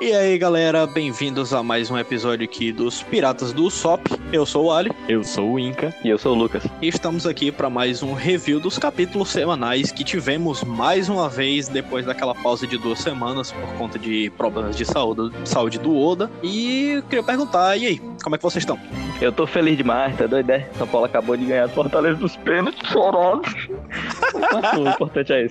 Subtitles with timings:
[0.00, 4.00] E aí galera, bem-vindos a mais um episódio aqui dos Piratas do Sop.
[4.32, 4.90] Eu sou o Ali.
[5.06, 5.94] Eu sou o Inca.
[6.02, 6.66] E eu sou o Lucas.
[6.80, 11.68] E estamos aqui para mais um review dos capítulos semanais que tivemos mais uma vez
[11.68, 16.30] depois daquela pausa de duas semanas por conta de problemas de saúde, saúde do Oda.
[16.42, 18.78] E queria perguntar, e aí, como é que vocês estão?
[19.20, 20.66] Eu tô feliz demais, tá doido, é?
[20.78, 23.42] São Paulo acabou de ganhar a Fortaleza dos pênaltis, chorado.
[24.80, 25.44] o importante é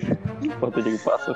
[0.50, 0.64] esse.
[0.64, 1.34] O importante que passa.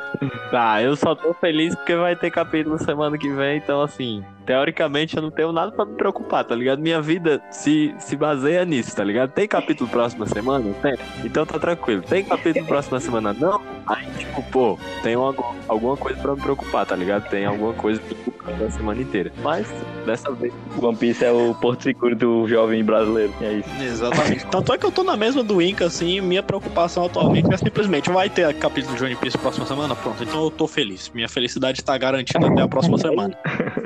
[0.51, 5.17] Tá, eu só tô feliz porque vai ter capítulo semana que vem, então assim, teoricamente
[5.17, 6.81] eu não tenho nada pra me preocupar, tá ligado?
[6.81, 9.31] Minha vida se, se baseia nisso, tá ligado?
[9.31, 10.73] Tem capítulo próxima semana?
[10.83, 10.97] Tem.
[11.25, 12.03] Então tá tranquilo.
[12.03, 13.33] Tem capítulo próxima semana?
[13.33, 13.61] Não?
[13.87, 15.35] Aí, tipo, pô, tem uma,
[15.69, 17.29] alguma coisa pra me preocupar, tá ligado?
[17.29, 19.33] Tem alguma coisa pra me preocupar da semana inteira.
[19.43, 19.67] Mas,
[20.07, 20.53] dessa vez.
[20.81, 23.33] One Piece é o porto seguro do jovem brasileiro.
[23.41, 23.69] É isso.
[23.83, 24.47] Exatamente.
[24.49, 28.11] Tanto é que eu tô na mesma do Inca, assim, minha preocupação atualmente é simplesmente
[28.11, 29.95] vai ter capítulo de One Piece próxima semana?
[29.95, 31.11] Pronto, então eu tô feliz.
[31.15, 33.37] Minha felicidade tá garantida até a próxima semana.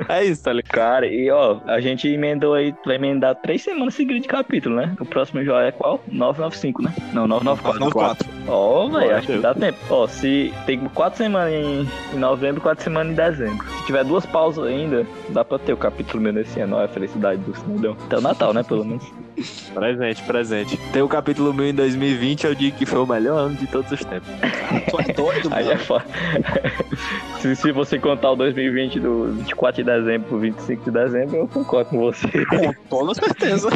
[0.07, 0.73] É isso, tá ligado?
[0.73, 4.95] Cara, e ó, a gente emendou aí, vai emendar três semanas seguidas de capítulo, né?
[4.99, 6.03] O próximo já é qual?
[6.07, 6.93] 995, né?
[7.13, 8.27] Não, 994.
[8.27, 8.39] 94.
[8.47, 9.77] Ó, velho, Bora, acho que dá tempo.
[9.89, 13.67] Ó, se tem quatro semanas em, em novembro, quatro semanas em dezembro.
[13.67, 16.77] Se tiver duas pausas ainda, dá pra ter o capítulo meu nesse ano.
[16.77, 17.95] Ó, a felicidade do cidadão.
[18.05, 19.05] Até o Natal, né, pelo menos.
[19.73, 20.77] Presente, presente.
[20.91, 23.89] Tem o capítulo 1000 em 2020, eu digo que foi o melhor ano de todos
[23.91, 24.27] os tempos.
[24.89, 25.75] Tu é doido, Aí mano.
[25.75, 26.05] é foda.
[27.39, 31.47] se, se você contar o 2020 do 24 de dezembro pro 25 de dezembro, eu
[31.47, 32.45] concordo com você.
[32.45, 33.69] Com toda certeza.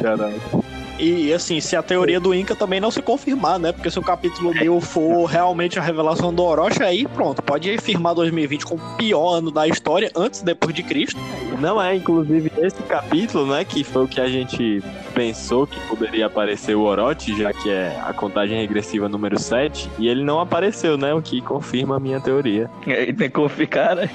[0.00, 0.75] Caralho.
[0.98, 3.72] E assim, se a teoria do Inca também não se confirmar, né?
[3.72, 8.14] Porque se o capítulo mil for realmente a revelação do Orochi, aí pronto, pode firmar
[8.14, 11.20] 2020 como o pior ano da história, antes e depois de Cristo.
[11.60, 14.82] Não é, inclusive, esse capítulo, né, que foi o que a gente
[15.14, 20.08] pensou que poderia aparecer o Orochi, já que é a contagem regressiva número 7, e
[20.08, 22.70] ele não apareceu, né, o que confirma a minha teoria.
[22.86, 24.10] Aí tem como ficar, né?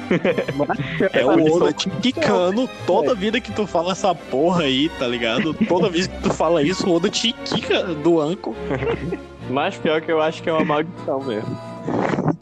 [1.14, 5.08] É o Eles Oda te quicando toda vida que tu fala essa porra aí, tá
[5.08, 5.54] ligado?
[5.68, 8.56] Toda vez que tu fala isso, o Oda te quica do anco.
[9.50, 11.58] Mas pior que eu acho que é uma maldição mesmo.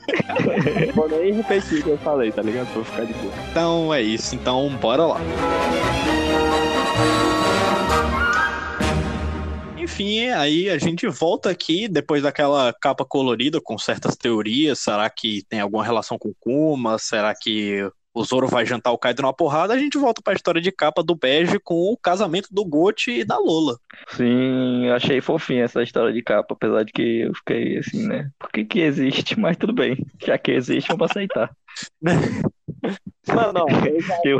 [0.94, 2.68] Vou nem repetir o que eu falei, tá ligado?
[2.76, 3.34] Eu ficar de boa.
[3.50, 5.20] Então é isso, então bora lá.
[9.78, 14.80] Enfim, aí a gente volta aqui depois daquela capa colorida com certas teorias.
[14.80, 16.98] Será que tem alguma relação com Kuma?
[16.98, 19.74] Será que o Zoro vai jantar o Kaido numa porrada?
[19.74, 23.24] A gente volta pra história de capa do Bege com o casamento do Gote e
[23.26, 23.78] da Lola.
[24.10, 28.30] Sim, eu achei fofinha essa história de capa, apesar de que eu fiquei assim, né?
[28.40, 29.40] Por que que existe?
[29.40, 29.98] Mas tudo bem.
[30.26, 31.52] Já que existe, vamos aceitar.
[33.28, 34.40] Não, não, eu já Eu,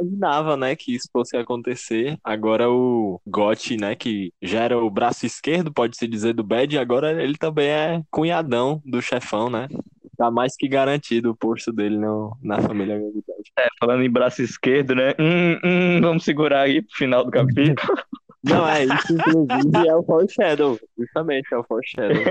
[0.00, 2.18] imaginava, né, que isso fosse acontecer.
[2.24, 7.22] Agora o Gotti, né, que já era o braço esquerdo, pode-se dizer, do Bad, agora
[7.22, 9.68] ele também é cunhadão do chefão, né?
[10.16, 13.52] Tá mais que garantido o posto dele no, na família Gravidade.
[13.58, 15.14] é, falando em braço esquerdo, né?
[15.18, 17.76] Hum, hum, vamos segurar aí pro final do capítulo.
[18.44, 20.78] Não, é, isso inclusive é o foreshadow.
[20.98, 22.22] Justamente, é o foreshadow.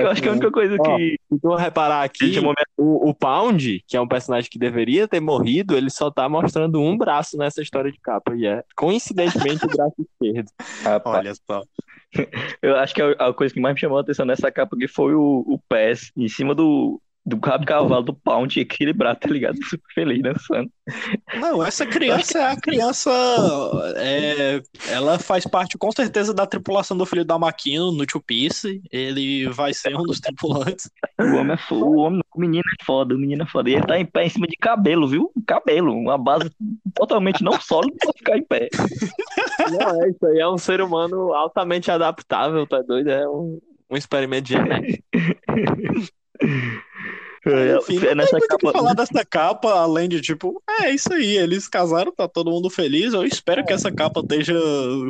[0.00, 3.14] Eu acho que a única coisa Ó, que Se tu reparar aqui, momento- o, o
[3.14, 7.38] Pound, que é um personagem que deveria ter morrido, ele só tá mostrando um braço
[7.38, 10.50] nessa história de capa, e é coincidentemente o braço esquerdo.
[10.82, 11.62] Rapaz, Olha só.
[12.62, 15.14] Eu acho que a, coisa que mais me chamou a atenção nessa capa aqui foi
[15.14, 19.56] o, o pés em cima do, do rabo cavalo do Pound equilibrado, tá ligado?
[19.64, 20.70] Super feliz dançando.
[21.40, 23.10] Não, essa criança é a criança.
[23.96, 28.82] é, ela faz parte com certeza da tripulação do filho da Maquino no Two Piece.
[28.92, 30.90] Ele vai ser um dos tripulantes.
[31.18, 33.70] O homem é foda, o homem, o menino é foda, o menino é foda.
[33.70, 35.32] E ele tá em pé em cima de cabelo, viu?
[35.46, 36.50] Cabelo, uma base
[36.94, 38.68] totalmente não sólida pra ficar em pé.
[39.70, 43.08] Não, é, isso aí é um ser humano altamente adaptável, tá doido?
[43.08, 43.58] É um,
[43.90, 45.02] um experimento genético.
[47.46, 48.72] Enfim, não É, nessa tem muito o que capa.
[48.72, 53.12] falar dessa capa, além de tipo, é isso aí, eles casaram, tá todo mundo feliz.
[53.12, 54.54] Eu espero que essa capa esteja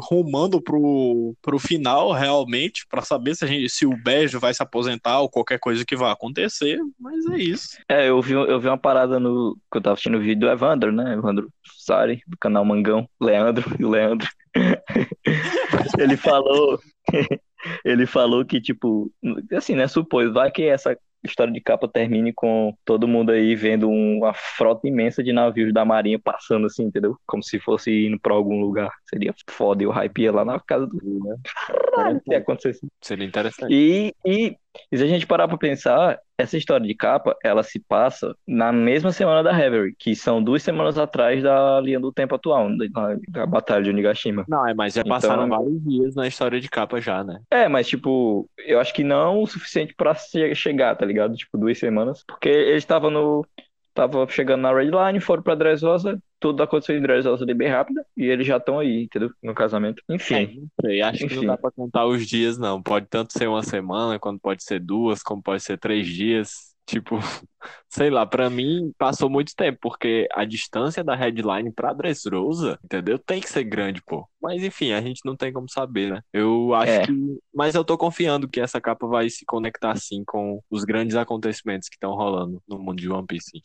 [0.03, 4.63] rumando pro, pro final, realmente, pra saber se, a gente, se o Beijo vai se
[4.63, 6.79] aposentar ou qualquer coisa que vai acontecer.
[6.99, 7.79] Mas é isso.
[7.89, 9.57] É, eu vi, eu vi uma parada no.
[9.71, 11.15] Que eu tava assistindo o vídeo do Evandro, né?
[11.15, 11.49] Evandro
[11.79, 13.09] Sari, do canal Mangão.
[13.21, 14.29] Leandro e o Leandro.
[15.99, 16.81] Ele falou.
[17.85, 19.11] Ele falou que, tipo,
[19.53, 19.89] assim, né?
[19.89, 24.35] Supôs, vai que essa história de capa termine com todo mundo aí vendo um- uma
[24.35, 27.17] frota imensa de navios da Marinha passando assim, entendeu?
[27.27, 28.91] Como se fosse indo pra algum lugar.
[29.09, 29.83] Seria foda.
[29.83, 30.97] E o hype ia lá na casa do.
[31.25, 31.37] Né?
[31.67, 32.87] Caralho, se acontecesse.
[33.01, 33.73] Seria interessante.
[33.73, 34.57] E, e
[34.91, 38.73] E se a gente parar pra pensar, essa história de capa, ela se passa na
[38.73, 43.17] mesma semana da Reverie, que são duas semanas atrás da linha do tempo atual, da,
[43.29, 44.45] da Batalha de Onigashima.
[44.49, 47.41] Não, é, mas já Então- passaram vários dias na história de capa já, né?
[47.51, 51.37] É, mas tipo, eu acho que não o suficiente pra che- chegar, tá ligado?
[51.37, 52.25] Tipo, duas semanas.
[52.27, 53.47] Porque eles estavam no.
[53.95, 58.03] Tava chegando na Red Line, foram pra Dressrosa, tudo aconteceu em Dressrosa ali bem rápido,
[58.17, 59.31] e eles já estão aí, entendeu?
[59.43, 60.03] No casamento.
[60.31, 60.69] É, Enfim.
[60.81, 61.47] sei, acho que não Enfim.
[61.47, 62.83] dá pra contar os dias, não.
[62.83, 66.74] Pode tanto ser uma semana, quanto pode ser duas, como pode ser três dias.
[66.87, 67.17] Tipo,
[67.89, 73.19] sei lá, pra mim passou muito tempo, porque a distância da headline pra Dressrosa, entendeu?
[73.19, 74.29] Tem que ser grande, pô.
[74.41, 76.21] Mas enfim, a gente não tem como saber, né?
[76.33, 77.07] Eu acho É.
[77.07, 77.13] que.
[77.55, 81.89] Mas eu tô confiando que essa capa vai se conectar sim com os grandes acontecimentos
[81.89, 83.61] que estão rolando no mundo de One Piece.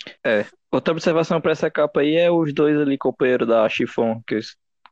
[0.72, 4.40] Outra observação pra essa capa aí é os dois ali, companheiros da Chiffon, que eu,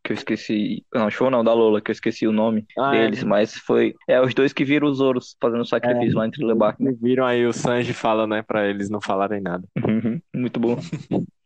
[0.07, 0.85] que eu esqueci.
[0.93, 3.01] Não, Chiffon não, da Lola, que eu esqueci o nome Ah, é.
[3.01, 3.93] deles, mas foi.
[4.07, 6.93] É os dois que viram os ouros fazendo sacrifício lá entre Lebac, né?
[7.01, 9.67] Viram aí o Sanji fala, né, pra eles não falarem nada.
[9.85, 10.77] Uhum, Muito bom.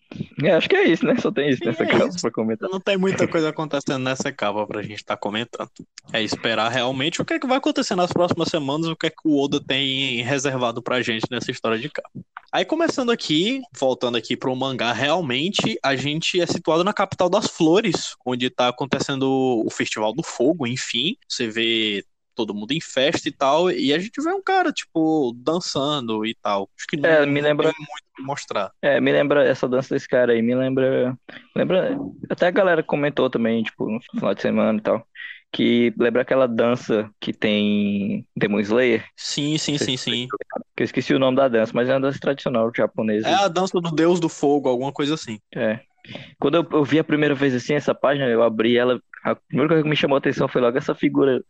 [0.44, 1.16] É, acho que é isso, né?
[1.18, 2.70] Só tem isso nessa é capa pra comentar.
[2.70, 5.70] Não tem muita coisa acontecendo nessa capa pra gente estar comentando.
[6.12, 9.10] É esperar realmente o que é que vai acontecer nas próximas semanas, o que é
[9.10, 12.10] que o Oda tem reservado pra gente nessa história de capa.
[12.52, 17.48] Aí começando aqui, voltando aqui pro mangá, realmente a gente é situado na capital das
[17.48, 21.16] flores, onde tá acontecendo o Festival do Fogo, enfim.
[21.30, 22.04] Você vê
[22.46, 26.36] todo mundo em festa e tal, e a gente vê um cara, tipo, dançando e
[26.42, 26.70] tal.
[26.78, 28.72] Acho que não, É, me lembra- tem muito que mostrar.
[28.82, 31.16] É, me lembra essa dança desse cara aí, me lembra.
[31.56, 31.98] Lembra.
[32.30, 35.06] Até a galera comentou também, tipo, no final de semana e tal.
[35.54, 39.06] Que lembra aquela dança que tem Demon Slayer?
[39.18, 40.28] Sim, sim, sim, sim.
[40.78, 43.28] Que eu esqueci o nome da dança, mas é uma dança tradicional japonesa.
[43.28, 45.40] É a dança do deus do fogo, alguma coisa assim.
[45.54, 45.82] É.
[46.40, 49.00] Quando eu, eu vi a primeira vez assim, essa página, eu abri ela.
[49.24, 51.44] A primeira coisa que me chamou a atenção foi logo essa figura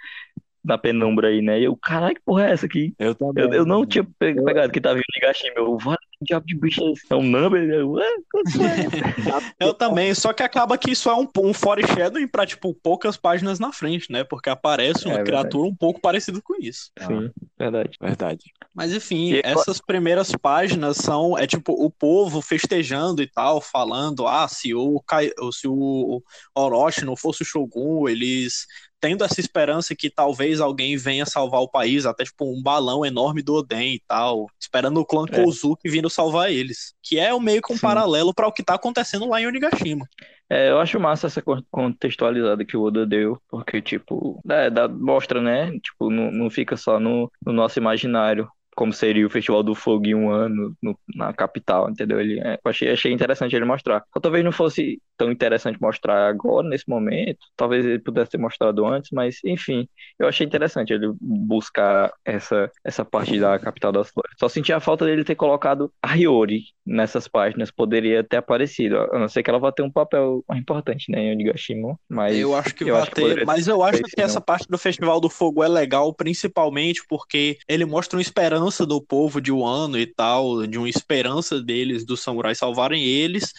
[0.64, 1.60] na penumbra aí, né?
[1.60, 2.94] E eu, caralho, que porra é essa aqui?
[3.00, 3.44] Eu também.
[3.44, 5.54] Eu, eu não tinha pe- pegado que tava em Nigashima.
[5.58, 7.02] Eu, "Vale, que diabo de bicho é esse?
[7.10, 7.62] É um number?
[7.70, 8.92] Eu, "Ué, que porra é essa?"
[9.60, 13.60] Eu também, só que acaba que isso é um, um foreshadowing pra, tipo, poucas páginas
[13.60, 14.24] na frente, né?
[14.24, 16.92] Porque aparece uma É criatura um pouco parecida com isso.
[17.00, 17.98] Sim, verdade.
[18.00, 18.44] Verdade.
[18.74, 24.28] Mas enfim, E- essas primeiras páginas são, é tipo, o povo festejando e tal, falando,
[24.28, 26.22] ah, se o, Kai- se o
[26.56, 28.66] Orochi não fosse o Shogun, eles
[29.02, 33.42] tendo essa esperança que talvez alguém venha salvar o país, até tipo um balão enorme
[33.42, 35.44] do Oden e tal, esperando o clã É.
[35.44, 36.94] Kozuki vindo salvar eles.
[37.02, 37.82] Que é o meio que um Sim.
[37.82, 40.08] paralelo para o que tá acontecendo lá em Onigashima.
[40.50, 44.88] É, eu acho massa essa con- contextualizada que o Oda deu, porque, tipo, é, dá-
[44.88, 45.72] mostra, né?
[45.80, 50.06] Tipo, não, não fica só no, no nosso imaginário, como seria o Festival do Fogo
[50.08, 52.20] em um ano no- na capital, entendeu?
[52.20, 54.04] Ele, é, eu achei, achei interessante ele mostrar.
[54.14, 58.86] Só talvez não fosse tão interessante mostrar agora, nesse momento, talvez ele pudesse ter mostrado
[58.86, 59.88] antes, mas, enfim,
[60.18, 64.32] eu achei interessante ele buscar essa, essa parte da capital das flores.
[64.40, 69.20] Só senti a falta dele ter colocado a Hiyori nessas páginas, poderia ter aparecido, a
[69.20, 72.74] não ser que ela vá ter um papel importante, né, em Onigashima, mas eu acho
[72.74, 75.20] que eu vai acho que ter, poderia mas eu acho que essa parte do Festival
[75.22, 80.06] do Fogo é legal, principalmente porque ele mostra uma esperança do povo de Wano e
[80.06, 83.52] tal, de uma esperança deles, dos samurais salvarem eles,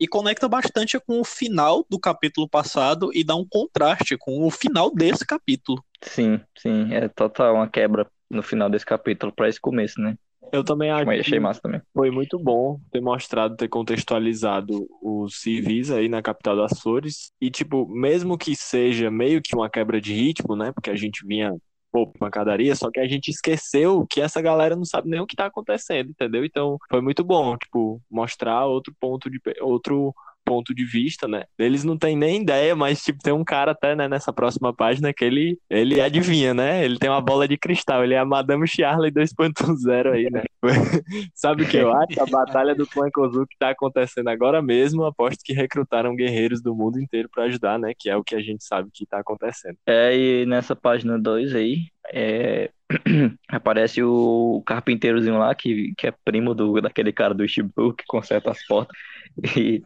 [0.00, 4.50] e conecta bastante com o final do capítulo passado e dá um contraste com o
[4.50, 5.82] final desse capítulo.
[6.02, 10.16] Sim, sim, é total uma quebra no final desse capítulo para esse começo, né?
[10.52, 11.80] Eu também acho Mas achei que massa também.
[11.92, 17.32] foi muito bom ter mostrado, ter contextualizado os civis aí na capital das flores.
[17.40, 20.72] E, tipo, mesmo que seja meio que uma quebra de ritmo, né?
[20.72, 21.54] Porque a gente vinha
[21.90, 25.36] pô, pancadaria, só que a gente esqueceu que essa galera não sabe nem o que
[25.36, 26.44] tá acontecendo, entendeu?
[26.44, 30.14] Então foi muito bom, tipo, mostrar outro ponto de outro
[30.48, 31.44] ponto de vista, né?
[31.58, 35.12] Eles não têm nem ideia, mas tipo tem um cara até, né, nessa próxima página
[35.12, 36.84] que ele ele adivinha, né?
[36.84, 40.42] Ele tem uma bola de cristal, ele é a Madame Charlie 2.0 aí, né?
[41.34, 42.20] Sabe o que eu acho?
[42.20, 47.00] A batalha do clã Kozuki tá acontecendo agora mesmo, aposto que recrutaram guerreiros do mundo
[47.00, 47.92] inteiro pra ajudar, né?
[47.96, 49.76] Que é o que a gente sabe que tá acontecendo.
[49.86, 52.70] É, e nessa página 2 aí, é,
[53.48, 58.50] aparece o carpinteirozinho lá, que, que é primo do, daquele cara do Shibu que conserta
[58.50, 58.96] as portas.
[59.56, 59.84] E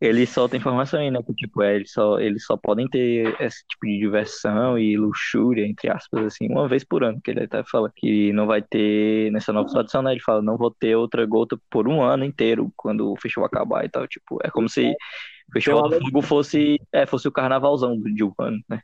[0.00, 1.20] ele solta informação aí, né?
[1.22, 5.66] Que tipo, é, eles só, eles só podem ter esse tipo de diversão e luxúria,
[5.66, 9.30] entre aspas, assim, uma vez por ano, que ele até fala que não vai ter,
[9.32, 10.12] nessa nova tradição, né?
[10.12, 13.84] Ele fala, não vou ter outra gota por um ano inteiro, quando o festival acabar
[13.84, 14.06] e tal.
[14.06, 14.94] Tipo, é como se
[15.48, 18.82] o Festival do Fogo fosse, é, fosse o carnavalzão de um ano, né?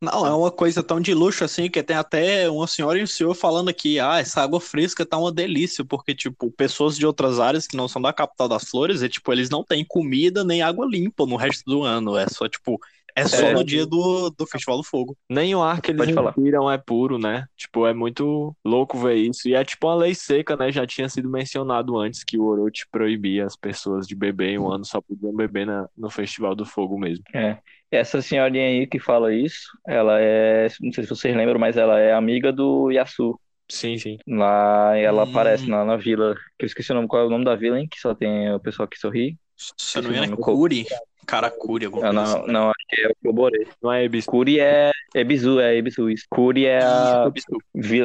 [0.00, 3.06] Não, é uma coisa tão de luxo assim que tem até uma senhora e um
[3.06, 7.40] senhor falando aqui, ah, essa água fresca tá uma delícia, porque, tipo, pessoas de outras
[7.40, 10.60] áreas que não são da capital das flores, e, tipo, eles não têm comida nem
[10.60, 12.78] água limpa no resto do ano, é só, tipo,
[13.16, 13.54] É só É.
[13.54, 15.16] no dia do, do Festival do Fogo.
[15.28, 16.32] Nem o ar que eles Pode falar.
[16.32, 17.46] respiram é puro, né?
[17.56, 19.48] Tipo, é muito louco ver isso.
[19.48, 20.70] E é tipo uma lei seca, né?
[20.70, 24.70] Já tinha sido mencionado antes que o Orochi proibia as pessoas de beber em um
[24.70, 27.24] ano, só podiam beber na, no Festival do Fogo mesmo.
[27.34, 27.58] É.
[27.90, 31.98] Essa senhorinha aí que fala isso, ela é, não sei se vocês lembram, mas ela
[31.98, 33.38] é amiga do Yasu.
[33.68, 34.18] Sim, sim.
[34.28, 35.30] Lá ela Hum.
[35.30, 37.78] aparece lá na vila, que eu esqueci o nome, qual é o nome da vila,
[37.80, 37.88] hein?
[37.90, 39.38] Que só tem o pessoal que sorri.
[39.56, 40.84] Se eu não me engano, é Kuri.
[41.26, 42.52] Karakuri, alguma coisa não, assim.
[42.52, 43.66] não, acho que é o que eu borei.
[43.82, 44.24] Não é Ebis.
[44.26, 46.24] Kuri é Ebisu, é Ebisu isso.
[46.30, 47.30] Kuri é a,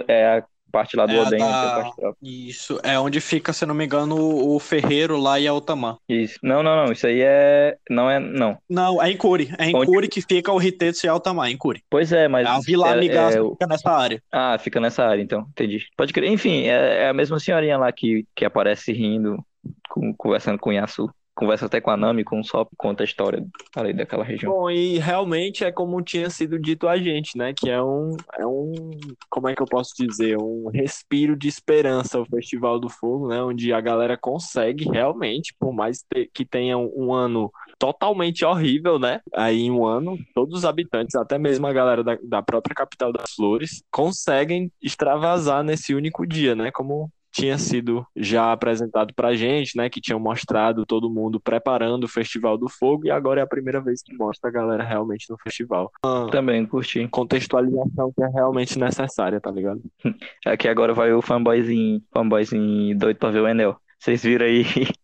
[0.07, 2.11] é a parte lá do É Oden, da- é.
[2.23, 5.97] Isso, é onde fica, se não me engano, o Ferreiro lá e a Otama.
[6.07, 6.39] Isso.
[6.41, 8.57] Não, não, não, isso aí é, não é, não.
[8.69, 9.53] Não, é em Kuri.
[9.57, 11.83] É em Onde- Kuri que fica o Ritetsu e a Otama, é em Kuri.
[11.89, 14.23] Pois é, mas A Vila é- Amigaça é fica nessa área.
[14.31, 15.85] Ah, fica nessa área, então, entendi.
[15.97, 16.31] Pode crer.
[16.31, 19.43] Enfim, é, é a mesma senhorinha lá que, que aparece rindo,
[19.89, 21.09] com- conversando com o Yasu.
[21.41, 23.43] Conversa até com a Nami, com o Sop, conta a história
[23.75, 24.53] ali daquela região.
[24.53, 27.51] Bom, e realmente é como tinha sido dito a gente, né?
[27.51, 28.91] Que é um, é um,
[29.27, 30.37] como é que eu posso dizer?
[30.37, 33.41] Um respiro de esperança o Festival do Fogo, né?
[33.41, 39.19] Onde a galera consegue realmente, por mais que tenha um, um ano totalmente horrível, né?
[39.33, 43.11] Aí em um ano, todos os habitantes, até mesmo a galera da, da própria capital
[43.11, 46.69] das flores, conseguem extravasar nesse único dia, né?
[46.69, 49.89] Como tinha sido já apresentado pra gente, né?
[49.89, 53.81] Que tinham mostrado todo mundo preparando o Festival do Fogo e agora é a primeira
[53.81, 55.91] vez que mostra a galera realmente no festival.
[56.03, 57.07] Uma Também curti.
[57.07, 59.81] contextualização que é realmente necessária, tá ligado?
[60.45, 63.77] Aqui agora vai o fanboyzinho, fanboyzinho doido pra ver o Enel.
[64.01, 64.63] Vocês viram aí?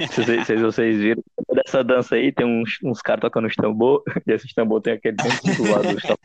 [0.00, 4.54] Vocês, vocês viram dessa dança aí, tem uns, uns caras tocando os tambor, e esses
[4.54, 6.18] tambor tem aquele tempo do lado dos tambor.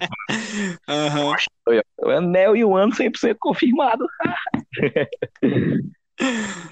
[0.87, 1.33] Aham.
[2.01, 4.05] O Enel e o ano 100% confirmado.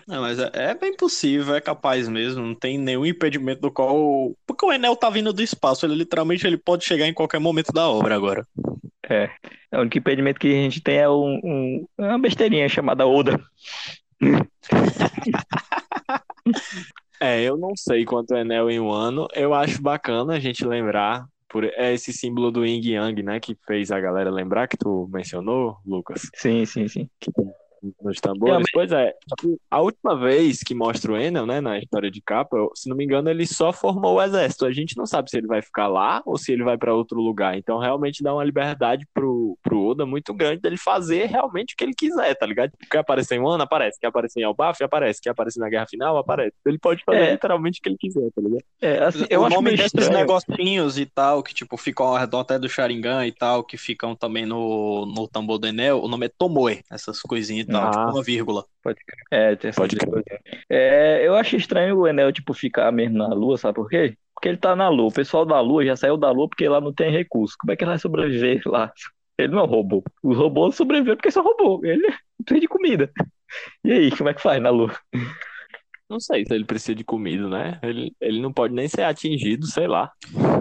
[0.08, 4.34] Não, mas é, é bem possível, é capaz mesmo, não tem nenhum impedimento do qual.
[4.46, 7.74] Porque o Enel tá vindo do espaço, ele literalmente ele pode chegar em qualquer momento
[7.74, 8.48] da obra agora.
[9.74, 13.42] O único impedimento que a gente tem é um, um- uma besteirinha chamada Oda.
[17.20, 19.28] É, eu não sei quanto é Enel em um ano.
[19.36, 23.40] Eu acho bacana a gente lembrar por é esse símbolo do Yin Yang, né?
[23.40, 26.30] Que fez a galera lembrar que tu mencionou, Lucas.
[26.34, 27.08] Sim, sim, sim.
[28.02, 28.68] Nos tambores.
[28.74, 29.14] Pois é.
[29.70, 33.04] A última vez que mostra o Enel, né, na história de capa, se não me
[33.06, 34.66] engano, ele só formou o exército.
[34.66, 37.20] A gente não sabe se ele vai ficar lá ou se ele vai para outro
[37.20, 37.58] lugar.
[37.58, 41.84] Então, realmente dá uma liberdade pro, pro Oda muito grande dele fazer realmente o que
[41.84, 42.72] ele quiser, tá ligado?
[42.90, 44.00] Quer aparecer em um ano, aparece.
[44.00, 45.20] Quer aparecer em Elbaf, aparece.
[45.22, 46.54] Quer aparecer na Guerra Final, aparece.
[46.66, 47.32] Ele pode fazer É.
[47.32, 48.64] literalmente o que ele quiser, tá ligado?
[48.82, 50.20] É, assim, eu o acho nome meio desses estranho.
[50.20, 54.16] negocinhos e tal, que tipo, ficam ao redor até do Sharingan e tal, que ficam
[54.16, 57.92] também no, no tambor do Enel, o nome é Tomoe, essas coisinhas tal, Ah.
[57.92, 58.66] tipo uma vírgula.
[59.32, 60.24] É, tem Pode coisa.
[60.70, 64.16] É, eu acho estranho o Enel, tipo, ficar mesmo na Lua, sabe por quê?
[64.34, 65.10] Porque ele tá na Lua.
[65.10, 67.56] O pessoal da Lua já saiu da Lua porque lá não tem recurso.
[67.60, 68.92] Como é que ele vai sobreviver lá?
[69.38, 70.04] Ele não é um robô.
[70.24, 71.80] Os robôs sobrevivem porque são robô.
[71.84, 73.12] Ele não tem de comida.
[73.84, 74.92] E aí, como é que faz na Lua?
[76.12, 77.80] Não sei se ele precisa de comida, né?
[77.82, 80.12] Ele, ele não pode nem ser atingido, sei lá.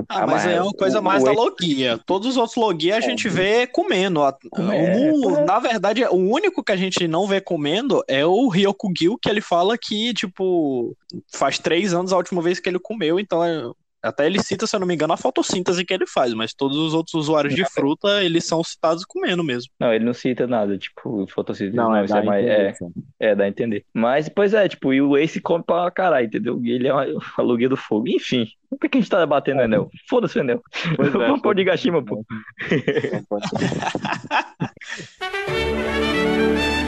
[0.09, 1.99] Ah, Ah, mas mas é uma coisa o- mais o da Logia.
[2.07, 4.21] Todos os outros Logia a gente vê comendo.
[4.21, 4.29] O-
[4.73, 5.45] é.
[5.45, 9.41] na verdade, o único que a gente não vê comendo é o Ryokugil, que ele
[9.41, 10.97] fala que, tipo,
[11.33, 13.71] faz três anos a última vez que ele comeu, então é-
[14.03, 16.77] até ele cita, se eu não me engano, a fotossíntese que ele faz, mas todos
[16.77, 19.71] os outros usuários de fruta, eles são citados comendo mesmo.
[19.79, 21.77] Não, ele não cita nada, tipo, fotossíntese.
[21.77, 22.45] Não, é isso da mais.
[22.45, 22.91] É, inteligência.
[23.19, 23.85] é, dá a entender.
[23.93, 26.61] Mas, pois é, tipo, e o Ace come pra caralho, entendeu?
[26.63, 27.05] E ele é uma,
[27.37, 28.09] a Logia do fogo.
[28.09, 29.91] Enfim, por que a gente tá batendo Enel?
[30.09, 30.63] Foda-se o Enel.
[30.97, 32.25] Pois é, Vamos pôr de Gashima, pô.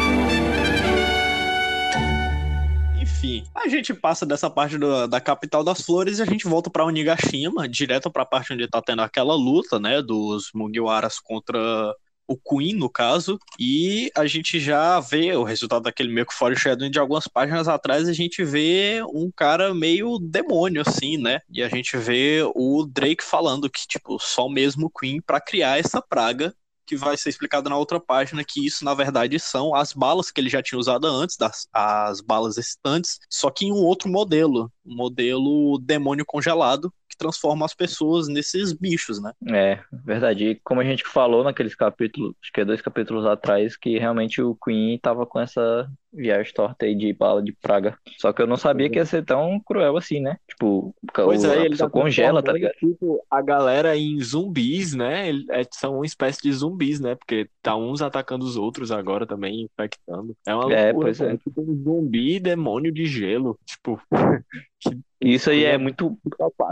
[3.23, 6.69] Enfim, a gente passa dessa parte do- da capital das flores e a gente volta
[6.69, 11.95] pra Onigashima, direto pra parte onde tá tendo aquela luta, né, dos Mugiwaras contra
[12.27, 16.91] o Queen, no caso, e a gente já vê o resultado daquele meio que foreshadowing
[16.91, 21.69] de algumas páginas atrás, a gente vê um cara meio demônio, assim, né, e a
[21.69, 26.53] gente vê o Drake falando que, tipo, só mesmo Queen pra criar essa praga,
[26.87, 30.41] que vai ser explicado na outra página que isso, na verdade, são as balas que
[30.41, 34.71] ele já tinha usado antes, das, as balas extantes, só que em um outro modelo,
[34.85, 39.33] um modelo demônio congelado, que transforma as pessoas nesses bichos, né?
[39.49, 40.45] É, verdade.
[40.51, 44.41] E como a gente falou naqueles capítulos, acho que é dois capítulos atrás, que realmente
[44.41, 47.97] o Queen tava com essa viagem torta aí de bala de praga.
[48.19, 50.37] Só que eu não sabia que ia ser tão cruel assim, né?
[50.49, 52.73] Tipo, Pois o, é, a ele pessoa tá congela, tá ligado?
[52.75, 55.31] Tipo, a galera em zumbis, né?
[55.51, 57.15] É- são uma espécie de zumbis, né?
[57.15, 60.37] Porque tá uns atacando os outros agora também, infectando.
[60.47, 61.33] É uma É, loucura, pois é.
[61.33, 63.59] É tipo um zumbi demônio de gelo.
[63.65, 64.01] Tipo,
[64.81, 66.19] que Isso aí é coisa muito,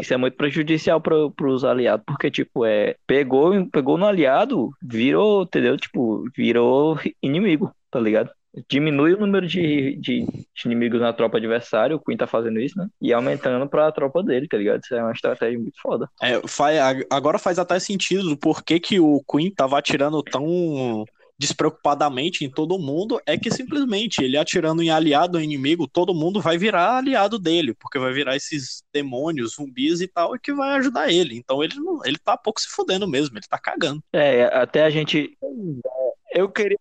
[0.00, 5.42] isso é muito prejudicial para os aliados, porque, tipo, é, pegou, pegou no aliado, virou,
[5.42, 5.76] entendeu?
[5.76, 8.30] Tipo, virou inimigo, tá ligado?
[8.68, 10.26] Diminui o número de, de
[10.64, 12.88] inimigos na tropa adversária, o Queen tá fazendo isso, né?
[13.00, 14.80] E aumentando pra tropa dele, tá ligado?
[14.82, 16.08] Isso é uma estratégia muito foda.
[16.20, 16.76] É, faz,
[17.08, 21.04] agora faz até sentido do porquê que o Queen tava atirando tão
[21.40, 26.38] despreocupadamente em todo mundo, é que simplesmente ele atirando em aliado ou inimigo, todo mundo
[26.38, 30.76] vai virar aliado dele, porque vai virar esses demônios, zumbis e tal, e que vai
[30.76, 31.34] ajudar ele.
[31.38, 34.04] Então ele não, ele tá pouco se fudendo mesmo, ele tá cagando.
[34.12, 35.34] É, até a gente.
[36.30, 36.78] Eu queria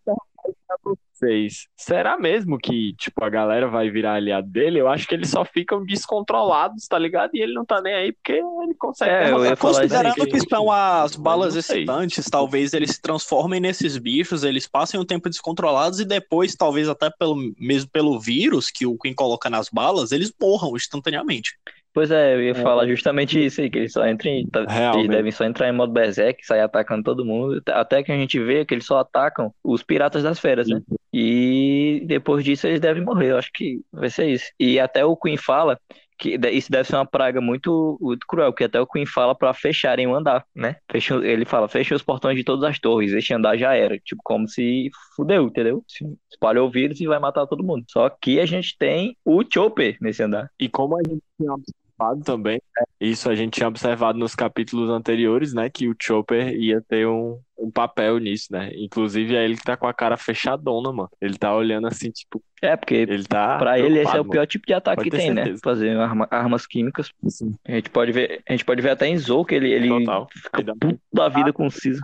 [1.20, 1.68] vocês.
[1.76, 4.80] Será mesmo que, tipo, a galera vai virar aliado dele?
[4.80, 7.30] Eu acho que eles só ficam descontrolados, tá ligado?
[7.34, 10.48] E ele não tá nem aí porque ele consegue É, eu ia Considerando que gente.
[10.48, 16.00] são as balas excitantes, talvez eles se transformem nesses bichos, eles passem um tempo descontrolados
[16.00, 20.32] e depois, talvez até pelo, mesmo pelo vírus que o Queen coloca nas balas, eles
[20.40, 21.56] morram instantaneamente.
[21.92, 25.08] Pois é, eu ia falar justamente isso aí, que eles só entram em, tá- eles
[25.10, 28.64] devem só entrar em modo berserk, sair atacando todo mundo, até que a gente vê
[28.64, 30.80] que eles só atacam os piratas das feras, né?
[31.12, 34.44] E depois disso eles devem morrer, eu acho que vai ser isso.
[34.58, 35.78] E até o Queen fala
[36.16, 39.54] que isso deve ser uma praga muito, muito cruel, que até o Queen fala pra
[39.54, 40.76] fecharem o andar, né?
[40.92, 44.20] Fecha, ele fala, fechem os portões de todas as torres, esse andar já era, tipo,
[44.22, 45.82] como se fudeu, entendeu?
[45.88, 47.84] Se espalhou o vírus e vai matar todo mundo.
[47.88, 50.50] Só que a gente tem o Chopper nesse andar.
[50.60, 51.52] E como a gente tinha
[52.00, 55.68] observado também, né, isso a gente tinha observado nos capítulos anteriores, né?
[55.70, 58.70] Que o Chopper ia ter um, um papel nisso, né?
[58.74, 61.10] Inclusive é ele que tá com a cara fechadona, mano.
[61.20, 63.58] Ele tá olhando assim, tipo, É, porque ele tá.
[63.58, 65.42] Pra ele, esse é o pior tipo de ataque que tem, né?
[65.44, 65.60] certeza.
[65.62, 67.10] Fazer arma- armas químicas.
[67.22, 67.30] mano.
[67.30, 69.88] Sim, A gente pode ver, a gente pode ver até em Zou que ele, ele
[69.88, 70.28] total.
[70.32, 72.02] fica Ele puto da vida com o Caesar.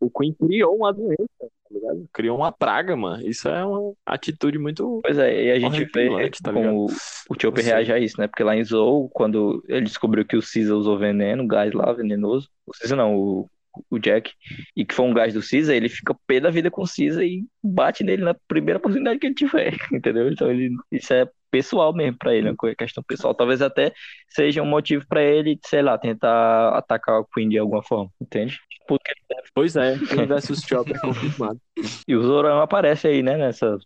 [0.00, 2.08] O Queen criou uma doença, tá ligado?
[2.12, 3.26] Criou uma praga, mano.
[3.26, 5.00] Isso é uma atitude muito.
[5.02, 8.26] Pois é, e a gente vê Horripilante, tá como o Chopper reage a isso, né?
[8.26, 12.48] Porque lá em Zou, quando ele descobriu que o Caesar usou veneno, gás lá, venenoso.
[12.66, 13.50] O Caesar não, o,
[13.90, 14.30] o Jack.
[14.76, 17.22] E que foi um gás do Caesar, ele fica pé da vida com o Caesar
[17.24, 20.28] e bate nele na primeira oportunidade que ele tiver, entendeu?
[20.30, 23.34] Então ele, isso é pessoal mesmo pra ele, é uma questão pessoal.
[23.34, 23.92] Talvez até
[24.28, 28.58] seja um motivo pra ele, sei lá, tentar atacar o Queen de alguma forma, entende?
[28.88, 29.12] Porque
[29.54, 31.60] Pois é, Queen versus Chopper confirmado.
[32.08, 33.80] E o Zorão aparece aí, né, nessas,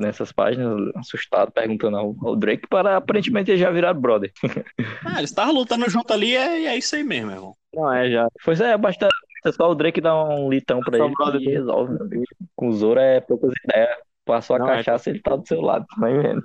[0.00, 4.32] nessas- páginas, assustado, perguntando ao, ao Drake para aparentemente ele já virar brother.
[5.04, 7.54] Ah, eles estavam lutando junto ali, é, é isso aí mesmo, irmão.
[7.74, 8.28] Não é, já.
[8.44, 9.08] Pois é, basta
[9.42, 12.24] basta só o Drake dar um litão pra ele brother e resolve, meu amigo.
[12.56, 13.96] Com o Zoro é poucas ideias.
[14.24, 16.42] Passou a Não, é- cachaça, ele tá do seu lado, vai vendo.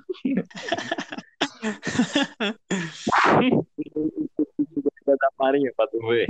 [5.06, 6.26] da Marinha pra tu ver.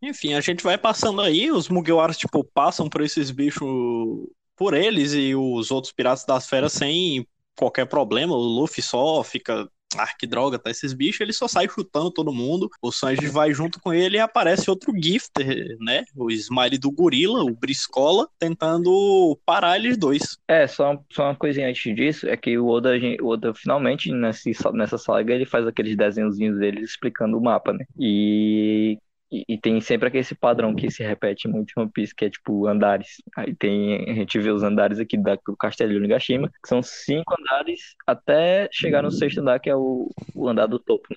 [0.00, 3.68] Enfim, a gente vai passando aí, os Mugiwaras, tipo, passam por esses bichos
[4.56, 8.34] por eles e os outros piratas das feras sem qualquer problema.
[8.34, 9.68] O Luffy só fica.
[9.98, 10.70] Ah, que droga, tá?
[10.70, 12.68] Esses bichos, ele só sai chutando todo mundo.
[12.80, 16.04] O Sanji vai junto com ele e aparece outro Gifter, né?
[16.16, 20.38] O Smiley do Gorila, o Briscola, tentando parar eles dois.
[20.48, 24.52] É, só, só uma coisinha antes disso, é que o Oda, o Oda finalmente, nesse,
[24.72, 27.84] nessa saga, ele faz aqueles desenhozinhos dele explicando o mapa, né?
[27.98, 28.98] E,
[29.48, 32.66] e, tem sempre aquele padrão que se repete muito em One Piece, que é tipo
[32.66, 33.22] andares.
[33.34, 36.82] Aí tem, a gente vê os andares aqui da, do Castelo de Onigashima, que são
[36.82, 41.16] cinco andares até chegar no sexto andar, que é o, o andar do topo, né?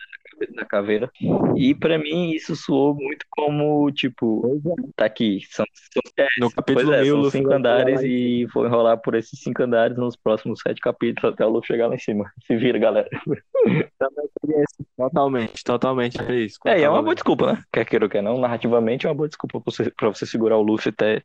[0.55, 1.09] Da caveira.
[1.55, 4.61] E pra mim isso soou muito como, tipo,
[4.95, 6.01] tá aqui, são, são
[6.39, 9.63] No capítulo é, 1000, são o Luffy cinco andares e vou enrolar por esses cinco
[9.63, 12.31] andares nos próximos sete capítulos até o Luffy chegar lá em cima.
[12.45, 13.09] Se vira, galera.
[14.97, 16.21] Totalmente, totalmente.
[16.21, 16.57] É isso.
[16.65, 17.63] É, e é uma boa desculpa, né?
[17.71, 20.57] Quer queira ou quer não, narrativamente é uma boa desculpa pra você, pra você segurar
[20.57, 21.21] o Luffy até.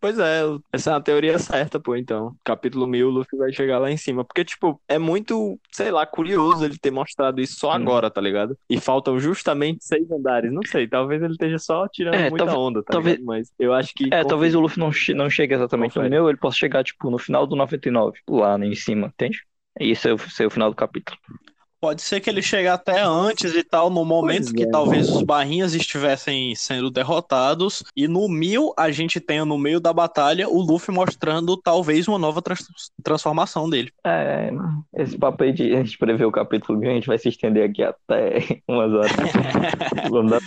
[0.00, 2.34] Pois é, essa é uma teoria certa, pô, então.
[2.44, 4.24] Capítulo 1000, o Luffy vai chegar lá em cima.
[4.24, 7.74] Porque, tipo, é muito, sei lá, curioso ele ter mostrado isso só Hum.
[7.74, 8.41] agora, tá ligado?
[8.68, 10.52] E faltam justamente seis andares.
[10.52, 13.26] Não sei, talvez ele esteja só tirando É, muita onda, tá talvez- ligado?
[13.26, 14.08] Mas eu acho que.
[14.12, 16.10] É, talvez o Luffy não, che não chegue exatamente no Confere.
[16.10, 19.42] meu, ele possa chegar, tipo, no final do 99, lá em cima, entende?
[19.80, 21.18] E Isso é o, esse é o final do capítulo.
[21.82, 24.70] Pode ser que ele chegue até antes e tal, no momento Pois que é.
[24.70, 27.82] talvez os barrinhas estivessem sendo derrotados.
[27.96, 32.20] E no mil, a gente tenha no meio da batalha o Luffy mostrando talvez uma
[32.20, 33.90] nova trans- transformação dele.
[34.06, 34.50] É,
[34.94, 37.68] esse papo aí de a gente prever o capítulo mil, a gente vai se estender
[37.68, 39.12] aqui até umas horas.
[40.08, 40.40] Vamos dar...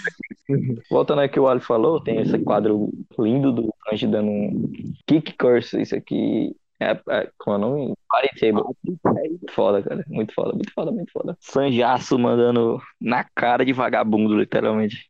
[0.90, 4.72] Voltando ao que o Ali falou, tem esse quadro lindo do Sanji dando um
[5.06, 5.82] kick curse.
[5.82, 10.04] Isso aqui É, é quando parecia muito foda, cara.
[10.08, 11.38] Muito foda, muito foda, muito foda.
[11.40, 15.10] Sanjaço mandando na cara de vagabundo, literalmente.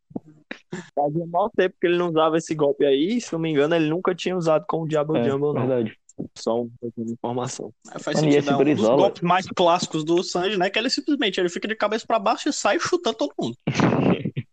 [0.94, 3.90] Fazia mal tempo que ele não usava esse golpe aí, se não me engano, ele
[3.90, 5.68] nunca tinha usado com o Diabo É, Jumbo, não.
[5.68, 5.98] verdade.
[6.38, 7.74] Só um pouquinho de informação.
[7.92, 8.52] Aí Faz Mano, e sentido.
[8.52, 10.70] É um dos golpes mais clássicos do Sanji, né?
[10.70, 13.58] Que ele simplesmente ele fica de cabeça pra baixo e sai chutando todo mundo.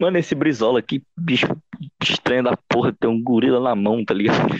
[0.00, 1.46] Mano, esse Brizola, que bicho
[2.02, 4.54] estranho da porra, tem um gorila na mão, tá ligado?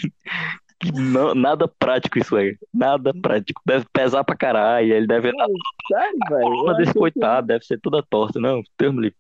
[0.81, 2.57] Que não- nada prático isso aí.
[2.73, 3.61] Nada prático.
[3.67, 4.95] Deve pesar pra caralho.
[4.95, 5.31] Ele deve.
[5.31, 5.47] A
[5.89, 8.39] Sério, coluna desse coitado deve ser toda torta.
[8.39, 9.17] Não, termo livre.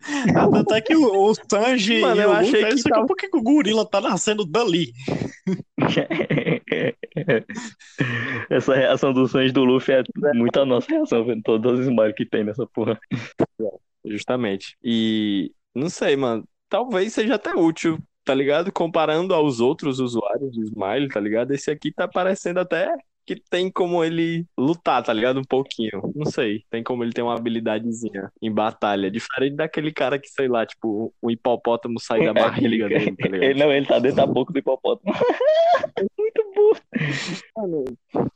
[0.52, 3.84] Tanto é que o, o Sanji Mano, eu achei que tava- por que, o gorila
[3.84, 4.92] tá nascendo dali?
[8.50, 10.02] Essa reação dos sonhos do Luffy é
[10.34, 12.98] muito a nossa reação, vendo todos os smiles que tem nessa porra.
[14.04, 14.76] Justamente.
[14.82, 16.44] E não sei, mano.
[16.68, 18.70] Talvez seja até útil, tá ligado?
[18.70, 21.50] Comparando aos outros usuários de Smile, tá ligado?
[21.52, 25.40] Esse aqui tá parecendo até que tem como ele lutar, tá ligado?
[25.40, 26.12] Um pouquinho.
[26.14, 26.62] Não sei.
[26.70, 29.10] Tem como ele ter uma habilidadezinha em batalha.
[29.10, 33.44] Diferente daquele cara que, sei lá, tipo, um hipopótamo sair da barriga dele, tá ligado?
[33.44, 35.14] Ele, não, ele tá dentro da boca do hipopótamo.
[36.18, 37.84] muito burro.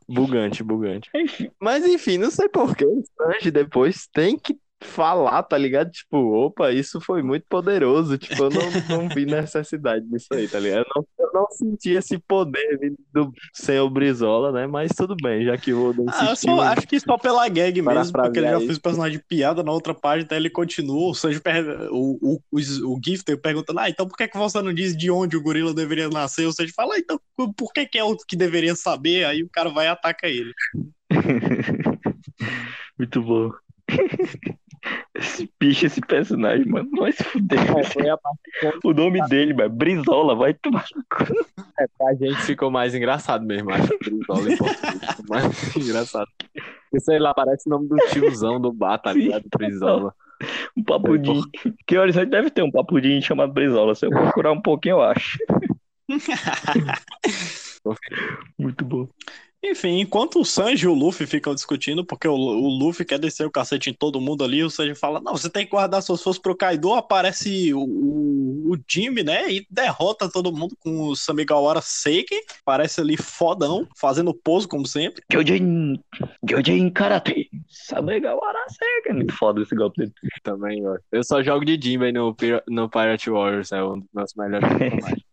[0.08, 1.10] Bugante, bugante.
[1.14, 1.50] Enfim.
[1.60, 2.86] Mas enfim, não sei porquê.
[2.86, 5.90] O Sanji depois tem que falar, tá ligado?
[5.90, 6.16] Tipo,
[6.46, 8.18] opa, isso foi muito poderoso.
[8.18, 10.84] Tipo, eu não, não vi necessidade disso aí, tá ligado?
[10.86, 14.66] Eu não, eu não senti esse poder do senhor Brizola, né?
[14.66, 17.80] Mas tudo bem, já que o Oda Ah, eu só, acho que só pela gag
[17.80, 18.66] mesmo, porque ele já isso.
[18.66, 21.10] fez o personagem de piada na outra página, então ele continua.
[21.10, 24.60] O Sanji pergunta, o, o, o, o Gifter perguntando, ah, então por que, que você
[24.60, 26.46] não diz de onde o gorila deveria nascer?
[26.46, 27.20] O Sanji fala, ah, então
[27.56, 29.24] por que, que é o que deveria saber?
[29.24, 30.52] Aí o cara vai e ataca ele.
[32.98, 33.50] muito bom.
[35.14, 37.58] Esse bicho, esse personagem, mano, vai se fuder.
[37.60, 38.14] É,
[38.82, 41.26] O nome dele, mano, Brizola, vai tomar no cu.
[41.26, 45.44] que a gente ficou mais engraçado mesmo, acho que Brizola em português ficou mais
[45.76, 46.28] engraçado.
[46.90, 49.44] Porque, sei lá, parece o nome do tiozão do bar, tá ligado?
[49.56, 50.14] Brizola.
[50.76, 51.40] Um papudim.
[51.86, 53.94] Que horizonte deve ter um papudim chamado Brizola.
[53.94, 55.38] Se eu procurar um pouquinho, eu acho.
[58.58, 59.08] Muito bom.
[59.64, 63.46] Enfim, enquanto o Sanji e o Luffy ficam discutindo, porque o, o Luffy quer descer
[63.46, 66.22] o cacete em todo mundo ali, o Sanji fala, não, você tem que guardar suas
[66.22, 71.16] forças pro Kaido, aparece o, o, o Jimmy, né, e derrota todo mundo com o
[71.16, 75.22] Samigawara Seiken, parece ali fodão, fazendo pose como sempre.
[75.30, 76.00] Gyojin.
[76.44, 77.48] Gyojin Karate.
[77.68, 79.10] Sabegawara Sega.
[79.10, 80.12] É muito foda esse golpe dele.
[80.42, 80.96] Também, ó.
[81.10, 82.36] Eu só jogo de Jinbei no,
[82.68, 85.31] no Pirate Warriors, é um dos meus melhores personagens.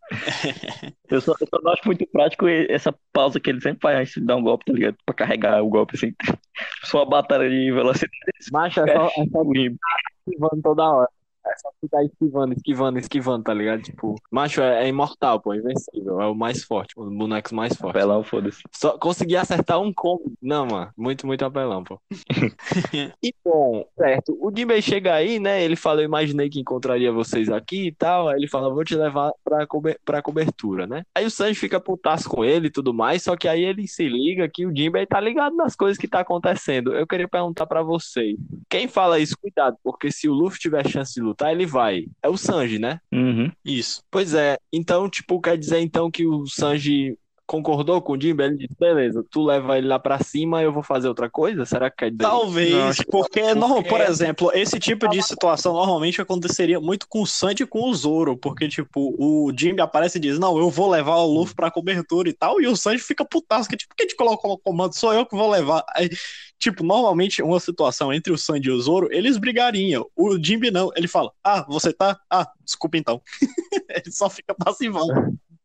[1.08, 4.14] Eu só, eu só não acho muito prático essa pausa que ele sempre faz antes
[4.14, 4.96] de dar um golpe, tá ligado?
[5.04, 6.14] Pra carregar o golpe assim.
[6.84, 8.12] Só uma batalha de velocidade.
[8.52, 11.08] Macho, é só, é só toda hora.
[11.50, 13.82] É só ficar esquivando, esquivando, esquivando, tá ligado?
[13.82, 16.20] Tipo, macho é, é imortal, pô, é invencível.
[16.20, 18.00] É o mais forte, um dos bonecos mais fortes.
[18.00, 18.62] Apelão, foda-se.
[18.72, 20.32] Só consegui acertar um combo.
[20.40, 22.00] Não, mano, muito, muito apelão, pô.
[23.22, 24.38] e bom, certo.
[24.40, 25.62] O Jinbei chega aí, né?
[25.64, 28.28] Ele fala, eu imaginei que encontraria vocês aqui e tal.
[28.28, 31.02] Aí ele fala, vou te levar pra, cober pra cobertura, né?
[31.14, 34.08] Aí o Sanji fica putaço com ele e tudo mais, só que aí ele se
[34.08, 36.94] liga que o Jinbei tá ligado nas coisas que tá acontecendo.
[36.94, 38.36] Eu queria perguntar pra vocês.
[38.68, 42.06] Quem fala isso, cuidado, porque se o Luffy tiver chance de lutar, ele vai.
[42.22, 43.00] É o Sanji, né?
[43.12, 43.50] Uhum.
[43.64, 44.02] Isso.
[44.10, 47.16] Pois é, então, tipo, quer dizer então que o Sanji
[47.50, 48.44] concordou com o Jinbe?
[48.44, 51.64] Ele disse, beleza, tu leva ele lá pra cima, eu vou fazer outra coisa?
[51.66, 52.18] Será que isso?
[52.18, 57.22] Talvez, Não, porque, não, porque- por exemplo, esse tipo de situação normalmente aconteceria muito com
[57.22, 60.70] o Sanji e com o Zoro, porque, tipo, o Jimmy aparece e diz, não, eu
[60.70, 63.94] vou levar o Luffy pra cobertura e tal, e o Sanji fica putaço, que tipo,
[63.96, 64.94] quem te colocou no comando?
[64.94, 65.84] Sou eu que vou levar.
[65.96, 66.08] Aí,
[66.56, 70.06] tipo, normalmente uma situação entre o Sanji e o Zoro, eles brigariam.
[70.14, 72.16] O Jimmy não, ele fala, ah, você tá?
[72.30, 73.20] Ah, desculpa então.
[73.90, 75.08] ele só fica passivão.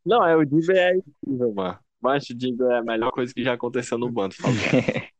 [0.06, 1.80] Não, é o Jinbe é incrível, mano.
[2.02, 4.54] Mas o Jinbe é a melhor coisa que já aconteceu no bando, fala.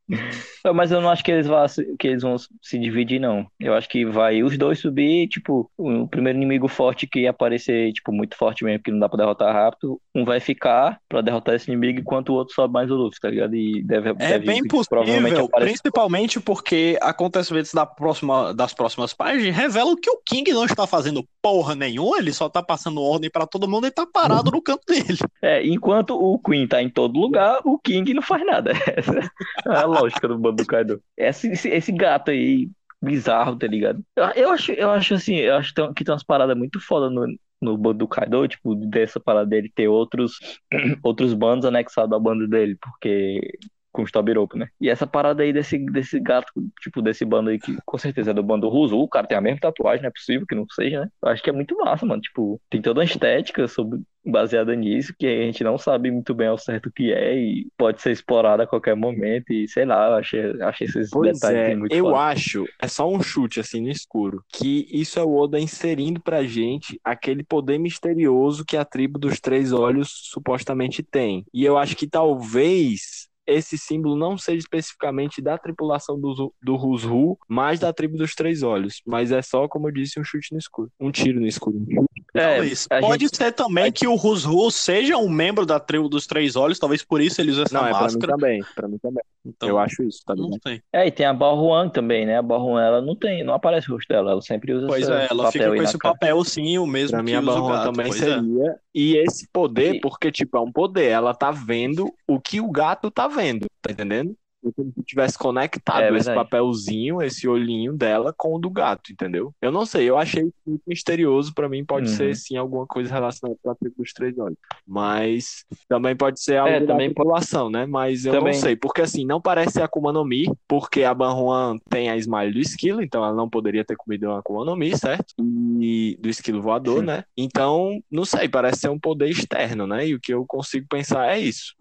[0.74, 3.46] Mas eu não acho que eles, vão, se- que eles vão se dividir, não.
[3.60, 8.12] Eu acho que vai os dois subir, tipo, o primeiro inimigo forte que aparecer, tipo,
[8.12, 11.70] muito forte mesmo, que não dá pra derrotar rápido, um vai ficar pra derrotar esse
[11.72, 13.56] inimigo, enquanto o outro sobe mais o Luffy, tá ligado?
[13.56, 19.96] E deve, É deve bem possível, principalmente porque acontecimentos da próxima, das próximas páginas revelam
[19.96, 23.68] que o King não está fazendo porra nenhuma, ele só tá passando ordem pra todo
[23.68, 25.18] mundo e tá parado no canto dele.
[25.42, 28.72] É, enquanto o Queen tá em todo lugar, o King não faz nada.
[28.96, 29.20] Essa
[29.68, 31.02] é a lógica do bando do Kaido.
[31.18, 32.70] Esse, esse, esse gato aí,
[33.02, 34.04] bizarro, tá ligado?
[34.16, 37.26] Eu, eu acho, eu acho assim, eu acho que tem, umas paradas muito foda no,
[37.62, 40.40] no bando do Kaido, tipo, dessa parada dele ter outros,
[41.04, 43.58] outros bandos anexados ao bando dele, porque
[43.96, 44.68] com os Tobiropo, né?
[44.80, 48.34] E essa parada aí desse, desse gato, tipo, desse bando aí que com certeza é
[48.34, 51.02] do bando Ruzu, o cara tem a mesma tatuagem, não é possível que não seja,
[51.02, 51.10] né?
[51.24, 52.22] Eu acho que é muito massa, mano.
[52.22, 56.48] Tipo, tem toda uma estética sobre, baseada nisso, que a gente não sabe muito bem
[56.48, 60.08] ao certo o que é e pode ser explorado a qualquer momento e sei lá,
[60.10, 62.18] eu achei, achei esses Pois detalhes é, muito eu foda.
[62.18, 66.44] acho, é só um chute assim no escuro, que isso é o Oda inserindo pra
[66.44, 71.46] gente aquele poder misterioso que a tribo dos três olhos supostamente tem.
[71.54, 77.38] E eu acho que talvez esse símbolo não seja especificamente da tripulação do, do Rusru,
[77.48, 79.02] mas da tribo dos três olhos.
[79.06, 80.90] Mas é só, como eu disse, um chute no escuro.
[81.00, 81.86] Um tiro no esuro.
[82.34, 82.58] É,
[83.00, 86.78] Pode gente- ser também que o Rusru seja um membro da tribo dos Três Olhos,
[86.78, 88.34] talvez por isso ele use essa Não, é pra mim máscara.
[88.34, 88.64] também.
[88.76, 89.24] Pra mim também.
[89.46, 90.82] Então, Eu acho isso, tá não sei.
[90.92, 92.38] É, e tem a Balruan também, né?
[92.38, 95.12] A Balruan, ela não tem, não aparece o rosto dela, ela sempre usa Pois esse
[95.12, 96.14] é, ela papel fica com esse cara.
[96.14, 97.86] papel sim, o mesmo Pra que mim, a usa o Barron gato.
[97.94, 98.12] também é.
[98.14, 98.76] seria.
[98.94, 101.10] E esse poder, porque, tipo, é um poder.
[101.10, 104.36] Ela tá vendo o que o gato tá vendo, tá entendendo?
[104.66, 109.12] É Como se tivesse conectado É esse papelzinho, esse olhinho dela com o do gato,
[109.12, 109.54] entendeu?
[109.62, 111.54] Eu não sei, eu achei muito misterioso.
[111.54, 112.16] Pra mim, pode Uhum.
[112.16, 114.58] ser sim alguma coisa relacionada com a tribo dos três olhos.
[114.88, 117.86] Mas também pode ser algo É, da também tripulação, né?
[117.86, 118.54] Mas eu Também.
[118.54, 122.18] não sei, porque assim, não parece a Akuma no Mi, porque a Banruan tem a
[122.18, 125.36] Smile do esquilo, então ela não poderia ter comido uma Akuma no Mi, certo?
[125.80, 127.06] E do esquilo voador, Sim.
[127.06, 127.24] né?
[127.38, 130.08] Então, não sei, parece ser um poder externo, né?
[130.08, 131.76] E o que eu consigo pensar é isso.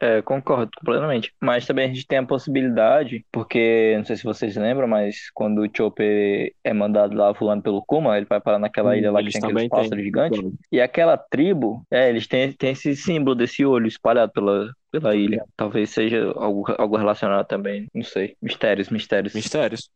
[0.00, 1.32] É, concordo completamente.
[1.38, 5.60] Mas também a gente tem a possibilidade, porque não sei se vocês lembram, mas quando
[5.60, 9.22] o Chopper é mandado lá voando pelo Kuma, ele vai parar naquela Hum, ilha lá
[9.22, 10.40] que tem aqueles pássaros gigantes.
[10.72, 15.44] E aquela tribo, é, eles têm, têm esse símbolo desse olho espalhado pela, pela ilha.
[15.54, 18.34] Talvez seja algo, algo relacionado também, não sei.
[18.40, 19.34] Mistérios, mistérios.
[19.34, 19.90] Mistérios.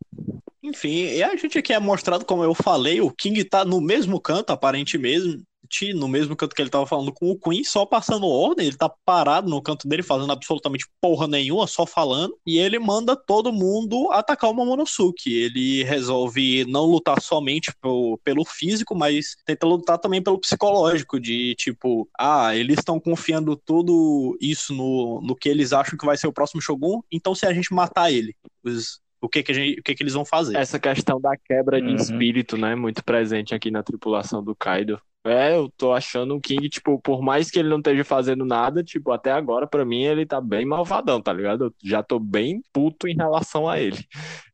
[0.62, 4.20] Enfim, e a gente aqui é mostrado, como eu falei, o King tá no mesmo
[4.20, 5.42] canto, aparentemente,
[5.94, 8.88] no mesmo canto que ele tava falando com o Queen, só passando ordem, ele tá
[9.04, 14.10] parado no canto dele, fazendo absolutamente porra nenhuma, só falando, e ele manda todo mundo
[14.12, 15.32] atacar o Momonosuke.
[15.32, 21.54] Ele resolve não lutar somente pelo, pelo físico, mas tenta lutar também pelo psicológico, de
[21.56, 26.26] tipo, ah, eles estão confiando tudo isso no, no que eles acham que vai ser
[26.26, 29.80] o próximo Shogun, então se a gente matar ele, os- o que que, a gente,
[29.80, 30.54] o que que eles vão fazer?
[30.54, 31.94] Essa questão da quebra de Uhum.
[31.96, 32.74] espírito, né?
[32.74, 35.00] Muito presente aqui na tripulação do Kaido.
[35.26, 38.84] É, eu tô achando o King, tipo, por mais que ele não esteja fazendo nada,
[38.84, 41.64] tipo, até agora, pra mim, ele tá bem malvadão, tá ligado?
[41.64, 43.96] Eu já tô bem puto em relação a ele.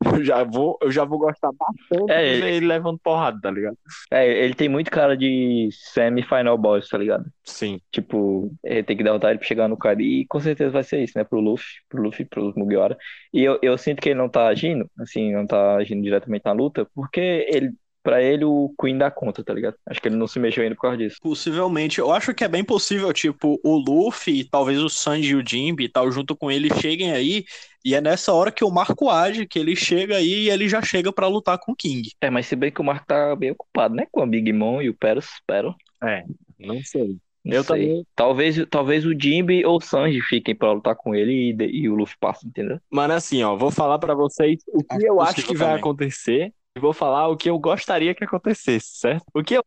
[0.20, 3.50] Eu já vou, eu já vou gostar bastante É, ele- ver ele levando porrada, tá
[3.50, 3.76] ligado?
[4.10, 7.24] É, ele tem muito cara de semi-final boss, tá ligado?
[7.44, 7.80] Sim.
[7.92, 10.00] Tipo, ele tem que derrotar ele pra chegar no cara.
[10.02, 11.24] E com certeza vai ser isso, né?
[11.24, 12.96] Pro Luffy, pro Luffy, pro Mugiwara.
[13.32, 16.52] E eu, eu sinto que ele não tá agindo, assim, não tá agindo diretamente na
[16.52, 19.76] luta, porque ele, pra ele o Queen dá conta, tá ligado?
[19.86, 21.16] Acho que ele não se mexeu ainda por causa disso.
[21.20, 25.46] Possivelmente, eu acho que é bem possível, tipo, o Luffy, talvez o Sanji e o
[25.46, 27.44] Jinbe e tal, junto com ele, cheguem aí,
[27.84, 30.82] e é nessa hora que o Marco age, que ele chega aí e ele já
[30.82, 32.10] chega pra lutar com o King.
[32.20, 34.06] É, mas se bem que o Marco tá bem ocupado, né?
[34.10, 35.74] Com a Big Mom e o Peros, Pero.
[36.02, 36.24] É,
[36.58, 37.16] não sei.
[37.42, 37.86] Não Eu sei.
[37.86, 38.06] também.
[38.14, 41.94] Talvez, talvez o Jinbe ou o Sanji fiquem pra lutar com ele e, e o
[41.94, 42.78] Luffy passa, entendeu?
[42.90, 45.80] Mano, assim, ó, vou falar pra vocês o que Acho eu acho que vai também.
[45.80, 49.24] acontecer e vou falar o que eu gostaria que acontecesse, certo?
[49.34, 49.64] O que eu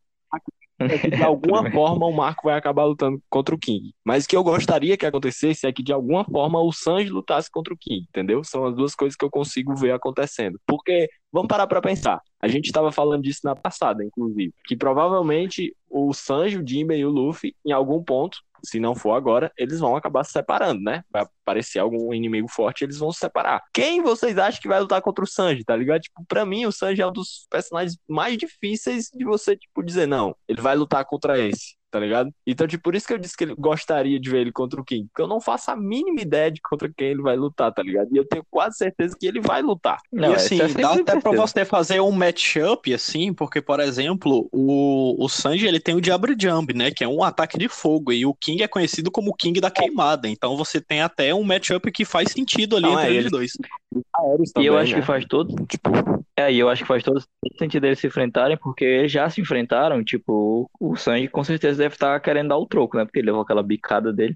[0.81, 3.93] é que de alguma forma o Marco vai acabar lutando contra o King.
[4.03, 7.49] Mas o que eu gostaria que acontecesse é que de alguma forma o Sanji lutasse
[7.49, 8.43] contra o King, entendeu?
[8.43, 10.59] São as duas coisas que eu consigo ver acontecendo.
[10.65, 15.73] Porque, vamos parar pra pensar, a gente estava falando disso na passada, inclusive, que provavelmente
[15.87, 19.79] o Sanji, o Jinbe e o Luffy, em algum ponto, se não for agora, eles
[19.79, 21.03] vão acabar se separando, né?
[21.11, 23.61] Vai aparecer algum inimigo forte, eles vão se separar.
[23.73, 26.01] Quem vocês acham que vai lutar contra o Sanji, tá ligado?
[26.01, 30.07] Tipo, pra mim, o Sanji é um dos personagens mais difíceis de você, tipo, dizer,
[30.07, 32.33] não, ele vai lutar contra esse, tá ligado?
[32.47, 34.83] Então, tipo, por isso que eu disse que ele gostaria de ver ele contra o
[34.83, 37.83] King, porque eu não faço a mínima ideia de contra quem ele vai lutar, tá
[37.83, 38.09] ligado?
[38.11, 39.99] E eu tenho quase certeza que ele vai lutar.
[40.11, 43.79] Não, e é, assim, é dá até pra você fazer um matchup, assim, porque, por
[43.79, 47.69] exemplo, o, o Sanji, ele tem o Diablo Jump, né, que é um ataque de
[47.69, 51.31] fogo, e o King é conhecido como o King da queimada, então você tem até
[51.31, 53.51] um matchup que faz sentido ali Não, entre é, eles ele- dois.
[53.93, 54.99] E eu também, acho né?
[54.99, 55.91] que faz todo, Tipo,
[56.35, 57.21] É, e eu acho que faz todo
[57.59, 61.93] sentido eles se enfrentarem, porque eles já se enfrentaram, tipo, o Sanji com certeza deve
[61.93, 63.05] estar querendo dar o troco, né?
[63.05, 64.35] Porque ele levou aquela bicada dele.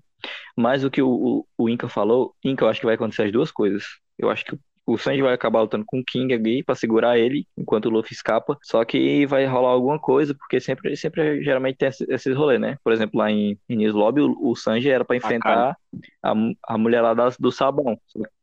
[0.57, 3.31] Mas o que o, o, o Inca falou, Inca, eu acho que vai acontecer as
[3.31, 3.83] duas coisas.
[4.17, 4.55] Eu acho que
[4.87, 8.13] o- Sanji vai acabar lutando com o King ali pra segurar ele, enquanto o Luffy
[8.13, 8.57] escapa.
[8.63, 12.77] Só que vai rolar alguma coisa, porque sempre, sempre geralmente tem esse- esses rolês, né?
[12.83, 15.75] Por exemplo, lá em, em Enies Lobby, o, o Sanji era pra enfrentar
[16.23, 16.33] a,
[16.67, 17.97] a mulher lá das- do sabão.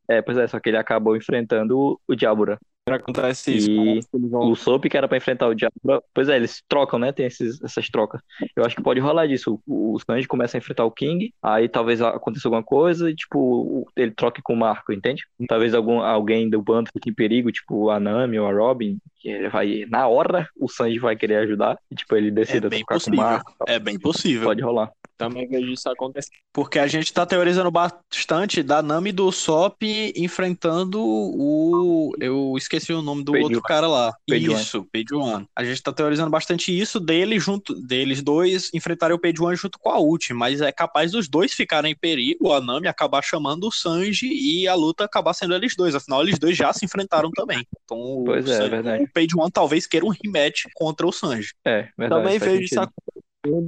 [0.08, 2.58] É, pois é, só que ele acabou enfrentando o, o Diabura.
[2.92, 3.70] Acontece isso.
[3.70, 5.74] E vão- o Soap que era pra enfrentar o Diabo.
[6.12, 7.12] Pois é, eles trocam, né?
[7.12, 8.20] Tem esses, essas trocas.
[8.54, 9.58] Eu acho que pode rolar disso.
[9.66, 13.90] O, o Sanji começa a enfrentar o King, aí talvez aconteça alguma coisa e, tipo,
[13.96, 15.22] ele troque com o Marco, entende?
[15.48, 19.28] Talvez algum, alguém do bando fique em perigo, tipo a Nami ou a Robin, que
[19.28, 22.80] ele vai, na hora, o Sanji vai querer ajudar e, tipo, ele decida É bem
[22.80, 23.20] trocar com o possível.
[23.24, 23.54] Marco.
[23.58, 23.74] tal.
[23.74, 24.44] É bem possível.
[24.46, 24.90] Pode rolar.
[25.16, 26.30] Também vejo isso acontecer.
[26.52, 29.82] Porque a gente tá teorizando bastante da Nami e do Sop
[30.16, 32.12] enfrentando o.
[32.20, 33.66] Eu esqueci o nome do Page outro One.
[33.68, 34.12] cara lá.
[34.28, 34.60] Page One.
[34.60, 35.46] Isso, Page One.
[35.56, 39.78] A gente tá teorizando bastante isso dele junto, deles dois enfrentarem o Page One junto
[39.78, 43.68] com a Ult, mas é capaz dos dois ficarem em perigo, a Nami acabar chamando
[43.68, 45.94] o Sanji e a luta acabar sendo eles dois.
[45.94, 47.64] Afinal, eles dois já se enfrentaram também.
[47.84, 49.04] Então, o Pois é, Sanji- verdade.
[49.04, 51.52] o Page One talvez queira um rematch contra o Sanji.
[51.64, 52.22] É, verdade.
[52.22, 52.92] Também vejo isso sentido.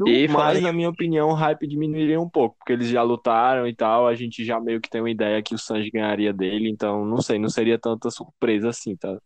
[0.07, 3.75] E mas na minha opinião o hype diminuiria um pouco, porque eles já lutaram e
[3.75, 7.05] tal, a gente já meio que tem uma ideia que o Sanji ganharia dele, então
[7.05, 9.19] não sei, não seria tanta surpresa assim, tá?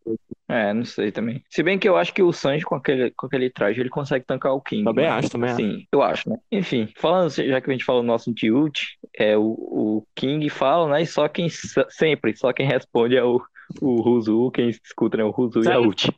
[0.49, 1.43] É, não sei também.
[1.49, 4.25] Se bem que eu acho que o Sanji com aquele, com aquele traje ele consegue
[4.25, 4.85] tancar o King.
[4.85, 5.61] Também mas, acho, também acho.
[5.61, 6.37] Sim, eu acho, né?
[6.51, 8.81] Enfim, falando, já que a gente falou nosso Tilt,
[9.17, 11.03] é o, o King fala, né?
[11.03, 11.49] E só quem
[11.89, 13.41] sempre, só quem responde é o,
[13.81, 15.25] o Ruzu, quem escuta, né?
[15.25, 15.89] O Ruzu e a Sério?
[15.89, 16.13] Uchi.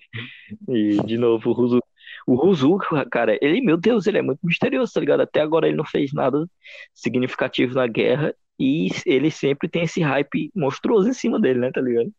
[0.69, 1.81] E de novo o Ruzu.
[2.27, 2.79] O Ruzu,
[3.11, 5.21] cara, ele, meu Deus, ele é muito misterioso, tá ligado?
[5.21, 6.47] Até agora ele não fez nada
[6.95, 11.71] significativo na guerra e ele sempre tem esse hype monstruoso em cima dele, né?
[11.73, 12.13] Tá ligado?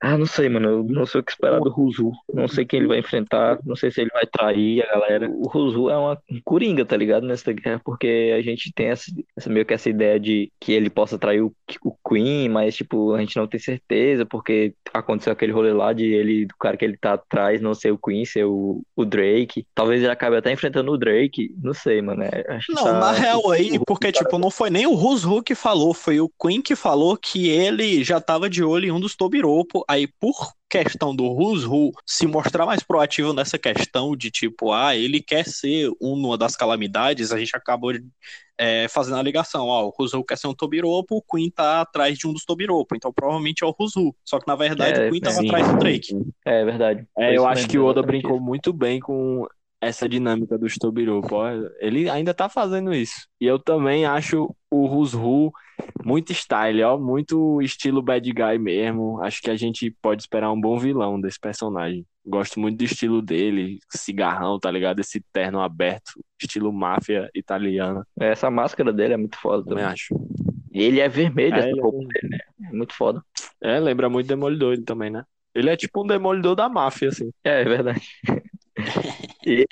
[0.00, 0.68] Ah, não sei, mano.
[0.68, 2.12] Eu não sei o que esperar do Ruzu.
[2.32, 3.58] Não sei quem ele vai enfrentar.
[3.66, 5.28] Não sei se ele vai trair a galera.
[5.28, 7.26] O Ruzu é uma um coringa, tá ligado?
[7.26, 10.88] Nessa guerra, porque a gente tem essa, essa- meio que essa ideia de que ele
[10.88, 11.52] possa trair o,
[11.84, 16.04] o Queen, mas, tipo, a gente não tem certeza, porque aconteceu aquele rolê lá de
[16.06, 19.66] ele, do cara que ele tá atrás, não ser o Queen, ser o, o Drake.
[19.74, 21.52] Talvez ele acabe até enfrentando o Drake.
[21.60, 22.22] Não sei, mano.
[22.22, 25.92] É, Não, tá- na real aí, porque, tipo, não foi nem o Rusru que falou,
[25.92, 29.84] foi o Queen que falou que ele já tava de olho em um dos Tobiropo.
[29.88, 35.20] Aí, por questão do Rusru se mostrar mais proativo nessa questão de, tipo, ah, ele
[35.20, 37.92] quer ser uma das calamidades, a gente acabou
[38.58, 39.66] é, fazendo a ligação.
[39.66, 42.94] Ó, o Rusru quer ser um Tobiropo, o Queen tá atrás de um dos Tobiropo.
[42.94, 44.14] Então, provavelmente é o Rusru.
[44.24, 45.46] Só que, na verdade, É, o Queen tava sim.
[45.46, 46.16] atrás do Drake.
[46.44, 47.06] É verdade.
[47.16, 49.46] É, eu acho que o Oda brincou muito bem com
[49.80, 51.34] essa dinâmica dos Tobiropo.
[51.36, 51.48] ó.
[51.80, 53.26] Ele ainda tá fazendo isso.
[53.40, 55.52] E eu também acho o Rusru
[56.04, 59.22] muito style, ó, muito estilo bad guy mesmo.
[59.22, 62.04] Acho que a gente pode esperar um bom vilão desse personagem.
[62.26, 65.00] Gosto muito do estilo dele, cigarrão, tá ligado?
[65.00, 68.06] Esse terno aberto, estilo máfia italiana.
[68.20, 69.84] Essa máscara dele é muito foda Também também.
[69.84, 70.14] acho.
[70.72, 72.38] E ele é vermelho, É, essa é roupa dele, né?
[72.70, 73.22] É muito foda.
[73.62, 75.24] É, lembra muito Demolidor também, né?
[75.54, 77.30] Ele é tipo um demolidor da máfia, assim.
[77.42, 78.02] É, é verdade.
[79.48, 79.66] E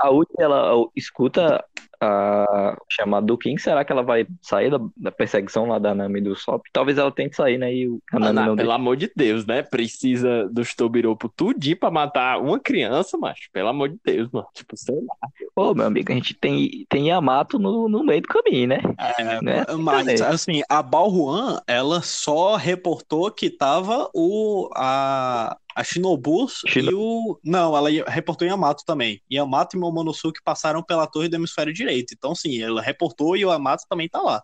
[0.00, 1.64] a Uchi, ela escuta
[2.00, 3.58] a chamada do King.
[3.60, 6.62] Será que ela vai sair da, da perseguição lá da Nami e do Sop?
[6.72, 7.72] Talvez ela tente sair, né?
[7.72, 8.74] E o- a Nami Ana, não pelo deixa.
[8.74, 9.62] amor de Deus, né?
[9.62, 13.48] Precisa dos Tobiropo tudinho pra matar uma criança, macho.
[13.52, 14.46] Pelo amor de Deus, mano.
[14.52, 15.28] Tipo, sei lá.
[15.56, 18.78] Ô, meu amigo, a gente tem, tem Yamato no, no meio do caminho, né?
[19.18, 19.64] É, Né?
[19.78, 26.94] mas assim, a Balruan, ela só reportou que tava o a a Shinobu Shino- e
[26.94, 29.20] o não, ela reportou Yamato também.
[29.32, 32.14] Yamato e Momonosuke passaram pela torre do hemisfério direito.
[32.16, 34.42] Então sim, ela reportou e o Yamato também tá lá.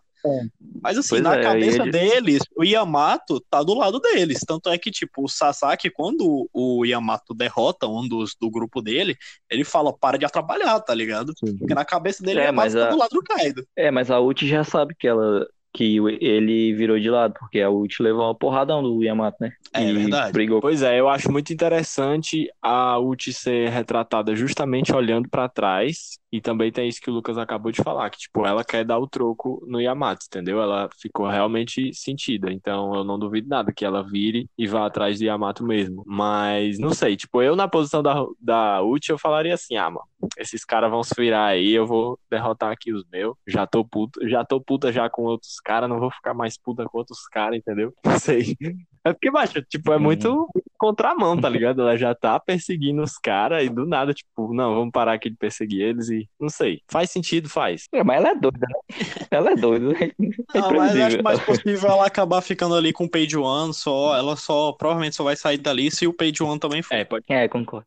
[0.82, 4.40] Mas assim, Pois na é, cabeça ele- deles, o Yamato tá do lado deles.
[4.46, 9.16] Tanto é que, tipo, o Sasaki, quando o Yamato derrota um dos do grupo dele,
[9.48, 11.32] ele fala, para de atrapalhar, tá ligado?
[11.58, 13.66] Porque na cabeça dele, É, o Yamato mas tá a- do lado do Kaido.
[13.74, 17.70] É, mas a Uchi já sabe que ela que ele virou de lado, porque a
[17.70, 19.52] Uchi levou uma porradão do Yamato, né?
[19.72, 20.32] É E verdade.
[20.32, 20.60] brigou.
[20.60, 26.18] Pois é, eu acho muito interessante a Uchi ser retratada justamente olhando pra trás.
[26.32, 29.00] E também tem isso que o Lucas acabou de falar, que tipo, ela quer dar
[29.00, 30.62] o troco no Yamato, entendeu?
[30.62, 32.52] Ela ficou realmente sentida.
[32.52, 36.04] Então eu não duvido nada que ela vire e vá atrás do Yamato mesmo.
[36.06, 40.06] Mas não sei, tipo, eu na posição da, da Uchi, eu falaria assim: ah, mano,
[40.38, 43.34] esses caras vão se virar aí, eu vou derrotar aqui os meus.
[43.46, 46.84] Já tô puta, já tô puta já com outros caras, não vou ficar mais puta
[46.84, 47.92] com outros caras, entendeu?
[48.04, 48.56] Não sei.
[49.04, 50.46] É porque, macho, tipo, é muito
[50.78, 51.80] contramão, tá ligado?
[51.80, 55.36] Ela já tá perseguindo os caras e do nada, tipo, não, vamos parar aqui de
[55.36, 56.82] perseguir eles e não sei.
[56.90, 57.86] Faz sentido, faz.
[57.92, 58.98] É, mas ela é doida, né?
[59.30, 59.92] Ela é doida.
[59.92, 61.06] É Não, mas imprevisível.
[61.06, 65.16] acho mais possível ela acabar ficando ali com o Page One, só, ela só, provavelmente
[65.16, 66.94] só vai sair dali se o Page One também for.
[66.94, 67.24] É, pode.
[67.28, 67.86] É, concordo.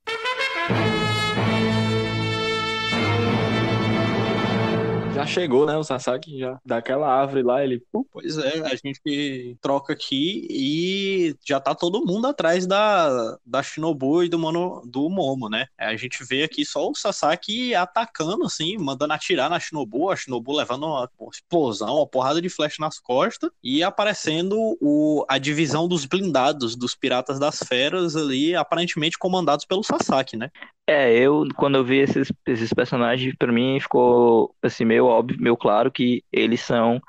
[5.24, 5.78] Já chegou, né?
[5.78, 7.82] O Sasaki já daquela árvore lá, ele.
[8.12, 14.24] Pois é, a gente troca aqui e já tá todo mundo atrás da, da Shinobu
[14.24, 15.68] e do, Mono, do Momo, né?
[15.78, 20.56] A gente vê aqui só o Sasaki atacando, assim, mandando atirar na Shinobu, a Shinobu
[20.58, 26.06] levando uma explosão, uma porrada de flecha nas costas e aparecendo o, a divisão dos
[26.06, 30.52] blindados, dos Piratas das Feras ali, aparentemente comandados pelo Sasaki, né?
[30.86, 35.56] É, eu, quando eu vi esses, esses personagens, pra mim ficou, assim, meio óbvio, meio
[35.56, 37.00] claro que eles são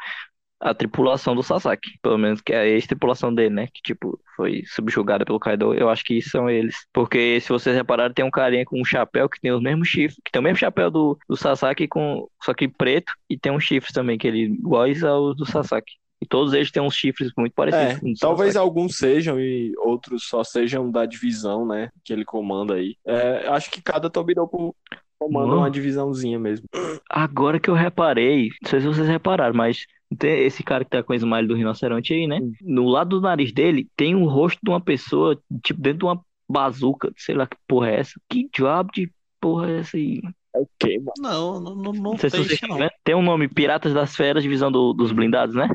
[0.60, 1.98] a tripulação do Sasaki.
[2.02, 3.68] Pelo menos que é a ex-tripulação dele, né?
[3.68, 5.74] Que, tipo, foi subjugada pelo Kaido.
[5.74, 6.76] Eu acho que são eles.
[6.92, 10.20] Porque, se vocês repararem, tem um carinha com um chapéu que tem os mesmos chifres,
[10.24, 13.64] que tem o mesmo chapéu do, do Sasaki, com, só que preto, e tem uns
[13.64, 15.94] chifres também, que ele iguais aos do Sasaki.
[16.22, 18.58] E todos eles têm uns chifres muito parecidos É, talvez Sasaki.
[18.58, 21.90] alguns sejam e outros só sejam da divisão, né?
[22.04, 22.96] Que ele comanda aí.
[23.06, 24.74] É, acho que cada Tobiropo
[25.18, 25.58] comanda Não.
[25.58, 26.66] uma divisãozinha mesmo.
[27.10, 29.84] Agora que eu reparei, não sei se vocês repararam, mas
[30.18, 32.38] tem esse cara que tá com o smile do rinoceronte aí, né?
[32.62, 36.20] No lado do nariz dele tem o rosto de uma pessoa, tipo, dentro de uma
[36.48, 38.12] bazuca, sei lá que porra é essa.
[38.28, 39.10] Que diabo de
[39.40, 40.22] porra é essa aí?
[40.55, 41.12] Ok, mano.
[41.18, 42.78] Não, não, não, não Não sei se tem isso, estão não.
[42.78, 42.90] vendo.
[43.02, 45.68] Tem um nome, Piratas das Feras, divisão do- dos blindados, né?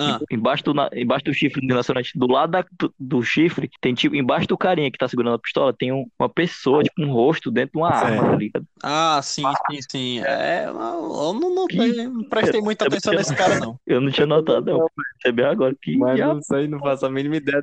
[0.00, 3.92] Ah, Embaixo do, embaixo do chifre do rinoceronte, do lado da- do, do chifre, tem
[3.94, 7.12] tipo, embaixo do carinha que tá segurando a pistola, tem um- uma pessoa, tipo, um
[7.12, 8.66] rosto dentro de uma arma, tá ligado?
[8.82, 10.20] ah, sim, sim, sim.
[10.24, 13.58] É, eu não, não, não, Que- tenho- não prestei muita Eu- eu- atenção nesse cara,
[13.60, 13.78] não.
[13.86, 14.86] Eu não tinha notado, não.
[15.20, 16.34] Percebeu agora que Mas diabo.
[16.34, 17.62] não sei, não faço a mínima ideia.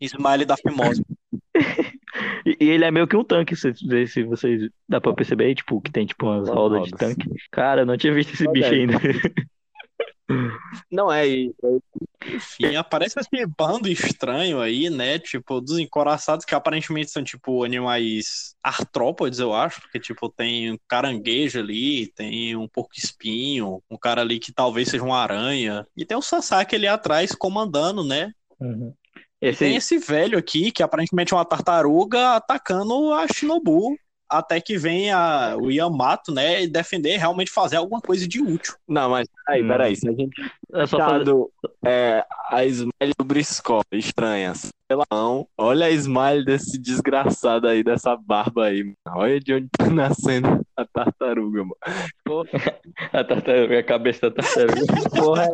[0.00, 1.02] Smiley da Fimosa.
[2.46, 5.46] E, e ele é meio que um tanque, se, se se vocês dá pra perceber
[5.46, 7.16] aí, tipo, que tem tipo umas rodas de rodas.
[7.16, 7.28] tanque.
[7.50, 8.80] Cara, eu não tinha visto esse Olha bicho aí.
[8.80, 8.98] ainda.
[10.90, 11.54] Não é, e
[12.26, 15.18] Enfim, aparece esse bando estranho aí, né?
[15.18, 19.82] Tipo, dos encoraçados que aparentemente são, tipo, animais artrópodes, eu acho.
[19.82, 25.04] Porque, tipo, tem um caranguejo ali, tem um porco-espinho, um cara ali que talvez seja
[25.04, 25.86] uma aranha.
[25.96, 28.32] E tem o Sasaki ali atrás comandando, né?
[28.60, 29.03] E
[29.44, 33.96] Esse, tem esse velho aqui, que aparentemente é uma tartaruga, atacando a Shinobu.
[34.26, 36.62] Até que vem a, o Yamato, né?
[36.62, 38.74] E defender, realmente fazer alguma coisa de útil.
[38.88, 39.68] Não, mas peraí, Hum.
[39.68, 39.96] peraí.
[39.96, 40.42] Se a gente
[40.72, 41.24] é só tá fazer...
[41.24, 41.52] do,
[41.84, 44.54] é, a smile do Briscoe, estranha.
[44.88, 48.82] Pela mão, olha a smile desse desgraçado aí, dessa barba aí.
[48.82, 49.18] mano.
[49.18, 51.76] Olha de onde tá nascendo a tartaruga, mano.
[53.12, 55.10] a, tartaruga, a cabeça da tartaruga.
[55.10, 55.48] Porra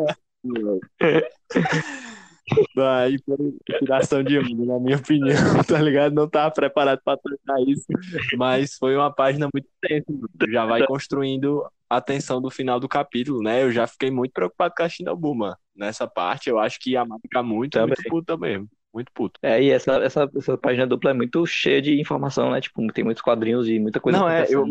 [1.03, 1.29] é
[3.03, 3.37] Aí foi
[3.79, 5.35] tiração de onda, na minha opinião,
[5.67, 6.15] tá ligado?
[6.15, 7.87] Não tava preparado pra tratar isso,
[8.37, 10.05] mas foi uma página muito tensa.
[10.51, 13.63] Já vai construindo a tensão do final do capítulo, né?
[13.63, 15.57] Eu já fiquei muito preocupado com a Shinobu, mano.
[15.75, 17.89] Nessa parte, eu acho que ia ficar muito, Também.
[17.97, 18.69] muito puta mesmo.
[18.93, 19.39] Muito puto.
[19.41, 22.61] É, e essa, essa, essa página dupla é muito cheia de informação, né?
[22.61, 24.65] Tipo, tem muitos quadrinhos e muita coisa Não, é, eu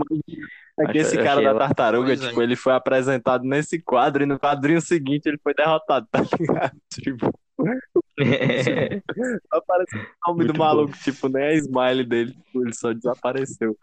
[0.77, 2.17] é que Acho- esse cara da ela- tartaruga, é.
[2.17, 6.71] tipo, ele foi apresentado nesse quadro e no quadrinho seguinte ele foi derrotado, tá ligado?
[6.93, 7.31] Tipo,
[9.51, 13.75] aparece o nome Muito do maluco, tipo, nem a smile dele, tipo, ele só desapareceu.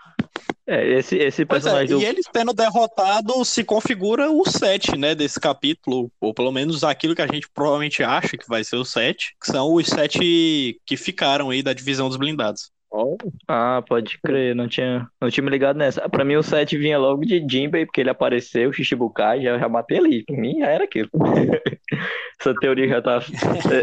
[0.66, 2.00] é, esse, esse é, personagem do...
[2.00, 7.14] e eles tendo derrotado, se configura o 7, né, desse capítulo, ou pelo menos aquilo
[7.14, 10.96] que a gente provavelmente acha que vai ser o 7, que são os 7 que
[10.96, 12.70] ficaram aí da divisão dos blindados.
[12.90, 13.16] Ó,
[13.48, 16.08] Ah, pode crer, não tinha, não tinha me ligado nessa.
[16.08, 19.68] Pra mim o 7 vinha logo de Jinbei, porque ele apareceu, o Shichibukai, já, já
[19.68, 20.24] matei ali.
[20.24, 21.10] Pra mim já era aquilo.
[22.38, 23.18] Essa teoria já tá,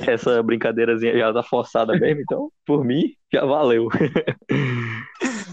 [0.08, 3.88] essa brincadeirazinha já tá forçada mesmo, então, por mim, já valeu.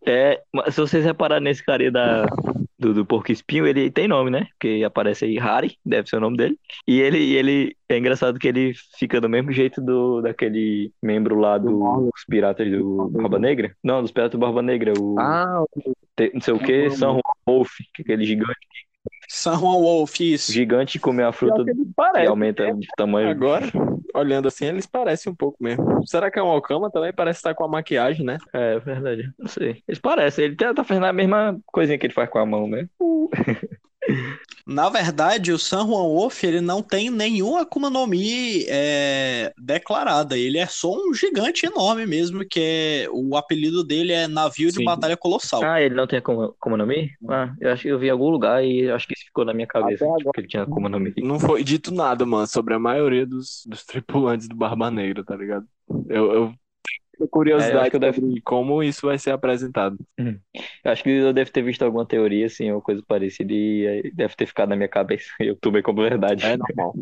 [0.06, 2.26] É, mas se vocês repararem nesse cara da,
[2.78, 4.46] do, do porco espinho, ele tem nome, né?
[4.52, 6.58] Porque aparece aí Harry, deve ser o nome dele.
[6.86, 11.58] E ele, ele é engraçado que ele fica do mesmo jeito do daquele membro lá
[11.58, 13.74] dos piratas do Barba Negra.
[13.84, 15.64] Não, dos piratas do Barba Negra, o Ah,
[16.16, 18.89] te- não sei o que, San Juan Wolf, que é aquele gigante, San
[19.30, 20.52] Juan Wolf, isso.
[20.52, 22.26] gigante que come a fruta que ele e parece.
[22.26, 23.28] aumenta de tamanho.
[23.28, 23.64] Agora,
[24.12, 26.06] olhando assim, eles parecem um pouco mesmo.
[26.06, 27.12] Será que é um Okama também?
[27.12, 28.38] Parece estar com a maquiagem, né?
[28.52, 29.82] É verdade, não sei.
[29.86, 32.66] Eles parecem, ele tá, tá fazendo a mesma coisinha que ele faz com a mão,
[32.66, 32.88] né?
[34.66, 40.38] Na verdade, o San Juan Wolf, ele não tem nenhum Akuma no Mi é, declarada.
[40.38, 44.76] Ele é só um gigante enorme mesmo, que é, o apelido dele é Navio de
[44.76, 44.84] Sim.
[44.84, 45.62] Batalha Colossal.
[45.64, 47.10] Ah, ele não tem como no Mi?
[47.28, 49.52] Ah, eu acho que eu vi em algum lugar e acho que isso ficou na
[49.52, 51.12] minha cabeça, Até tipo, que ele tinha como no Mi.
[51.18, 55.34] Não foi dito nada, mano, sobre a maioria dos, dos tripulantes do Barba Negra, tá
[55.34, 55.66] ligado?
[56.08, 56.54] Eu, eu
[57.28, 59.96] curiosidade É, deve- sobre como isso vai ser apresentado.
[60.84, 64.10] Eu acho que eu devo ter visto alguma teoria, assim, ou coisa parecida, e aí
[64.12, 65.26] deve ter ficado na minha cabeça.
[65.38, 66.44] Eu tomei como verdade.
[66.44, 66.94] É normal.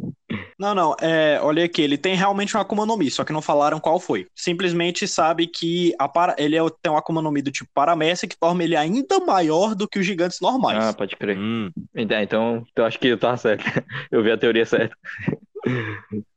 [0.58, 3.40] Não, não, é, olha aqui, ele tem realmente uma Akuma no Mi, só que não
[3.40, 4.26] falaram qual foi.
[4.34, 8.26] Simplesmente sabe que a para, ele é, tem uma Akuma no Mi do tipo Paramécia
[8.28, 10.84] que torna ele ainda maior do que os gigantes normais.
[10.84, 11.38] Ah, pode crer.
[11.38, 13.62] Hum, Então, então, então acho que eu tava certo.
[14.10, 14.96] Eu vi a teoria certa.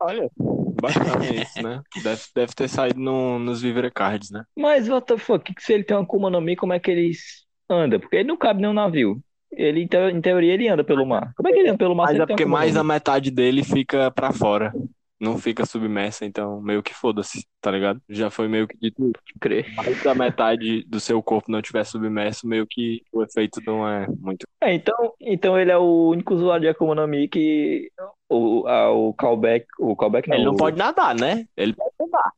[0.00, 0.30] olha,
[0.82, 1.80] bacana isso, né?
[2.02, 4.44] Deve, deve ter saído no, nos Vivere Cards, né?
[4.56, 6.90] Mas, what the fuck, que se ele tem uma Akuma no Mi, como é que
[6.90, 7.12] ele
[7.70, 7.98] anda?
[7.98, 9.22] Porque ele não cabe nenhum navio.
[9.50, 11.32] Ele, em teo- em teoria, ele anda pelo mar.
[11.36, 14.10] Como é que ele anda pelo mar Mas é porque mais da metade dele fica
[14.10, 14.72] pra fora.
[15.22, 18.02] Não fica submersa, então meio que foda-se, tá ligado?
[18.08, 19.12] Já foi meio que dito.
[19.40, 19.72] Crer.
[19.76, 24.08] Mais da metade do seu corpo não tiver submerso, meio que o efeito não é
[24.18, 24.44] muito.
[24.60, 27.88] É, então, então ele é o único usuário de Akuma no Mi que
[28.28, 31.46] o, a, o callback, o callback não, Ele não o pode nadar, né?
[31.56, 32.32] Ele pode nadar.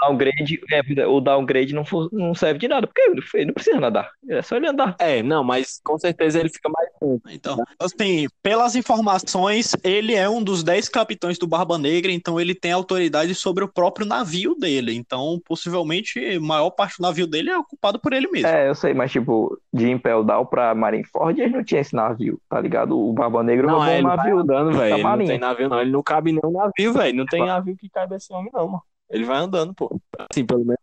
[0.00, 3.80] Downgrade, é, o downgrade não, fu- não serve de nada, porque ele ele não precisa
[3.80, 4.94] nadar, é só ele andar.
[4.98, 7.20] É, não, mas com certeza ele fica mais tempo.
[7.28, 12.54] Então, assim, pelas informações, ele é um dos 10 capitães do Barba Negra, então ele
[12.54, 14.94] tem autoridade sobre o próprio navio dele.
[14.94, 18.48] Então, possivelmente, a maior parte do navio dele é ocupado por ele mesmo.
[18.48, 22.40] É, eu sei, mas tipo, de Impel Down pra Marineford, ele não tinha esse navio,
[22.48, 22.98] tá ligado?
[22.98, 24.38] O Barba Negra Não, roubou é, um navio.
[24.38, 24.94] andando, velho.
[24.94, 25.80] Ele não tem navio, não.
[25.80, 27.16] Ele não cabe em nenhum navio, velho.
[27.16, 28.82] Não tem navio que caiba esse homem, não, mano.
[29.10, 30.00] Ele vai andando, pô.
[30.30, 30.78] Assim, pelo menos.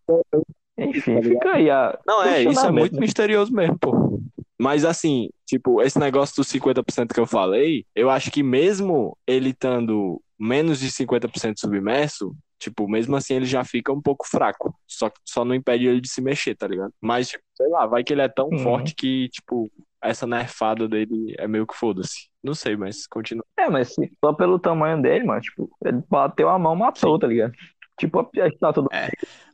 [0.77, 2.99] Enfim, Tá fica aí a Não, é, isso é muito né?
[3.01, 4.19] misterioso mesmo, pô.
[4.59, 9.49] Mas assim, tipo, esse negócio dos 50% que eu falei, eu acho que mesmo ele
[9.49, 14.73] estando menos de 50% submerso, tipo, mesmo assim ele já fica um pouco fraco.
[14.87, 16.93] Só, só não impede ele de se mexer, tá ligado?
[17.01, 18.59] Mas, tipo, sei lá, vai que ele é tão Uhum.
[18.59, 19.69] forte que, tipo,
[20.01, 22.29] essa nerfada dele é meio que foda-se.
[22.43, 23.43] Não sei, mas continua.
[23.57, 27.53] É, mas só pelo tamanho dele, mano, tipo, ele bateu a mão, matou, tá ligado?
[27.97, 28.89] Tipo a, a estátua do.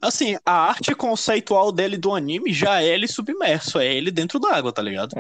[0.01, 4.71] Assim, a arte conceitual dele do anime já é ele submerso, é ele dentro d'água,
[4.73, 5.13] tá ligado?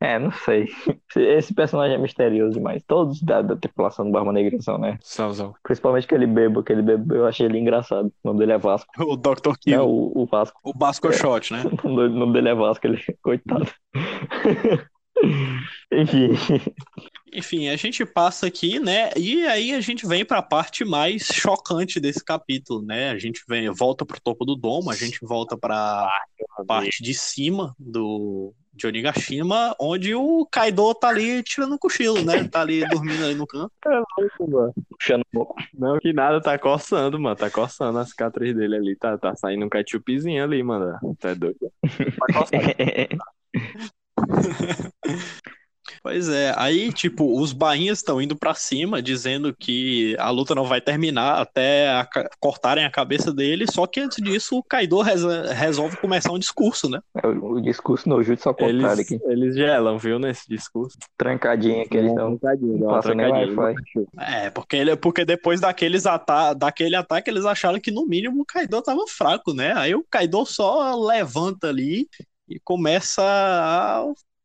[0.00, 0.68] É, não sei.
[1.16, 2.82] Esse personagem é misterioso demais.
[2.84, 4.98] Todos da, da tripulação do Barba Negra são, né?
[5.02, 5.54] Salzão.
[5.62, 8.06] Principalmente aquele bebo, aquele bebo, eu achei ele engraçado.
[8.06, 8.90] O nome dele é Vasco.
[9.06, 9.56] O Dr.
[9.60, 10.60] Kill, Não, o, o Vasco.
[10.64, 11.62] o Basco Shot, né?
[11.84, 13.00] O nome dele- o nome dele é Vasco, ele.
[13.22, 13.68] Coitado.
[15.92, 16.30] Enfim.
[17.34, 19.10] Enfim, a gente passa aqui, né?
[19.16, 23.10] E aí a gente vem pra parte mais chocante desse capítulo, né?
[23.10, 26.08] A gente vem, volta pro topo do domo, a gente volta pra
[26.66, 32.42] parte de cima do de Onigashima, onde o Kaido tá ali tirando um cochilo, né?
[32.48, 33.70] Tá ali dormindo ali no canto.
[34.98, 35.24] Puxando
[35.72, 37.36] Não, que nada, tá coçando, mano.
[37.36, 38.96] Tá coçando a cicatriz dele ali.
[38.96, 40.98] Tá, tá saindo um ketchupzinho ali, mano.
[41.20, 41.70] Tá doido.
[41.80, 42.74] Tá coçando.
[46.04, 50.66] Pois é, aí, tipo, os bainhas estão indo pra cima, dizendo que a luta não
[50.66, 52.06] vai terminar até a
[52.38, 56.90] cortarem a cabeça dele, só que antes disso o Kaido reza- resolve começar um discurso,
[56.90, 57.00] né?
[57.22, 59.18] É o, o discurso no jutsu ao contrário Eles, aqui.
[59.24, 60.98] eles gelam, viu, nesse discurso.
[61.16, 62.36] Trancadinha que eles estão.
[62.36, 64.06] trancadinho, dá uma passa nem trancadinha.
[64.20, 68.44] É, porque, ele, porque depois daqueles ata daquele ataque eles acharam que no mínimo o
[68.44, 69.72] Kaido tava fraco, né?
[69.74, 72.06] Aí o Kaido só levanta ali
[72.46, 74.04] e começa a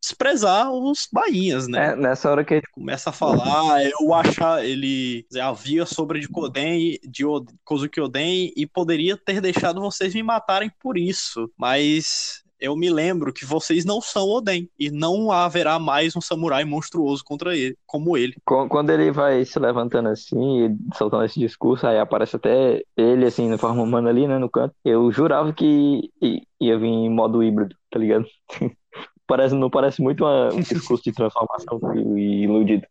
[0.09, 1.91] desprezar os bainhas, né?
[1.91, 6.97] É, nessa hora que ele começa a falar, eu achar, ele havia sobre de Koden,
[7.07, 7.23] de
[7.63, 13.31] Kozuki Oden e poderia ter deixado vocês me matarem por isso, mas eu me lembro
[13.31, 18.17] que vocês não são Oden e não haverá mais um samurai monstruoso contra ele, como
[18.17, 18.35] ele.
[18.45, 23.25] Qu- Quando ele vai se levantando assim, e soltando esse discurso, aí aparece até ele,
[23.25, 24.75] assim, na forma humana ali, né, no canto.
[24.83, 26.11] Eu jurava que
[26.59, 28.25] ia vir em modo híbrido, tá ligado?
[29.29, 30.59] Parece, não parece muito uma- um
[30.97, 31.79] discurso de transformação
[32.17, 32.87] e iludido.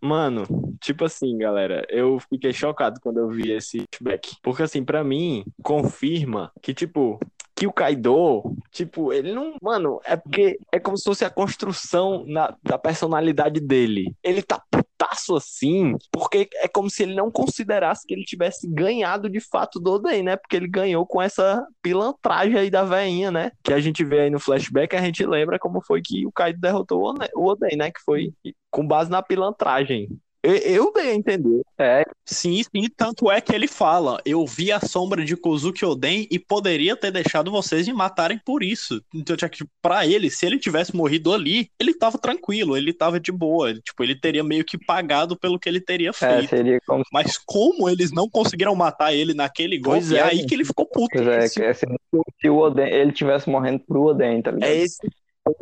[0.00, 0.44] Mano,
[0.80, 4.36] tipo assim, galera, eu fiquei chocado quando eu vi esse feedback.
[4.42, 7.18] Porque assim, pra mim, confirma que, tipo,
[7.54, 9.54] que o Kaido, tipo, ele não.
[9.62, 14.14] Mano, é porque é como se fosse a construção na- da personalidade dele.
[14.22, 19.28] Ele tá putaço assim, porque é como se ele não considerasse que ele tivesse ganhado
[19.28, 20.36] de fato do Oden, né?
[20.36, 23.50] Porque ele ganhou com essa pilantragem aí da veinha, né?
[23.62, 26.60] Que a gente vê aí no flashback, a gente lembra como foi que o Kaido
[26.60, 27.02] derrotou
[27.34, 27.90] o Oden- né?
[27.90, 28.32] Que foi
[28.70, 30.08] com base na pilantragem.
[30.42, 31.62] Eu, dei a entender.
[31.78, 36.26] É, Sim, sim, tanto é que ele fala, eu vi a sombra de Kozuki Oden
[36.30, 39.02] e poderia ter deixado vocês me matarem por isso.
[39.14, 43.32] Então, tipo, pra ele, se ele tivesse morrido ali, ele tava tranquilo, ele tava de
[43.32, 46.50] boa, ele, tipo, ele teria meio que pagado pelo que ele teria é, feito.
[46.50, 50.36] seria como Mas como eles não conseguiram matar ele naquele golpe, Pois é, é, aí
[50.36, 50.46] gente.
[50.46, 51.10] que ele ficou puto.
[51.12, 51.86] Pois é, é assim,
[52.40, 54.70] se o Oden, ele tivesse morrendo pro Oden, tá ligado?
[54.70, 54.98] É esse.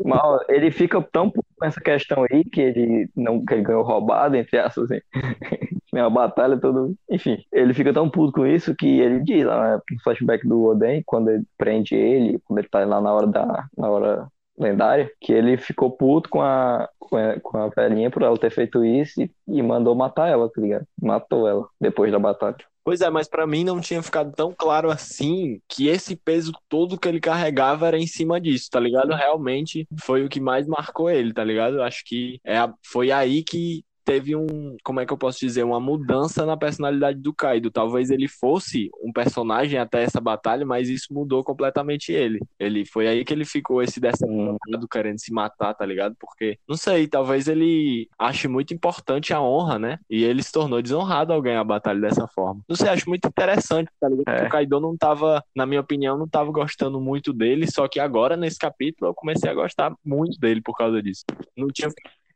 [0.05, 3.63] Mas ó, ele fica tão puto com essa questão aí que ele não que ele
[3.63, 5.01] ganhou roubado, entre aspas, assim.
[5.93, 6.95] Uma batalha tudo.
[7.11, 10.63] Enfim, ele fica tão puto com isso que ele diz lá né, no flashback do
[10.65, 14.29] Oden, quando ele prende ele, quando ele tá lá na hora da na hora
[14.61, 19.21] lendária, que ele ficou puto com a com a, velhinha por ela ter feito isso
[19.21, 20.87] e, e mandou matar ela, tá ligado?
[21.01, 22.57] Matou ela depois da batalha.
[22.85, 26.99] Pois é, mas pra mim não tinha ficado tão claro assim que esse peso todo
[26.99, 29.13] que ele carregava era em cima disso, tá ligado?
[29.15, 31.83] Realmente foi o que mais marcou ele, tá ligado?
[31.83, 35.63] Acho que é, a- foi aí que teve um, como é que eu posso dizer,
[35.63, 37.71] uma mudança na personalidade do Kaido.
[37.71, 42.41] Talvez ele fosse um personagem até essa batalha, mas isso mudou completamente ele.
[42.59, 46.17] Ele foi aí que ele ficou esse decepcionado querendo se matar, tá ligado?
[46.19, 49.99] Porque, não sei, talvez ele ache muito importante a honra, né?
[50.11, 52.63] E ele se tornou desonrado ao ganhar a batalha dessa forma.
[52.69, 54.29] Não sei, acho muito interessante, tá ligado?
[54.29, 54.45] É.
[54.45, 58.37] O Kaido não tava, na minha opinião, não tava gostando muito dele, só que agora,
[58.37, 61.23] nesse capítulo, eu comecei a gostar muito dele por causa disso.
[61.57, 61.89] Não tinha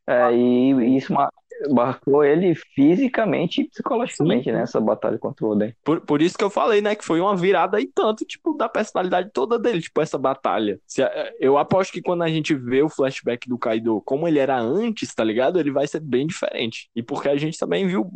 [0.06, 1.12] É, e isso
[1.70, 4.52] marcou ele fisicamente e psicologicamente, Sim.
[4.52, 4.62] né?
[4.62, 5.74] Essa batalha contra o Oden.
[5.84, 8.68] Por, por isso que eu falei, né, que foi uma virada e tanto, tipo, da
[8.68, 10.78] personalidade toda dele, tipo, essa batalha.
[10.86, 11.02] Se
[11.38, 15.14] eu aposto que quando a gente vê o flashback do Kaido como ele era antes,
[15.14, 15.58] tá ligado?
[15.58, 16.88] Ele vai ser bem diferente.
[16.94, 18.10] E porque a gente também viu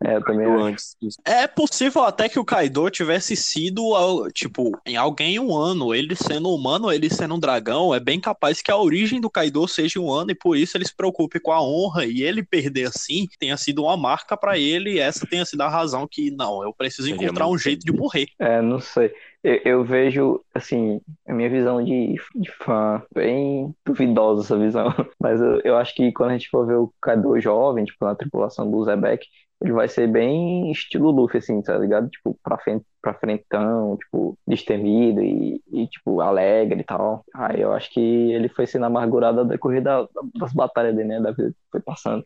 [0.00, 1.18] É, também antes disso.
[1.24, 5.94] É possível até que o Kaido tivesse sido, tipo, em alguém um ano.
[5.94, 9.66] Ele sendo humano, ele sendo um dragão, é bem capaz que a origem do Kaido
[9.66, 12.88] seja um ano e por isso ele se preocupe com a honra e ele perder
[12.88, 16.62] assim tenha sido uma marca pra ele e essa tenha sido a razão que, não,
[16.62, 18.28] eu preciso encontrar um jeito de morrer.
[18.38, 19.12] É, não sei.
[19.42, 24.86] Eu, eu vejo, assim, a minha visão de, de fã, bem duvidosa essa visão.
[25.20, 28.14] Mas eu, eu acho que quando a gente for ver o Kaido jovem, tipo, na
[28.14, 29.26] tripulação do Zebek,
[29.60, 32.08] ele vai ser bem estilo Luffy, assim, tá ligado?
[32.10, 37.24] Tipo, pra frente, pra frentão, tipo, destemido e, e, tipo, alegre e tal.
[37.34, 40.06] Aí eu acho que ele foi sendo amargurado ao decorrer da,
[40.38, 41.20] das batalhas dele, né?
[41.20, 42.24] Da vida foi passando.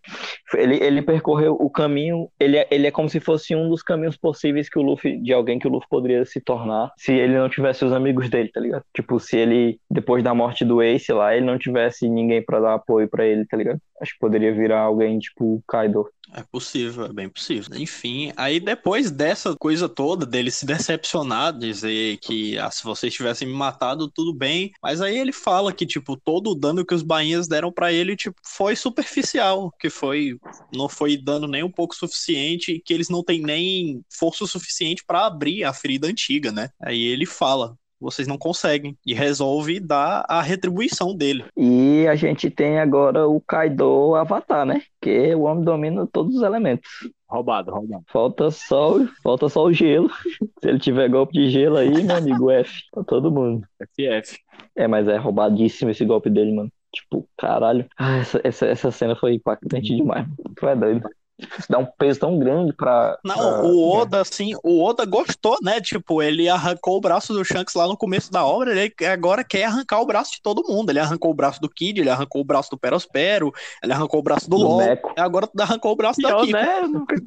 [0.55, 4.17] Ele, ele percorreu o caminho, ele é, ele é como se fosse um dos caminhos
[4.17, 7.49] possíveis que o Luffy, de alguém que o Luffy poderia se tornar se ele não
[7.49, 8.83] tivesse os amigos dele, tá ligado?
[8.93, 12.75] Tipo, se ele, depois da morte do Ace lá, ele não tivesse ninguém pra dar
[12.75, 13.81] apoio pra ele, tá ligado?
[14.01, 16.09] Acho que poderia virar alguém tipo Kaido.
[16.33, 17.77] É possível, é bem possível.
[17.79, 23.47] Enfim, aí depois dessa coisa toda dele se decepcionar, dizer que ah, se vocês tivessem
[23.47, 24.73] me matado, tudo bem.
[24.83, 28.17] Mas aí ele fala que, tipo, todo o dano que os bainhas deram pra ele,
[28.17, 30.39] tipo, foi superficial, que foi
[30.75, 35.05] não foi dano nem um pouco suficiente, e que eles não têm nem força suficiente
[35.07, 36.71] pra abrir a ferida antiga, né?
[36.81, 37.77] Aí ele fala.
[38.01, 38.97] Vocês não conseguem.
[39.07, 41.45] E resolve dar a retribuição dele.
[41.57, 44.83] E a gente tem agora o Kaido Avatar, né?
[45.01, 46.89] Que o homem domina todos os elementos.
[47.29, 48.05] Roubado, roubado.
[48.09, 50.11] Falta só, falta só o gelo.
[50.61, 53.67] Se ele tiver golpe de gelo aí, meu amigo, F pra todo mundo.
[53.81, 54.39] FF.
[54.77, 56.71] É, mas é roubadíssimo esse golpe dele, mano.
[56.93, 57.87] Tipo, caralho.
[57.99, 60.27] Ah, essa, essa, essa cena foi impactante demais.
[60.57, 61.09] Tu é doido.
[61.39, 63.19] Isso dá um peso tão grande pra.
[63.25, 65.81] Não, pra- o Oda, assim, o Oda gostou, né?
[65.81, 69.65] Tipo, ele arrancou o braço do Shanks lá no começo da obra, ele agora quer
[69.65, 70.89] arrancar o braço de todo mundo.
[70.91, 74.23] Ele arrancou o braço do Kid, ele arrancou o braço do Perospero, ele arrancou o
[74.23, 75.13] braço do Do LOL, Neco.
[75.17, 76.83] e agora arrancou o braço da Kiko, né?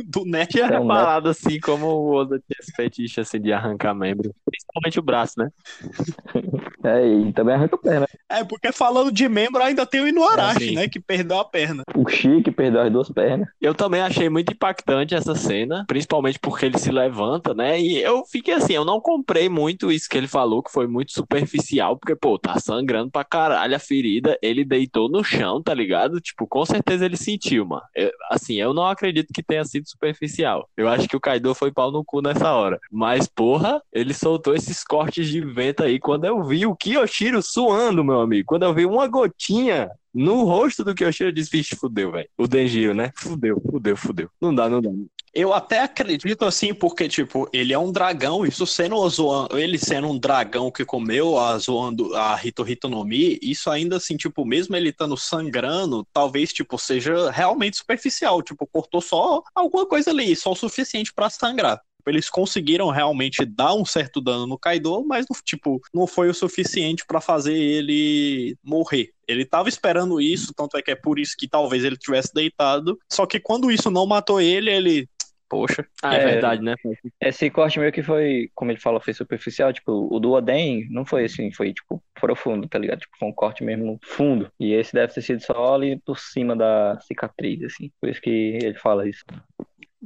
[0.05, 3.93] Do tinha É um reparado assim como o Oda tinha esse fetiche assim de arrancar
[3.93, 4.34] membro.
[4.45, 5.49] Principalmente o braço, né?
[6.82, 8.07] É, e também arranca a perna.
[8.30, 10.76] É, porque falando de membro, ainda tem o Inuarashi, É, sim.
[10.76, 10.88] né?
[10.88, 11.84] Que perdeu a perna.
[11.93, 13.49] O Chique perdeu as duas pernas.
[13.60, 17.80] Eu também achei muito impactante essa cena, principalmente porque ele se levanta, né?
[17.80, 21.12] E eu fiquei assim, eu não comprei muito isso que ele falou, que foi muito
[21.12, 26.20] superficial, porque, pô, tá sangrando pra caralho a ferida, ele deitou no chão, tá ligado?
[26.20, 27.82] Tipo, com certeza ele sentiu, mano.
[27.95, 30.68] Eu- assim, eu não acredito que tenha sido superficial.
[30.78, 32.80] Eu acho que o Kaido foi pau no cu nessa hora.
[32.91, 36.00] Mas, porra, ele soltou esses cortes de vento aí.
[36.00, 40.84] Quando eu vi o Kiyoshiro suando, meu amigo, quando eu vi uma gotinha no rosto
[40.84, 42.30] do Kiyoshiro, eu disse, vixe, fudeu, velho.
[42.38, 43.12] O Denjiro, né?
[43.16, 44.30] Fudeu, fudeu, fudeu.
[44.41, 44.89] Não dá, não dá.
[45.34, 49.78] Eu até acredito assim, porque, tipo, ele é um dragão, isso sendo o Zoan, ele
[49.78, 54.18] sendo um dragão que comeu a zoando a Hito Hito no Mi, isso ainda assim,
[54.18, 60.10] tipo, mesmo ele estando sangrando, talvez, tipo, seja realmente superficial, tipo, cortou só alguma coisa
[60.10, 61.80] ali, só o suficiente pra sangrar.
[62.08, 67.04] Eles conseguiram realmente dar um certo dano no Kaido, mas, tipo, não foi o suficiente
[67.08, 69.10] pra fazer ele morrer.
[69.28, 72.97] Ele tava esperando isso, tanto é que é por isso que talvez ele tivesse deitado.
[73.12, 75.10] Só que quando isso não matou ele, ele.
[75.47, 75.84] Poxa.
[76.04, 76.26] Ah, é, É.
[76.26, 76.76] verdade, né?
[77.20, 79.74] Esse corte meio que foi, como ele falou, foi superficial.
[79.74, 83.00] Tipo, o do Oden não foi assim, foi, tipo, profundo, tá ligado?
[83.00, 84.52] Tipo, foi um corte mesmo fundo.
[84.60, 87.91] E esse deve ter sido só ali por cima da cicatriz, assim.
[88.00, 89.24] Por isso que ele fala isso.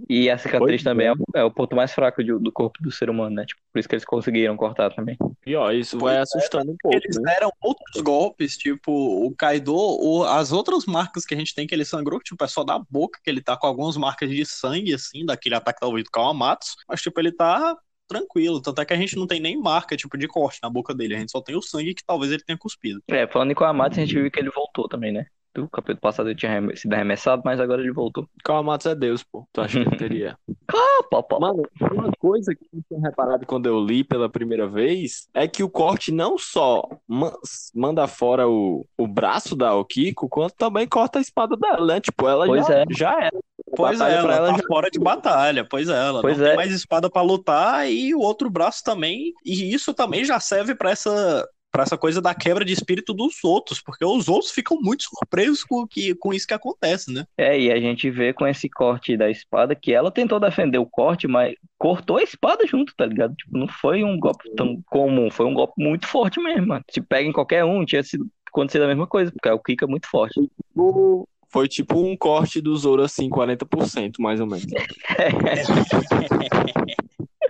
[0.09, 1.09] E a cicatriz Pois também é.
[1.09, 3.45] é, o- é o ponto mais fraco de- do corpo do ser humano, né?
[3.45, 5.17] Tipo, por isso que eles conseguiram cortar também.
[5.41, 7.33] Pior, isso Pois vai é, assustando um pouco, Eles né?
[7.33, 11.75] deram outros golpes, tipo, o Kaido, o- as outras marcas que a gente tem que
[11.75, 14.93] ele sangrou, tipo, é só da boca, que ele tá com algumas marcas de sangue,
[14.93, 17.77] assim, daquele ataque talvez do Kawamatsu, mas, tipo, ele tá
[18.07, 20.93] tranquilo, tanto é que a gente não tem nem marca, tipo, de corte na boca
[20.93, 23.01] dele, a gente só tem o sangue que talvez ele tenha cuspido.
[23.07, 25.25] É, falando em Kawamatsu, a gente viu que ele voltou também, né?
[25.57, 28.27] O capítulo passado ele tinha sido arremessado, mas agora ele voltou.
[28.43, 29.47] Kawamatsu é Deus, pô.
[29.53, 30.37] Tu acha que ele teria?
[30.75, 31.39] Ah, pá, pá.
[31.39, 35.61] Mano, uma coisa que eu tinha reparado quando eu li pela primeira vez é que
[35.61, 37.33] o corte não só ma-
[37.75, 42.01] manda fora o, o braço da Okiko, quanto também corta a espada dela, né?
[42.01, 42.85] Tipo, ela Pois já, é.
[42.89, 43.37] já era.
[43.75, 45.67] Pois é, ela, ela tá já- fora de batalha.
[45.69, 46.49] Pois é, ela Pois não é.
[46.49, 49.31] tem mais espada pra lutar e o outro braço também.
[49.45, 53.43] E isso também já serve pra essa para essa coisa da quebra de espírito dos
[53.43, 57.26] outros, porque os outros ficam muito surpresos com, o que, com isso que acontece, né?
[57.36, 60.86] É, e a gente vê com esse corte da espada que ela tentou defender o
[60.86, 63.34] corte, mas cortou a espada junto, tá ligado?
[63.34, 66.86] Tipo, não foi um golpe tão comum, foi um golpe muito forte mesmo, mano.
[66.91, 69.88] Se pega em qualquer um, tinha sido acontecido a mesma coisa, porque o Kika é
[69.88, 70.39] muito forte.
[70.39, 74.67] Tipo, Foi tipo um corte do Zoro, assim, 40%, mais ou menos.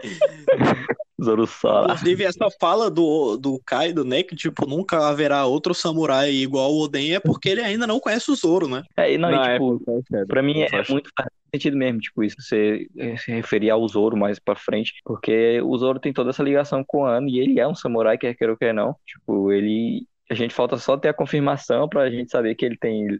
[1.24, 1.93] Zoro Sala.
[1.93, 4.24] Inclusive, essa fala do, do Kaido, né?
[4.24, 8.32] Que, tipo, nunca haverá outro samurai igual o Oden, é porque ele ainda não conhece
[8.32, 8.84] o Zoro, né?
[8.97, 10.28] É, e não, e, Na tipo, sério.
[10.28, 11.09] Pra mim é Faz- muito
[11.53, 15.99] sentido mesmo, tipo, isso, você se referir ao Zoro mais pra frente, porque o Zoro
[15.99, 18.57] tem toda essa ligação com o Ano e ele é um samurai, quer queira ou
[18.57, 18.95] quer não.
[19.05, 20.07] Tipo, ele.
[20.34, 23.19] A gente falta só ter a confirmação pra gente saber que ele tem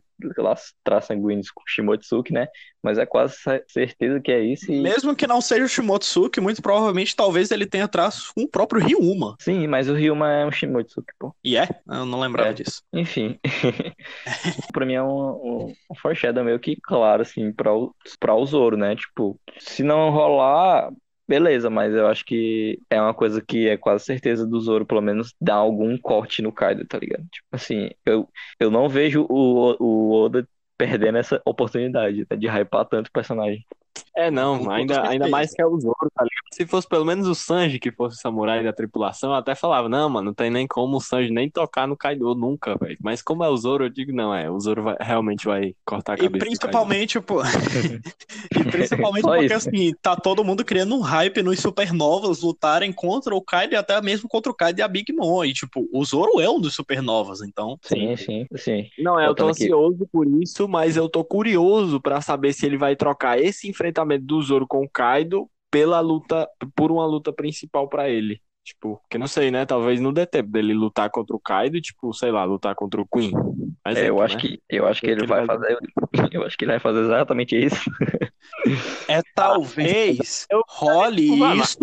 [0.84, 2.48] traços sanguíneos com Shimotsuki, né?
[2.82, 4.82] Mas é quase cer- certeza que é isso e.
[4.82, 8.82] Mesmo que não seja o Shimotsuki, muito provavelmente talvez ele tenha traços com o próprio
[8.82, 9.36] Ryuma.
[9.40, 11.36] Sim, mas o Ryuma é um Shimotsuki, pô.
[11.44, 11.70] E é?
[11.88, 12.54] Eu não lembrava É.
[12.54, 12.82] disso.
[12.92, 13.40] Enfim.
[14.74, 18.46] pra mim é um, um, um foreshadow meio que claro, assim, pra o, pra o
[18.46, 18.96] Zoro, né?
[18.96, 20.90] Tipo, se não rolar,
[21.34, 25.02] beleza, mas eu acho que é uma coisa que é quase certeza do Zoro, pelo
[25.02, 27.24] menos, dar algum corte no Kaido, tá ligado?
[27.32, 28.30] Tipo assim, eu,
[28.60, 33.66] eu não vejo o, o Oda perdendo essa oportunidade né, de hypar tanto o personagem.
[34.16, 36.33] É, não, ainda, ainda mais que é o Zoro, tá ligado?
[36.54, 39.90] Se fosse pelo menos o Sanji que fosse o samurai da tripulação, eu até falava,
[39.90, 42.98] não, mano, não tem nem como o Sanji nem tocar no Kaido nunca, velho.
[43.02, 46.14] Mas como é o Zoro, eu digo, não, é, o Zoro vai- realmente vai cortar
[46.14, 46.46] a E cabeça Kaido.
[46.46, 47.42] principalmente, pô.
[48.56, 49.70] e principalmente Só porque, isso.
[49.70, 54.00] assim, tá todo mundo criando um hype nos supernovas lutarem contra o Kaido e até
[54.02, 55.44] mesmo contra o Kaido e a Big Mom.
[55.44, 57.78] E, tipo, o Zoro é um dos supernovas, então.
[57.82, 58.88] Sim, sim, sim.
[59.00, 59.64] Não, é, eu tô aqui.
[59.64, 64.26] ansioso por isso, mas eu tô curioso pra saber se ele vai trocar esse enfrentamento
[64.26, 68.40] do Zoro com o Kaido pela luta, por uma luta principal pra ele.
[68.64, 69.66] Tipo, que não sei, né?
[69.66, 73.02] Talvez não dê tempo dele lutar contra o Kaido, e, tipo, sei lá, lutar contra
[73.02, 73.32] o Queen.
[73.84, 74.42] É, Exemplo, eu acho né?
[74.42, 75.78] que eu acho que O ele que ele vai vai- fazer,
[76.32, 77.82] eu acho que ele vai fazer exatamente isso.
[79.10, 81.24] É talvez eu- role
[81.60, 81.78] isso.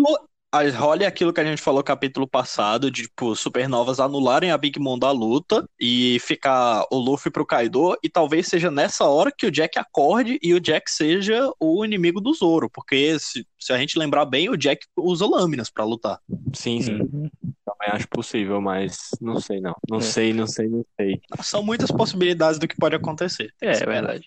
[0.51, 4.57] A- Role aquilo que a gente falou no capítulo passado, de, tipo, supernovas anularem a
[4.57, 9.31] Big Mom da luta e ficar o Luffy pro Kaido, e talvez seja nessa hora
[9.35, 13.71] que o Jack acorde e o Jack seja o inimigo do Zoro, porque se, se
[13.73, 16.19] a gente lembrar bem, o Jack usa lâminas pra lutar.
[16.53, 17.29] Sim, sim, Uhum.
[17.65, 19.75] também acho possível, mas não sei não.
[19.89, 20.01] Não É.
[20.01, 21.21] sei, não sei, não sei.
[21.41, 23.53] São muitas possibilidades do que pode acontecer.
[23.61, 24.25] É, é verdade.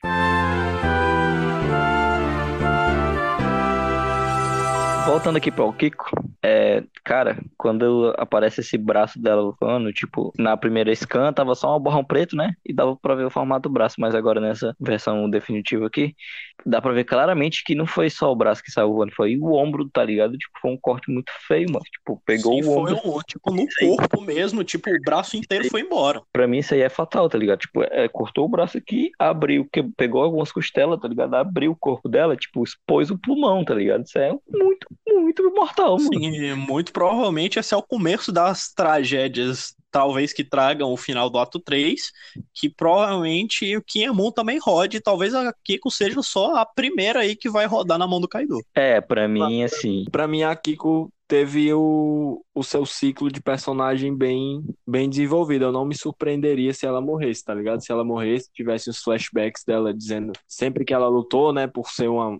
[5.14, 6.10] Voltando aqui para o Kiko,
[6.42, 11.80] é, cara, quando aparece esse braço dela voando, tipo, na primeira scan tava só um
[11.80, 12.54] borrão preto, né?
[12.66, 16.16] E dava pra ver o formato do braço, mas agora nessa versão definitiva aqui,
[16.64, 19.52] dá pra ver claramente que não foi só o braço que saiu voando, foi o
[19.52, 20.36] ombro, tá ligado?
[20.36, 21.84] Tipo, foi um corte muito feio, mano.
[21.84, 23.16] Tipo, pegou Sim, o foi ombro.
[23.16, 26.22] um, tipo, no corpo mesmo, tipo, o braço inteiro foi embora.
[26.32, 27.60] Pra mim isso aí é fatal, tá ligado?
[27.60, 31.34] Tipo, é, cortou o braço aqui, abriu, que, pegou algumas costelas, tá ligado?
[31.34, 34.04] Abriu o corpo dela, tipo, expôs o pulmão, tá ligado?
[34.04, 36.10] Isso é muito, muito mortal, mano.
[36.12, 41.38] Sim, muito provavelmente esse é o começo das tragédias, talvez que tragam o final do
[41.38, 42.10] ato 3,
[42.52, 47.48] que provavelmente o Kiemon também rode, talvez a Kiko seja só a primeira aí que
[47.48, 48.58] vai rodar na mão do Kaido.
[48.74, 54.12] É, pra mim, assim, Pra mim, a Kiko teve o, o seu ciclo de personagem
[54.12, 55.66] bem, bem desenvolvido.
[55.66, 57.80] Eu não me surpreenderia se ela morresse, tá ligado?
[57.80, 62.08] Se ela morresse, tivesse os flashbacks dela dizendo sempre que ela lutou, né, por ser
[62.08, 62.36] uma.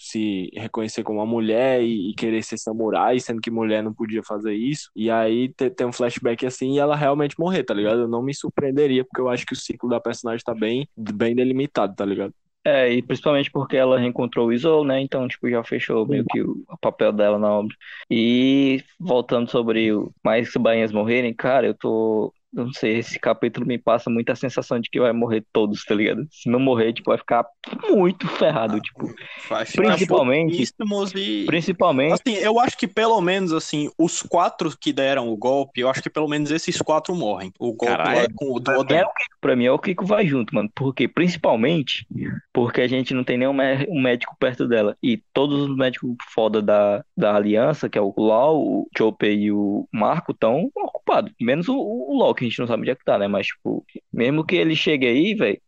[0.00, 4.22] Se reconhecer como uma mulher e, e querer ser samurai, sendo que mulher não podia
[4.22, 4.90] fazer isso.
[4.96, 8.00] E aí ter, um flashback assim e ela realmente morrer, tá ligado?
[8.02, 11.34] Eu não me surpreenderia, porque eu acho que o ciclo da personagem tá bem, bem
[11.34, 12.34] delimitado, tá ligado?
[12.64, 15.00] é, e principalmente porque ela reencontrou o Izou, né?
[15.00, 17.74] Então, tipo, já fechou meio que o, o papel dela na obra.
[18.10, 22.32] E voltando sobre o mais bainhas morrerem, cara, eu tô.
[22.52, 26.26] Não sei, esse capítulo me passa muita sensação de que vai morrer todos, tá ligado?
[26.32, 27.46] Se não morrer, tipo, vai ficar
[27.88, 29.06] muito ferrado, tipo.
[29.48, 31.46] Vai ficar Principalmente- e.
[31.46, 32.12] Principalmente.
[32.14, 36.02] Assim, eu acho que pelo menos, assim, os quatro que deram o golpe, eu acho
[36.02, 37.52] que pelo menos esses quatro morrem.
[37.58, 38.20] O golpe Caralho.
[38.22, 40.68] lá com o do É o Kiko, pra mim é o Kiko vai junto, mano.
[40.74, 42.06] Porque, principalmente,
[42.52, 44.96] porque a gente não tem nenhum mé- um médico perto dela.
[45.02, 49.52] E todos os médicos foda da, da aliança, que é o Lau, o Chopper e
[49.52, 51.32] o Marco, estão ocupados.
[51.40, 53.28] Menos o, o Loki, a gente não sabe onde é que tá, né?
[53.28, 55.60] Mas, tipo, mesmo que ele chegue aí, velho,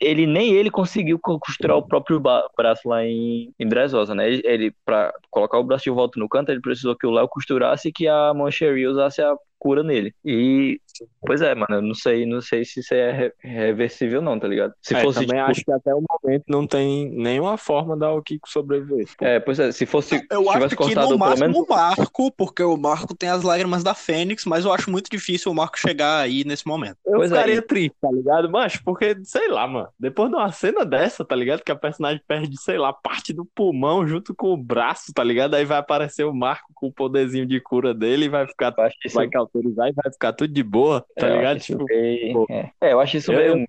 [0.00, 3.68] ele nem ele conseguiu costurar o próprio braço lá em, em
[4.14, 4.28] né?
[4.28, 7.28] Ele, ele para colocar o braço de volta no canto, ele precisou que o Léo
[7.28, 9.34] costurasse e que a Moncherie usasse a
[9.66, 10.14] cura nele.
[10.24, 10.80] E,
[11.26, 14.72] pois é, mano, eu não sei, não sei se isso é reversível não, tá ligado?
[14.80, 18.08] Se É, fosse, também tipo, acho que até o momento não tem nenhuma forma da
[18.24, 19.06] Kiko sobreviver.
[19.20, 21.66] é, pois é, se fosse, Eu se acho tivesse que cortado no máximo menos o
[21.68, 25.54] Marco, porque o Marco tem as lágrimas da Fênix, mas eu acho muito difícil o
[25.54, 26.96] Marco chegar aí nesse momento.
[27.04, 28.50] Eu Pois é, ficaria e- triste, tá ligado?
[28.50, 31.62] Mas, porque, sei lá, mano, depois de uma cena dessa, tá ligado?
[31.62, 35.54] Que a personagem perde, sei lá, parte do pulmão junto com o braço, tá ligado?
[35.54, 38.74] Aí vai aparecer o Marco com o poderzinho de cura dele e vai ficar,
[39.14, 41.60] vai cauterizar e vai ficar tudo de boa, tá é, ligado?
[41.60, 42.70] Tipo, meio- é.
[42.80, 43.66] É, eu acho isso Eu- meio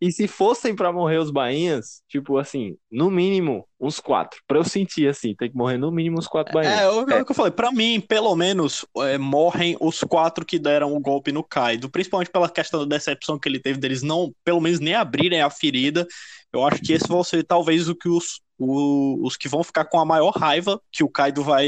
[0.00, 4.40] E se fossem pra morrer os bainhas, tipo assim, no mínimo uns quatro.
[4.44, 6.80] Pra eu sentir assim, tem que morrer no mínimo uns quatro bainhas.
[6.80, 10.58] É, o o que eu falei, pra mim, pelo menos, é, morrem os quatro que
[10.58, 14.32] deram o golpe no Kaido, principalmente pela questão da decepção que ele teve deles não,
[14.44, 16.04] pelo menos, nem abrirem a ferida.
[16.52, 19.86] Eu acho que esse vão ser talvez o que os, o- os que vão ficar
[19.86, 21.66] com a maior raiva que o Kaido vai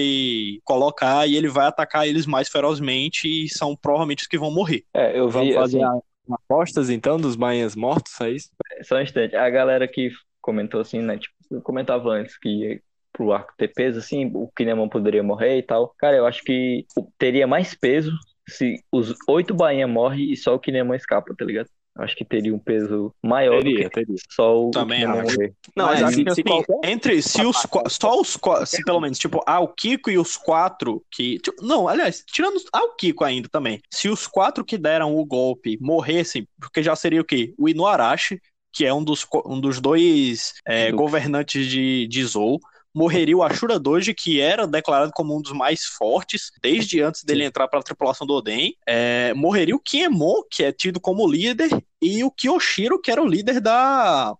[0.62, 4.84] colocar e ele vai atacar eles mais ferozmente e são provavelmente os que vão morrer.
[4.93, 8.51] É, eu vi, fazer assim, apostas então dos bainhas mortos, é isso?
[8.82, 12.80] só um instante, a galera que comentou assim, né, tipo, eu comentava antes que
[13.12, 15.95] pro arco ter peso, assim, o Kinemon poderia morrer e tal.
[15.99, 16.86] Cara, eu acho que
[17.18, 18.11] teria mais peso
[18.49, 21.68] se os oito bainha morrem e só o Kinemon escapa, tá ligado?
[21.95, 24.16] Acho que teria um peso maior do Teria, que teria.
[24.30, 25.36] só o Também Kinemon acho.
[25.36, 25.55] morrer.
[25.76, 27.57] Não, Mas é, acho que se assim, qualquer- entre se os
[27.90, 31.86] só os se pelo menos tipo ah, o Kiko e os quatro que tipo, não,
[31.86, 33.80] aliás, tirando ah, o Kiko ainda também.
[33.93, 37.53] Se os quatro que deram o golpe morressem, porque já seria o quê?
[37.59, 38.40] O Inuarashi,
[38.72, 42.59] que é um dos um dos dois é, Do- governantes de, de Zou.
[42.95, 47.45] Morreria o Ashura Doji, que era declarado como um dos mais fortes desde antes dele
[47.45, 48.76] entrar para a tripulação do Oden.
[48.86, 51.70] É, morreria o Kiemon, que é tido como líder,
[52.01, 54.36] e o Kyoshiro, que era o líder da.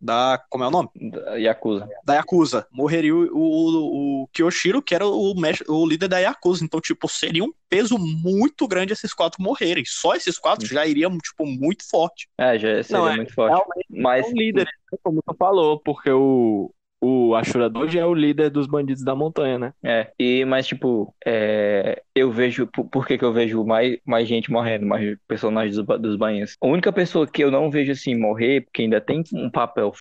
[0.00, 0.42] Da.
[0.50, 0.90] Como é o nome?
[0.94, 1.88] Da Yakuza.
[2.04, 2.66] da Yakuza.
[2.70, 5.34] Morreria o, o, o Kyoshiro, que era o,
[5.68, 6.64] o líder da Yakuza.
[6.64, 9.84] Então, tipo, seria um peso muito grande esses quatro morrerem.
[9.86, 12.28] Só esses quatro já iriam, tipo, muito forte.
[12.38, 13.54] É, já seria Não, é, muito forte.
[13.54, 16.70] Realmente Mas são líderes, né, como tu falou, porque o,
[17.04, 19.72] o Ashura Doji é o líder dos bandidos da montanha, né?
[19.82, 24.26] É, e, mas tipo, é, eu vejo, por, por que que eu vejo mais, mais
[24.26, 26.56] gente morrendo, mais personagens dos, dos bainhas?
[26.62, 29.92] A única pessoa que eu não vejo assim morrer, porque ainda tem um papel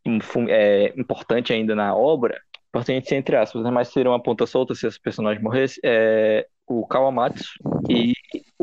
[0.48, 2.40] é, importante ainda na obra,
[2.70, 6.88] importante entre aspas, né, mas seria uma ponta solta se esse personagem morresse, é o
[6.88, 7.54] Kawamatsu
[7.90, 8.13] e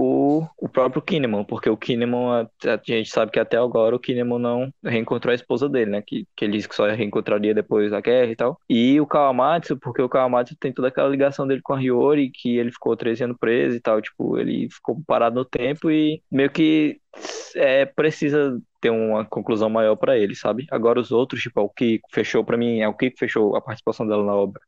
[0.03, 3.99] o, o próprio Kinemon, porque o Kinemon, a, a gente sabe que até agora o
[3.99, 6.03] Kinemon não reencontrou a esposa dele, né?
[6.03, 8.59] Que, que ele disse que só reencontraria depois da guerra e tal.
[8.69, 12.57] E o Kawamatsu, porque o Kawamatsu tem toda aquela ligação dele com a Hiyori, que
[12.57, 16.51] ele ficou 13 anos preso e tal, tipo, ele ficou parado no tempo e meio
[16.51, 16.99] que
[17.55, 20.67] é, precisa ter uma conclusão maior pra ele, sabe?
[20.71, 23.61] Agora os outros, tipo, é o Kiko fechou pra mim, é o Kiko fechou a
[23.61, 24.63] participação dela na obra.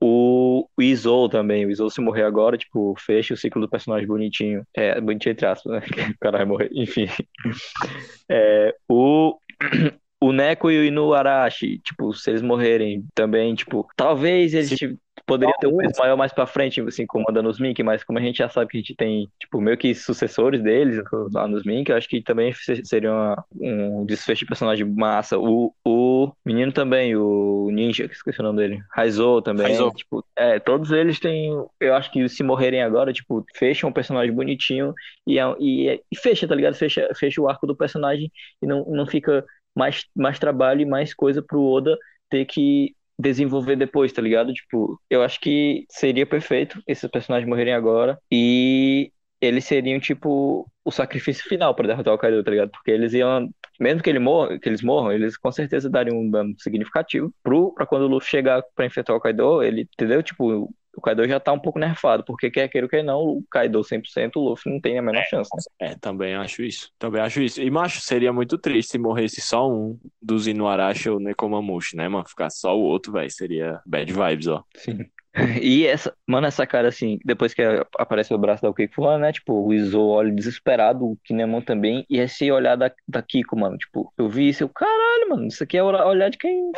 [0.00, 4.06] O, o Izou também, o Izou se morrer agora, tipo, fecha o ciclo do personagem
[4.06, 4.64] bonitinho.
[4.74, 5.80] É, bonitinho entre aspas, né?
[6.16, 7.06] O cara vai morrer, enfim.
[8.30, 9.38] É, o,
[10.20, 14.98] o Neko e o Inuarashi, tipo, se eles morrerem também, tipo, talvez eles Se-
[15.28, 18.22] poderiam ter um peso maior mais pra frente, assim, comandando os Mink, mas como a
[18.22, 21.02] gente já sabe que a gente tem, tipo, meio que sucessores deles
[21.32, 25.38] lá nos Mink, eu acho que também se- seria uma- um desfecho de personagem massa.
[25.38, 29.92] O, o menino também, o Ninja, que esqueci o nome dele, Raizou também, Raizou.
[29.92, 34.34] tipo, é, todos eles têm, eu acho que se morrerem agora, tipo, fecham um personagem
[34.34, 34.94] bonitinho
[35.26, 36.74] e, é- e, e fecha, tá ligado?
[36.74, 38.30] Fecha, fecha o arco do personagem
[38.62, 41.96] e não, não fica mais, mais trabalho e mais coisa pro Oda
[42.30, 44.52] ter que desenvolver depois, tá ligado?
[44.52, 50.90] Tipo, eu acho que seria perfeito esses personagens morrerem agora e eles seriam, tipo, o
[50.90, 52.70] sacrifício final pra derrotar o Kaido, tá ligado?
[52.70, 53.48] Porque eles iam,
[53.78, 57.72] mesmo que, ele morra, que eles morram, eles com certeza dariam um dano significativo pro,
[57.74, 60.22] pra quando o Luffy chegar pra enfrentar o Kaido, ele, entendeu?
[60.22, 63.44] Tipo, o Kaido já tá um pouco nerfado, porque quer queira ou quer não, o
[63.50, 65.90] Kaido 100%, o Luffy não tem a menor chance, né?
[65.90, 66.90] É, também acho isso.
[66.98, 67.62] Também acho isso.
[67.62, 72.28] E, macho, seria muito triste se morresse só um dos Inuarashi ou Nekomamushi, né, mano?
[72.28, 74.64] Ficar só o outro, velho, seria bad vibes, ó.
[74.76, 75.08] Sim.
[75.62, 77.62] E essa, mano, essa cara assim, depois que
[77.98, 79.32] aparece o braço da Kiko né?
[79.32, 83.76] Tipo, o Izou olha desesperado, o Kinemon também, e esse olhar da, da Kiko, mano,
[83.76, 86.70] tipo, eu vi isso, eu, caralho, mano, isso aqui é o olhar de quem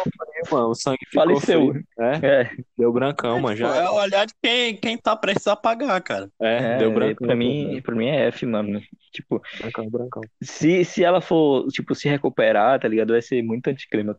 [0.51, 1.71] Mano, o sangue ficou faleceu.
[1.71, 2.21] frio, né?
[2.23, 3.75] É, Deu brancão, mano, já.
[3.77, 6.29] é o olhar de quem, quem tá prestes a pagar, cara.
[6.41, 7.27] É, é, deu brancão.
[7.27, 8.81] pra mim, pra mim é F, mano.
[9.13, 10.23] Tipo, Brancão, brancão.
[10.43, 13.13] se, se ela for, tipo, se recuperar, tá ligado?
[13.13, 14.19] Vai ser muito anticlímax.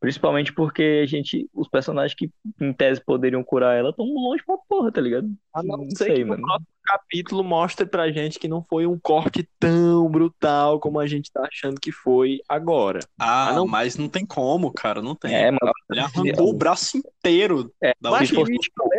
[0.00, 4.56] Principalmente porque a gente, os personagens que em tese poderiam curar ela estão longe pra
[4.68, 5.28] porra, tá ligado?
[5.54, 6.42] A não, Não sei, que no mano.
[6.42, 11.30] próximo capítulo mostre pra gente que não foi um corte tão brutal como a gente
[11.30, 13.00] tá achando que foi agora.
[13.18, 13.66] Ah, Ah, não.
[13.66, 15.34] mas não tem como, cara, não tem.
[15.34, 15.72] É, mano.
[15.90, 18.46] Ele arrancou o braço inteiro É, da Mas, última.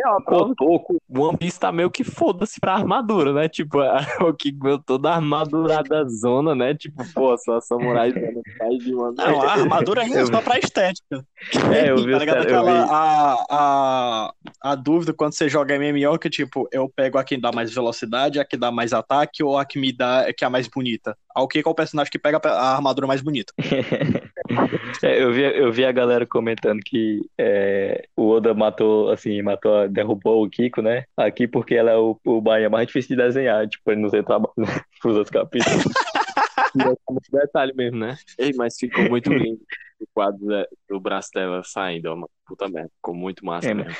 [0.00, 3.48] É, prova Cotoco, O One Piece tá meio que foda-se pra armadura, né?
[3.48, 4.52] Tipo, a- o que
[4.86, 6.74] toda a armadura da zona, né?
[6.74, 8.12] Tipo, pô, só samurai
[8.78, 11.24] de uma Não, a armadura ainda é só pra estética.
[11.74, 12.90] É, eu vi tá caras- eu Aquela, vi.
[12.90, 14.32] a, a,
[14.62, 18.38] a dúvida quando você joga MMO que, tipo, eu pego a que dá mais velocidade,
[18.40, 21.16] a que dá mais ataque ou a que me dá, que é a mais bonita.
[21.34, 23.52] Ao que qual personagem que pega a armadura mais bonita?
[25.02, 29.88] É, eu vi, eu vi a galera comentando que é, o Oda matou, assim, matou,
[29.88, 31.04] derrubou o Kiko, né?
[31.16, 34.22] Aqui porque ela é o, o Bahia mais difícil de desenhar, tipo, ele não tem
[34.22, 34.52] trabalho
[35.00, 35.84] pros outros capítulos.
[36.74, 38.16] muito detalhe mesmo, né?
[38.38, 39.60] Ei, mas ficou muito lindo
[40.00, 42.30] o quadro da- do braço dela saindo, ó, mano.
[42.46, 43.92] Puta merda, ficou muito massa É, mesmo.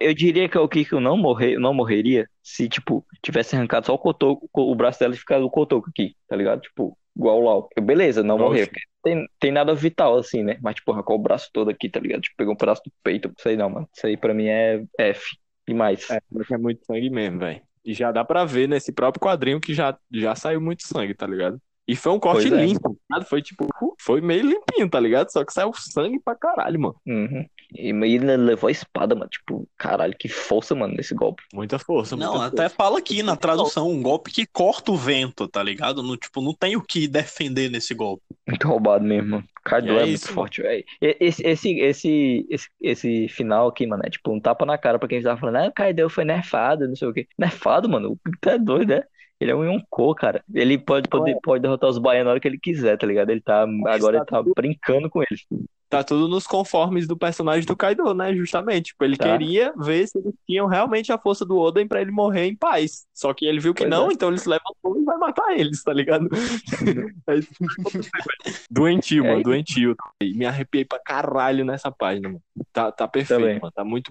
[0.00, 3.98] Eu diria que o Kiko não, morrer, não morreria se, tipo, tivesse arrancado só o
[3.98, 6.62] cotoco, o braço dela e ficado o cotoco aqui, tá ligado?
[6.62, 7.68] Tipo, igual o Lau.
[7.82, 8.44] Beleza, não Oxe.
[8.44, 8.66] morreu.
[8.66, 10.58] porque Tem, tem nada vital, assim, né?
[10.62, 12.22] Mas, tipo, arrancou o braço todo aqui, tá ligado?
[12.22, 13.32] Tipo, pegou um pedaço do peito.
[13.38, 13.88] Sei não, mano.
[13.94, 15.36] Isso aí pra mim é F.
[15.66, 16.08] Demais.
[16.10, 17.60] É, mas é muito sangue mesmo, velho.
[17.84, 21.26] E já dá pra ver nesse próprio quadrinho que já, já saiu muito sangue, tá
[21.26, 21.60] ligado?
[21.86, 22.64] E foi um corte Pois é.
[22.64, 23.28] limpo, tá ligado?
[23.28, 23.66] Foi tipo,
[24.00, 25.30] foi meio limpinho, tá ligado?
[25.30, 26.96] Só que saiu sangue pra caralho, mano.
[27.06, 27.44] Uhum.
[27.74, 29.28] E ele levou a espada, mano.
[29.28, 31.42] Tipo, caralho, que força, mano, nesse golpe.
[31.52, 32.76] Muita força, Não, muita até força.
[32.76, 36.02] fala aqui na tradução, um golpe que corta o vento, tá ligado?
[36.02, 38.22] Não, tipo, não tem o que defender nesse golpe.
[38.46, 39.44] Muito roubado mesmo, mano.
[39.82, 40.84] E é é, muito isso, forte, velho.
[41.00, 45.08] Esse, esse, esse, esse, esse final aqui, mano, é tipo um tapa na cara pra
[45.08, 47.26] quem tava falando, ah, o Kaido foi nerfado, não sei o quê.
[47.38, 48.18] Nerfado, mano?
[48.40, 49.02] Tu é doido, né?
[49.40, 50.42] Ele é um Yonkou, cara.
[50.54, 53.30] Ele pode, pode, pode derrotar os baianos na hora que ele quiser, tá ligado?
[53.30, 55.44] Ele tá, agora ele tá brincando com eles.
[55.88, 58.34] Tá tudo nos conformes do personagem do Kaido, né?
[58.34, 58.86] Justamente.
[58.86, 59.30] Tipo, ele Tá.
[59.38, 63.06] queria ver se eles tinham realmente a força do Oden pra ele morrer em paz.
[63.14, 64.12] Só que ele viu que Pois não, é.
[64.12, 66.28] então ele se levantou e vai matar eles, tá ligado?
[67.26, 68.10] É isso que vai acontecer,
[68.44, 68.56] velho.
[68.70, 69.96] Doentio, É mano, doentio.
[70.22, 72.42] Me arrepiei pra caralho nessa página, mano.
[72.72, 73.58] Tá, tá perfeito, Também.
[73.60, 73.72] mano.
[73.72, 74.10] Tá muito.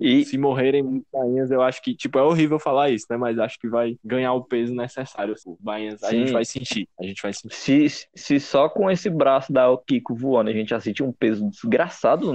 [0.00, 3.16] E- Se morrerem muitos bainhas, eu acho que, tipo, é horrível falar isso, né?
[3.16, 5.34] Mas acho que vai ganhar o peso necessário.
[5.34, 5.56] Assim.
[5.60, 6.88] Bainhas, a gente vai sentir.
[7.00, 7.54] A gente vai sentir.
[7.54, 11.48] Se, se só com esse braço da Kiko voando a gente já sentiu um peso
[11.50, 12.32] desgraçado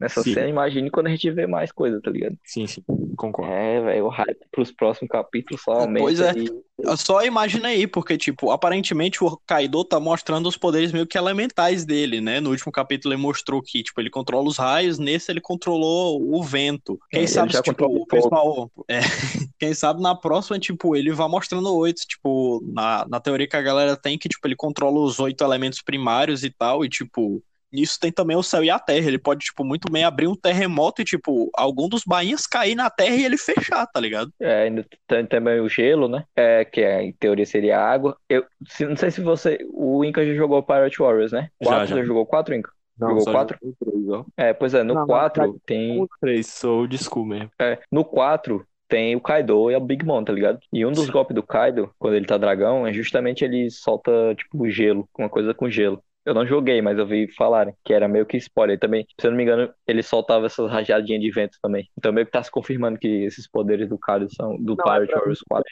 [0.00, 0.32] nessa Sim.
[0.32, 2.34] cena, imagine quando a gente vê mais coisa, tá ligado?
[2.42, 2.82] Sim, sim.
[3.16, 3.52] Concordo.
[3.52, 6.04] É, velho, o hype pros próximos capítulos só aumenta.
[6.06, 6.32] Pois é.
[6.38, 11.18] e- Só imagina aí, porque, tipo, aparentemente o Kaido tá mostrando os poderes meio que
[11.18, 12.40] elementais dele, né?
[12.40, 16.42] No último capítulo ele mostrou que, tipo, ele controla os raios, nesse ele controlou o
[16.42, 16.94] vento.
[16.94, 18.70] É, Quem ele sabe, já tipo, o pessoal.
[18.88, 19.00] é,
[19.60, 22.00] quem sabe na próxima, tipo, ele vai mostrando oito.
[22.08, 25.82] Tipo, na, na teoria que a galera tem, que, tipo, ele controla os oito elementos
[25.82, 27.42] primários e tal, e, tipo.
[27.72, 29.06] Nisso tem também o céu e a terra.
[29.08, 32.90] Ele pode, tipo, muito bem abrir um terremoto e, tipo, algum dos bainhas cair na
[32.90, 34.32] terra e ele fechar, tá ligado?
[34.38, 36.24] É, ainda tem também o gelo, né?
[36.34, 38.18] É, que é, em teoria seria água.
[38.28, 39.58] Eu se- não sei se você.
[39.72, 41.50] O Inca já jogou Pirate Warriors, né?
[41.60, 41.98] Já, Quatro, já.
[41.98, 42.70] já jogou quatro, Inca?
[42.98, 43.58] Não, Jogou só quatro?
[43.60, 44.24] joguei três, ó.
[44.36, 46.02] É, pois é, no Não, na 4 verdade, tem.
[46.02, 47.50] Um, três, sou old school mesmo.
[47.60, 50.58] É, no 4 tem o Kaido e a Big Mom, tá ligado?
[50.72, 51.10] E um dos Sim.
[51.10, 55.54] golpes do Kaido, quando ele tá dragão, é justamente ele solta, tipo, gelo, uma coisa
[55.54, 56.02] com gelo.
[56.24, 59.06] Eu não joguei, mas eu vi falarem que era meio que spoiler também.
[59.18, 61.88] Se eu não me engano, ele soltava essas rajadinhas de vento também.
[61.96, 65.12] Então meio que tá se confirmando que esses poderes do Kaido são do Não, Pirate
[65.12, 65.64] é Warriors 4.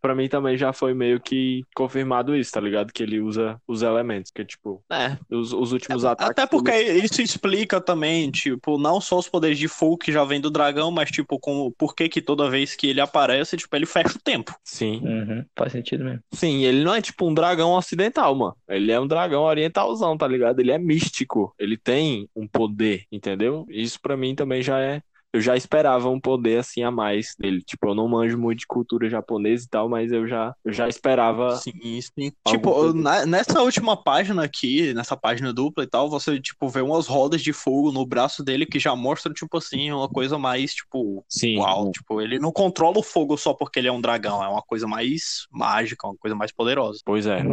[0.00, 2.92] Pra mim também já foi meio que confirmado isso, tá ligado?
[2.92, 6.30] Que ele usa os elementos, que tipo, é, os, os últimos ataques.
[6.30, 10.40] Até porque isso explica também, tipo, não só os poderes de fogo que já vem
[10.40, 13.86] do dragão, mas, tipo, com, por que que toda vez que ele aparece, tipo, ele
[13.86, 14.54] fecha o tempo.
[14.64, 15.00] Sim.
[15.04, 16.20] Uhum, faz sentido mesmo.
[16.32, 18.56] Sim, ele não é tipo um dragão ocidental, mano.
[18.68, 20.60] Ele é um dragão orientalzão, tá ligado?
[20.60, 21.54] Ele é místico.
[21.58, 23.66] Ele tem um poder, entendeu?
[23.68, 25.02] Isso pra mim também já é.
[25.30, 27.62] Eu já esperava um poder assim a mais dele.
[27.62, 30.88] Tipo, eu não manjo muito de cultura japonesa e tal, mas eu já, eu já
[30.88, 31.54] esperava.
[31.56, 32.32] Sim, sim.
[32.46, 37.06] Tipo, na- nessa última página aqui, nessa página dupla e tal, você, tipo, vê umas
[37.06, 41.22] rodas de fogo no braço dele que já mostram, tipo assim, uma coisa mais, tipo,
[41.28, 41.58] Sim.
[41.58, 41.90] uau.
[41.90, 44.88] Tipo, ele não controla o fogo só porque ele é um dragão, é uma coisa
[44.88, 47.00] mais mágica, uma coisa mais poderosa.
[47.04, 47.44] Pois é.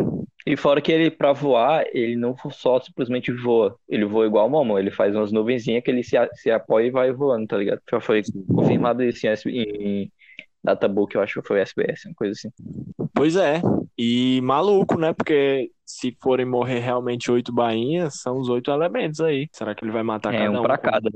[0.45, 3.75] E fora que ele, pra voar, ele não só simplesmente voa.
[3.89, 4.77] Ele voa igual o Momo.
[4.77, 7.81] Ele faz umas nuvenzinhas que ele se, se apoia e vai voando, tá ligado?
[7.89, 10.11] Já foi confirmado isso em, em
[10.63, 12.49] Databook, eu acho que foi SBS, uma coisa assim.
[13.13, 13.61] Pois é.
[13.97, 15.13] E maluco, né?
[15.13, 19.47] Porque se forem morrer realmente oito bainhas, são os oito elementos aí.
[19.51, 21.09] Será que ele vai matar É, cada um pra cada.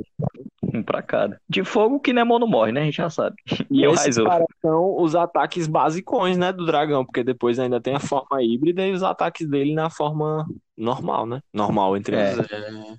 [0.71, 1.41] Um pra cada.
[1.49, 2.81] De fogo, que Nemo não morre, né?
[2.81, 3.35] A gente já sabe.
[3.71, 4.23] E E o Raizo?
[4.61, 8.91] são os ataques basicões, né, do dragão, porque depois ainda tem a forma híbrida e
[8.91, 10.45] os ataques dele na forma
[10.77, 11.41] normal, né?
[11.53, 12.31] Normal entre É.
[12.33, 12.47] eles.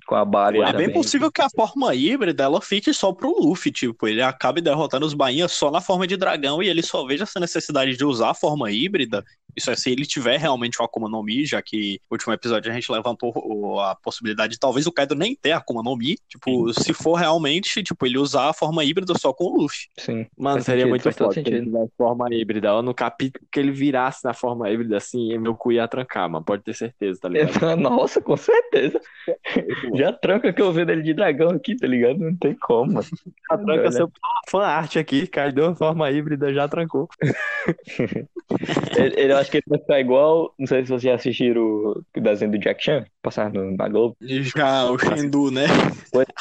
[0.05, 0.93] Com a Bária É bem também.
[0.93, 5.13] possível que a forma híbrida ela fique só pro Luffy, tipo, ele acabe derrotando os
[5.15, 8.35] bainhas só na forma de dragão e ele só veja essa necessidade de usar a
[8.35, 9.23] forma híbrida.
[9.55, 12.71] Isso é se ele tiver realmente o Akuma no Mi, já que no último episódio
[12.71, 16.15] a gente levantou a possibilidade de talvez o Kaido nem ter Akuma no Mi.
[16.29, 19.87] Tipo, se for realmente, tipo, ele usar a forma híbrida só com o Luffy.
[19.97, 20.25] Sim.
[20.37, 22.73] Mano, Faz seria sentido, muito faz foda se ele tivesse forma híbrida.
[22.73, 26.43] Ó, no capítulo que ele virasse na forma híbrida assim, meu cu ia trancar, mano.
[26.45, 27.51] Pode ter certeza, tá ligado?
[27.77, 28.99] Nossa, com certeza.
[29.95, 32.17] Já tranca que eu vejo ele de dragão aqui, tá ligado?
[32.19, 32.93] Não tem como.
[32.93, 33.05] mano.
[33.49, 33.91] Já tranca Olha.
[33.91, 34.11] seu
[34.49, 37.07] fan art aqui, Kaido, forma híbrida, já trancou.
[38.97, 40.53] Ele, ele- acho que ele vai ficar igual.
[40.57, 43.89] Não sei se vocês já assistiram o o desenho do Jack Chan, passar no, na
[43.89, 44.15] Globo.
[44.21, 45.65] Já o Shendu, né?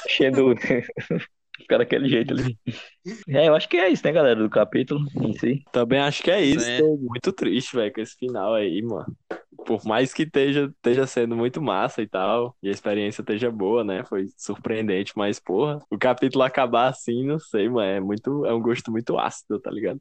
[0.09, 0.55] Cheio do.
[1.71, 2.59] Ficar daquele jeito ali.
[3.27, 5.65] É, eu acho que é isso, né, galera, do capítulo em si.
[5.73, 6.69] Também acho que é isso.
[6.69, 6.81] É.
[6.81, 9.07] Tô muito triste, velho, com esse final aí, mano.
[9.65, 13.83] Por mais que esteja, esteja sendo muito massa e tal, e a experiência esteja boa,
[13.83, 14.05] né?
[14.05, 17.91] Foi surpreendente, mas, porra, o capítulo acabar assim, não sei, mano.
[17.91, 19.99] É muito, é um gosto muito ácido, tá ligado?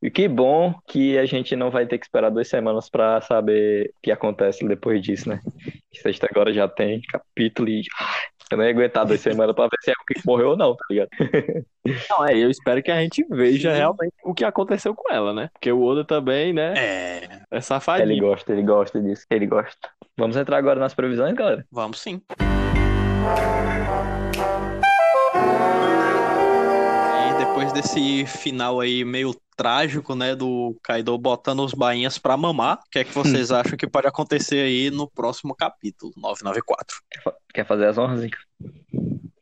[0.00, 3.90] E que bom que a gente não vai ter que esperar duas semanas pra saber
[3.96, 5.40] o que acontece depois disso, né?
[5.92, 7.82] Sexta agora já tem capítulo e.
[8.50, 10.74] Eu não ia aguentar duas semanas pra ver se é o que morreu ou não,
[10.74, 11.08] tá ligado?
[12.10, 13.78] Não, é, eu espero que a gente veja Sim.
[13.78, 15.48] realmente o que aconteceu com ela, né?
[15.54, 18.20] Porque o Oda também, né, É, é Ele safadinho.
[18.22, 19.24] gosta, ele gosta disso.
[19.30, 19.88] Ele gosta.
[20.14, 21.64] Vamos entrar agora nas previsões, galera?
[21.72, 22.20] vamos sim.
[27.30, 32.76] E depois desse final aí meio trágico, né, do Kaido botando os bainhas pra mamar,
[32.76, 36.96] o que é que vocês acham que pode acontecer aí no próximo capítulo, 994?
[37.52, 38.38] Quer fazer as honras, Zica?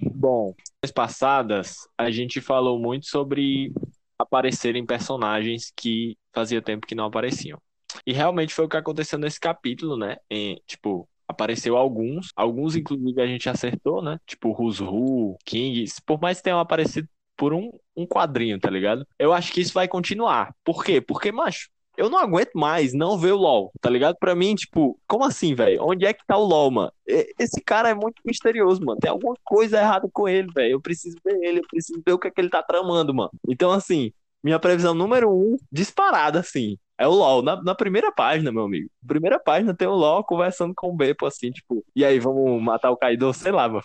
[0.00, 3.70] Bom, nas passadas, a gente falou muito sobre
[4.18, 7.60] aparecerem personagens que fazia tempo que não apareciam.
[8.06, 10.16] E realmente foi o que aconteceu nesse capítulo, né?
[10.30, 14.18] Em, tipo, apareceu alguns, alguns inclusive a gente acertou, né?
[14.26, 17.06] Tipo, Rusru, Kings, por mais que tenham aparecido
[17.36, 19.06] por um, um quadrinho, tá ligado?
[19.18, 20.54] Eu acho que isso vai continuar.
[20.64, 21.00] Por quê?
[21.00, 24.16] Porque, macho, eu não aguento mais não ver o LoL, tá ligado?
[24.18, 25.82] Pra mim, tipo, como assim, velho?
[25.82, 26.92] Onde é que tá o LoL, mano?
[27.06, 28.98] Esse cara é muito misterioso, mano.
[29.00, 30.72] Tem alguma coisa errada com ele, velho.
[30.72, 33.30] Eu preciso ver ele, eu preciso ver o que é que ele tá tramando, mano.
[33.48, 34.12] Então, assim,
[34.42, 37.42] minha previsão número um, disparada, assim, é o LoL.
[37.42, 38.88] Na, na primeira página, meu amigo.
[39.06, 42.90] Primeira página tem o LoL conversando com o Beppo, assim, tipo, e aí, vamos matar
[42.90, 43.32] o Kaido?
[43.32, 43.82] Sei lá, mano.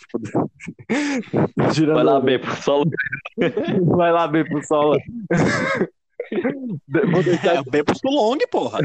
[1.74, 2.84] Girando Vai lá, Bepo, só
[3.98, 4.98] Vai lá, Beppo, sola.
[7.12, 8.80] Vou deixar É, bem pro long, porra.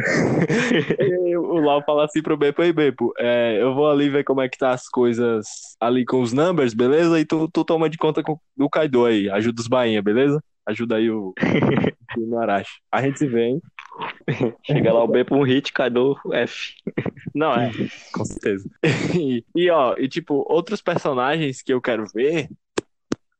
[0.99, 4.41] E o Lau fala assim pro Beppo, ei Beppo, é, eu vou ali ver como
[4.41, 5.47] é que tá as coisas
[5.81, 7.21] ali com os numbers, beleza?
[7.21, 10.43] E tu, tu toma de conta com, do Kaido aí, ajuda os bainha, beleza?
[10.67, 11.33] Ajuda aí o,
[12.17, 12.81] o Narashi.
[12.91, 13.63] A gente se vê, hein?
[14.65, 16.75] Chega lá o B pra um hit, Kaido F.
[17.35, 17.71] Não, é,
[18.13, 18.69] com certeza.
[19.15, 22.49] E, e, ó, e tipo, outros personagens que eu quero ver,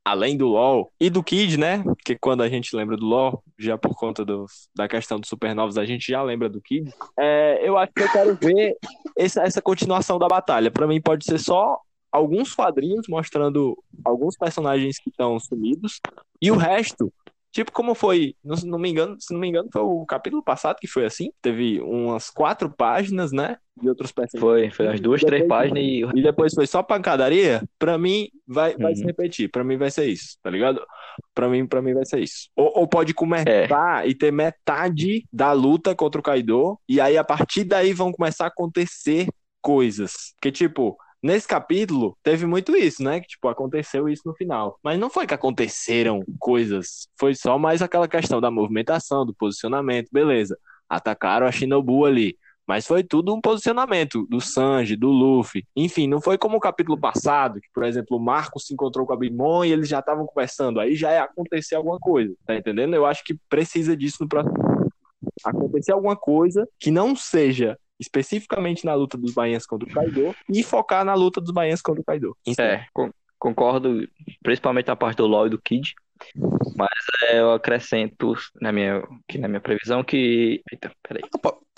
[0.05, 1.83] além do LoL e do Kid, né?
[1.83, 5.77] Porque quando a gente lembra do LoL, já por conta dos, da questão dos supernovos,
[5.77, 6.91] a gente já lembra do Kid.
[7.19, 8.77] É, eu acho que eu quero ver
[9.19, 10.71] essa, essa continuação da batalha.
[10.71, 11.79] Pra mim pode ser só
[12.11, 16.01] alguns quadrinhos mostrando alguns personagens que estão sumidos
[16.41, 17.13] e o resto
[17.57, 20.77] Tipo, como foi, não, não me engano, se não me engano, foi o capítulo passado
[20.79, 21.31] que foi assim.
[21.41, 23.57] Teve umas quatro páginas, né?
[23.81, 24.41] De outros personagens.
[24.43, 26.03] Foi, foi umas duas, três páginas e.
[26.15, 28.97] E depois foi só pancadaria, pra mim vai, vai Uhum.
[28.99, 29.51] se repetir.
[29.51, 30.85] Pra mim vai ser isso, tá ligado?
[31.35, 32.51] Pra mim, pra mim vai ser isso.
[32.55, 37.25] Ou, ou pode começar e ter metade da luta contra o Kaido, e aí a
[37.25, 39.29] partir daí vão começar a acontecer
[39.63, 40.35] coisas.
[40.35, 40.95] Porque, tipo,
[41.27, 43.21] nesse capítulo teve muito isso, né?
[43.21, 44.79] Que, tipo, aconteceu isso no final.
[44.83, 50.09] Mas não foi que aconteceram coisas, foi só mais aquela questão da movimentação, do posicionamento,
[50.13, 50.57] beleza.
[50.89, 52.39] Atacaram a Shinobu ali.
[52.67, 55.65] Mas foi tudo um posicionamento do Sanji, do Luffy.
[55.77, 59.13] Enfim, não foi como o capítulo passado, que, por exemplo, o Marco se encontrou com
[59.13, 60.81] a Big Mom e eles já estavam conversando.
[60.81, 62.95] Aí já ia acontecer alguma coisa, tá entendendo?
[62.95, 64.55] Eu acho que precisa disso no próximo.
[65.45, 70.63] Acontecer alguma coisa que não seja especificamente na luta dos Bainhas contra o Kaido e
[70.63, 72.37] focar na luta dos Bainhas contra o Kaido.
[72.59, 74.07] É, con- concordo,
[74.43, 75.95] principalmente na parte do LoL e do Kid.
[76.77, 76.89] Mas
[77.25, 80.63] é, eu acrescento na minha, aqui na minha previsão que.
[80.73, 81.23] Eita, peraí.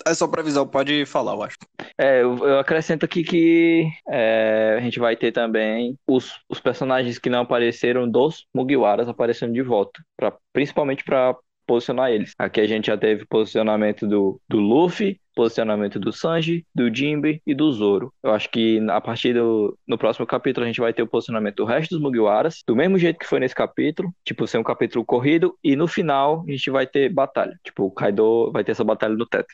[0.07, 1.57] É só previsão, pode falar, eu acho.
[1.97, 7.19] É, eu, eu acrescento aqui que é, a gente vai ter também os, os personagens
[7.19, 11.35] que não apareceram dos Mugiwaras aparecendo de volta, pra, principalmente para
[11.67, 12.33] posicionar eles.
[12.39, 17.55] Aqui a gente já teve posicionamento do, do Luffy, posicionamento do Sanji, do Jinbe e
[17.55, 18.13] do Zoro.
[18.21, 21.55] Eu acho que a partir do no próximo capítulo a gente vai ter o posicionamento
[21.55, 25.05] do resto dos Mugiwaras, do mesmo jeito que foi nesse capítulo, tipo, ser um capítulo
[25.05, 27.57] corrido, e no final a gente vai ter batalha.
[27.63, 29.47] Tipo, o Kaido vai ter essa batalha no teto.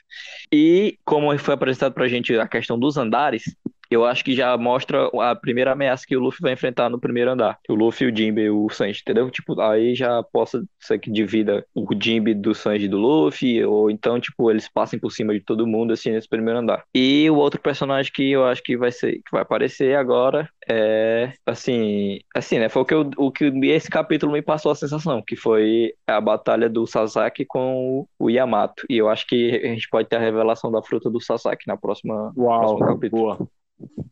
[0.51, 3.43] E como foi apresentado pra gente a questão dos andares,
[3.89, 7.31] eu acho que já mostra a primeira ameaça que o Luffy vai enfrentar no primeiro
[7.31, 7.57] andar.
[7.69, 9.29] O Luffy, o Jinbe e o Sanji, entendeu?
[9.29, 14.19] Tipo, aí já possa ser que divida o Jinbe do Sanji do Luffy, ou então,
[14.19, 16.83] tipo, eles passem por cima de todo mundo, assim, nesse primeiro andar.
[16.93, 21.33] E o outro personagem que eu acho que vai ser, que vai aparecer agora é,
[21.45, 22.69] assim, assim, né?
[22.69, 26.19] Foi o que, eu, o que esse capítulo me passou a sensação, que foi a
[26.19, 28.85] batalha do Sasaki com o Yamato.
[28.89, 31.77] E eu acho que a gente pode ter a revelação da fruta do Sasaki na
[31.77, 33.21] próxima, Uau, próximo capítulo.
[33.21, 33.49] boa.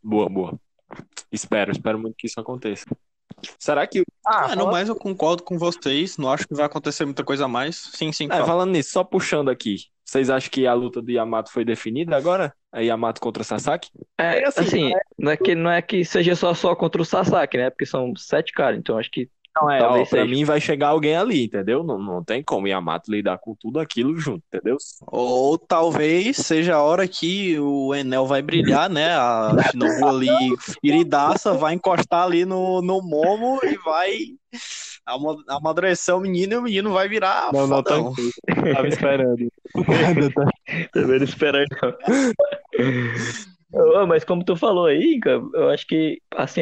[0.04, 0.60] Boa, boa.
[1.32, 2.86] Espero, espero muito que isso aconteça.
[3.60, 4.04] Será que.
[4.26, 6.18] Ah, Ah, no mais eu concordo com vocês.
[6.18, 7.76] Não acho que vai acontecer muita coisa a mais.
[7.94, 8.46] Sim, sim, É, fala.
[8.46, 9.78] falando nisso, só puxando aqui.
[10.06, 12.54] Vocês acham que a luta do Yamato foi definida agora?
[12.72, 13.90] A Yamato contra Sasaki?
[14.20, 17.06] É, É assim, assim, não é que, não é que seja só, só contra o
[17.06, 17.70] Sasaki, né?
[17.70, 20.36] Porque são sete caras, então acho que Não, é, Talvez ó, pra seja.
[20.36, 21.84] mim vai chegar alguém ali, entendeu?
[21.84, 24.78] Não, não tem como Yamato lidar com tudo aquilo junto, entendeu?
[25.08, 29.14] Ou talvez seja a hora que o Enel vai brilhar, né?
[29.16, 30.28] A Shinobu ali,
[30.82, 34.18] feridaça, vai encostar ali no, no Momo e vai
[35.08, 38.14] ama- amadurecer o menino e o menino vai virar Não, não, fodão.
[38.14, 38.32] tranquilo.
[38.74, 39.48] Tava esperando.
[40.94, 41.68] Também esperando.
[43.74, 46.62] Ô, Mas como tu falou aí, eu acho que, assim,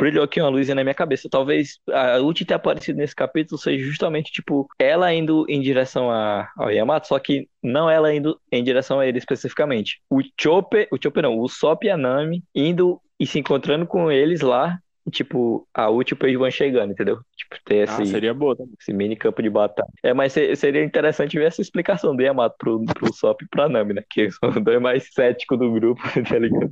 [0.00, 1.28] brilhou aqui uma luzinha na minha cabeça.
[1.30, 6.50] Talvez a Uchi ter aparecido nesse capítulo seja justamente, tipo, ela indo em direção a,
[6.56, 10.00] ao Yamato, só que não ela indo em direção a ele especificamente.
[10.08, 14.10] O Chopper, o Chopper não, o Sop e a Nami indo e se encontrando com
[14.10, 14.78] eles lá,
[15.10, 17.18] tipo, a Uchi e o Page One chegando, entendeu?
[17.36, 18.74] Tipo, ter Ah, esse, seria boa também.
[18.80, 19.88] esse mini campo de batalha.
[20.02, 23.68] É, mas se- seria interessante ver essa explicação do Yamato pro, pro Sop e pra
[23.68, 24.02] Nami, né?
[24.10, 26.70] Que são os dois mais céticos do grupo, tá ligado?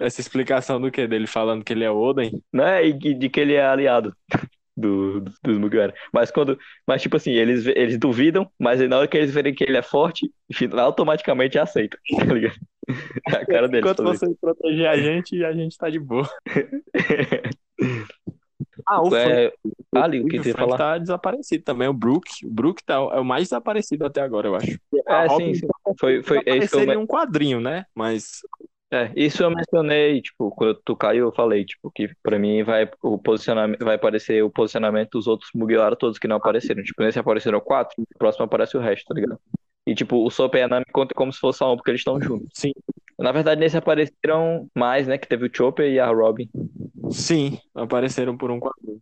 [0.00, 1.06] Essa explicação do quê?
[1.06, 2.42] Dele falando que ele é Oden?
[2.52, 2.86] Né?
[2.86, 4.14] E de, que ele é aliado
[4.76, 5.94] do, do- dos Mugiwara.
[6.12, 6.58] Mas quando.
[6.86, 9.82] Mas tipo assim, eles, eles duvidam, mas na hora que eles verem que ele é
[9.82, 10.30] forte,
[10.78, 12.56] automaticamente aceitam, tá ligado?
[13.28, 13.90] É a cara deles.
[13.90, 16.28] Enquanto fazer você proteger a gente, a gente tá de boa.
[18.86, 19.52] Ah, o É,
[19.94, 20.78] ali, o que o falar?
[20.78, 21.88] tá desaparecido também.
[21.88, 24.78] O Brook, o Brook tá, é o mais desaparecido até agora, eu acho.
[25.08, 25.66] É, sim, sim.
[25.98, 27.84] Foi, foi, é isso eu, em um quadrinho, né?
[27.94, 28.40] Mas
[28.90, 32.88] É, isso eu mencionei, tipo, quando tu caiu, eu falei, tipo, que pra mim vai
[33.02, 36.82] o posicionamento, vai aparecer o posicionamento dos outros Mugiwara todos que não apareceram.
[36.82, 39.38] Tipo, nesse apareceram quatro, no próximo aparece o resto, tá ligado?
[39.86, 42.00] E tipo, o Sop e a Nami conta como se fosse só um, porque eles
[42.00, 42.48] estão juntos.
[42.54, 42.72] sim,
[43.18, 45.16] Na verdade, nesse apareceram mais, né?
[45.18, 46.48] Que teve o Chopper e a Robin.
[47.12, 49.00] Sim, apareceram por um quadrinho.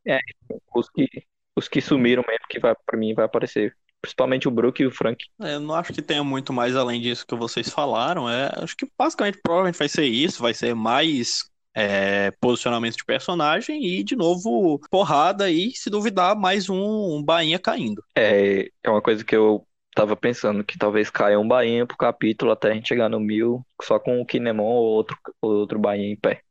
[0.75, 1.09] Os que,
[1.57, 3.75] os que sumiram mesmo, que vai, pra mim vai aparecer.
[4.01, 5.25] Principalmente o Brook e o Frank.
[5.43, 8.29] É, Eu não acho que tenha muito mais além disso que vocês falaram.
[8.31, 13.85] É, acho que basicamente provavelmente vai ser isso, vai ser mais é, posicionamento de personagem
[13.85, 18.03] e, de novo, porrada e, se duvidar, mais um, um bainha caindo.
[18.17, 22.53] É, é uma coisa que eu tava pensando, que talvez caia um bainha pro capítulo
[22.53, 26.17] até a gente chegar no mil, só com o Kinemon ou outro, outro bainha em
[26.17, 26.43] pé.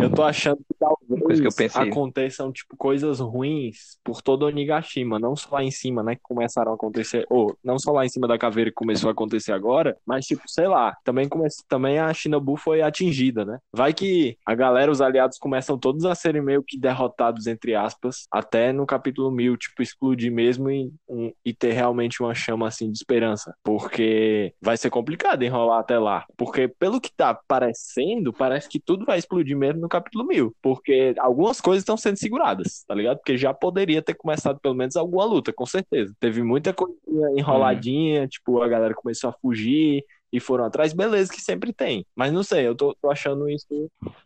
[0.00, 1.82] Eu tô achando que talvez Coisa que eu pensei.
[1.82, 6.72] aconteçam, tipo, coisas ruins por todo Onigashima, não só lá em cima, né, que começaram
[6.72, 9.96] a acontecer, ou não só lá em cima da caveira que começou a acontecer agora,
[10.06, 11.46] mas, tipo, sei lá, também, come...
[11.68, 13.58] também a Shinobu foi atingida, né?
[13.72, 18.26] Vai que a galera, os aliados começam todos a serem meio que derrotados, entre aspas,
[18.32, 21.32] até no capítulo 1000, tipo, explodir mesmo e, um...
[21.44, 26.24] e ter realmente uma chama, assim, de esperança, porque vai ser complicado enrolar até lá,
[26.36, 31.14] porque pelo que tá parecendo, parece que tudo vai explodir mesmo no capítulo 1000, porque
[31.18, 33.18] algumas coisas estão sendo seguradas, tá ligado?
[33.18, 36.14] Porque já poderia ter começado pelo menos alguma luta, com certeza.
[36.20, 36.94] Teve muita coisa
[37.36, 42.06] enroladinha, tipo, a galera começou a fugir e foram atrás, beleza, que sempre tem.
[42.16, 43.66] Mas não sei, eu tô, tô achando isso.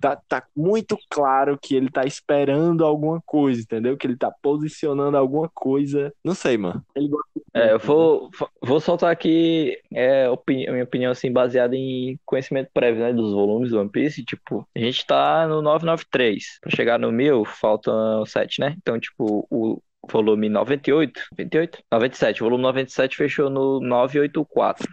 [0.00, 3.96] Tá, tá muito claro que ele tá esperando alguma coisa, entendeu?
[3.96, 6.12] Que ele tá posicionando alguma coisa.
[6.24, 6.84] Não sei, mano.
[6.94, 8.30] Ele gosta É, eu vou,
[8.62, 13.70] vou soltar aqui é, opini- minha opinião assim, baseada em conhecimento prévio, né, dos volumes
[13.70, 14.24] do One Piece.
[14.24, 16.58] Tipo, a gente tá no 993.
[16.60, 18.74] Pra chegar no 1000, faltam 7, né?
[18.78, 19.80] Então, tipo, o
[20.10, 21.78] volume 98, 98?
[21.92, 22.42] 97.
[22.42, 24.88] O volume 97 fechou no 984.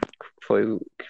[0.45, 0.65] Foi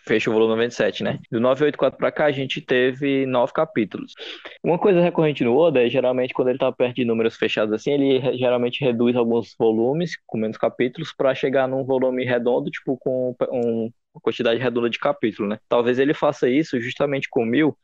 [0.06, 1.20] fechou o volume 97, né?
[1.32, 4.14] Do 984 pra cá, a gente teve nove capítulos.
[4.64, 7.92] Uma coisa recorrente no Oda é geralmente quando ele tá perto de números fechados assim,
[7.94, 13.36] ele geralmente reduz alguns volumes com menos capítulos pra chegar num volume redondo, tipo com
[13.52, 15.58] um- uma quantidade redonda de capítulos, né?
[15.68, 17.76] Talvez ele faça isso justamente com mil,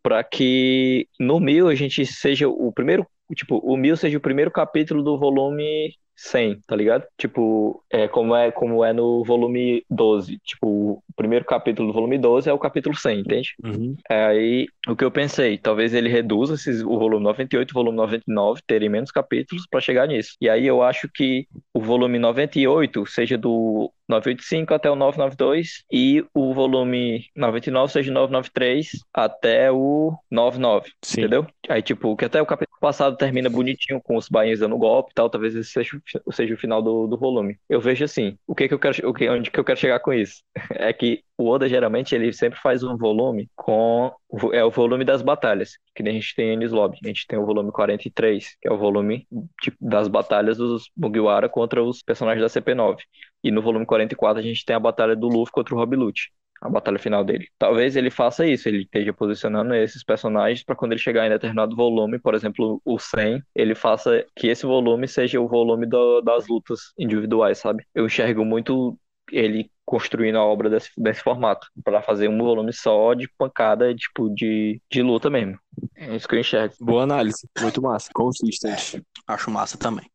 [0.00, 4.50] para que no mil a gente seja o primeiro, tipo, o mil seja o primeiro
[4.50, 7.04] capítulo do volume 100, tá ligado?
[7.18, 10.38] Tipo, é como é como é no volume 12.
[10.44, 13.54] Tipo, o primeiro capítulo do volume 12 é o capítulo 100, entende?
[13.64, 13.96] Uhum.
[14.08, 17.96] Aí, o que eu pensei, talvez ele reduza esses, o volume 98 e o volume
[17.96, 20.36] 99 terem menos capítulos para chegar nisso.
[20.40, 26.24] E aí eu acho que o volume 98 seja do 985 até o 992 e
[26.34, 31.20] o volume 99 seja 993 até o 99, Sim.
[31.22, 31.46] entendeu?
[31.68, 35.14] Aí, tipo, que até o capítulo passado termina bonitinho com os bainhas dando golpe e
[35.14, 37.58] tal, talvez esse seja, o- seja o final do, do volume.
[37.68, 40.00] Eu vejo assim, o que que eu quero, o que, onde que eu quero chegar
[40.00, 40.42] com isso?
[40.76, 44.12] É que o Oda, geralmente, ele sempre faz um volume com,
[44.52, 46.98] é o volume das batalhas, que nem a gente tem em Enies Lobby.
[47.02, 49.26] A gente tem o volume 43, que é o volume
[49.60, 53.02] tipo, das batalhas dos Mugiwara contra os personagens da CP9.
[53.44, 56.32] E no volume 44 a gente tem a batalha do Luffy contra o Rob Lute,
[56.62, 57.48] a batalha final dele.
[57.58, 61.76] Talvez ele faça isso, ele esteja posicionando esses personagens para quando ele chegar em determinado
[61.76, 66.48] volume, por exemplo, o 100, ele faça que esse volume seja o volume do- das
[66.48, 67.84] lutas individuais, sabe?
[67.94, 68.98] Eu enxergo muito
[69.32, 74.28] ele construindo a obra desse, desse formato, para fazer um volume só de pancada, tipo,
[74.34, 75.58] de, de luta mesmo.
[75.96, 76.74] É isso que eu enxergo.
[76.80, 77.46] Boa análise.
[77.60, 78.10] Muito massa.
[78.14, 79.02] Consistent.
[79.26, 80.06] Acho massa também.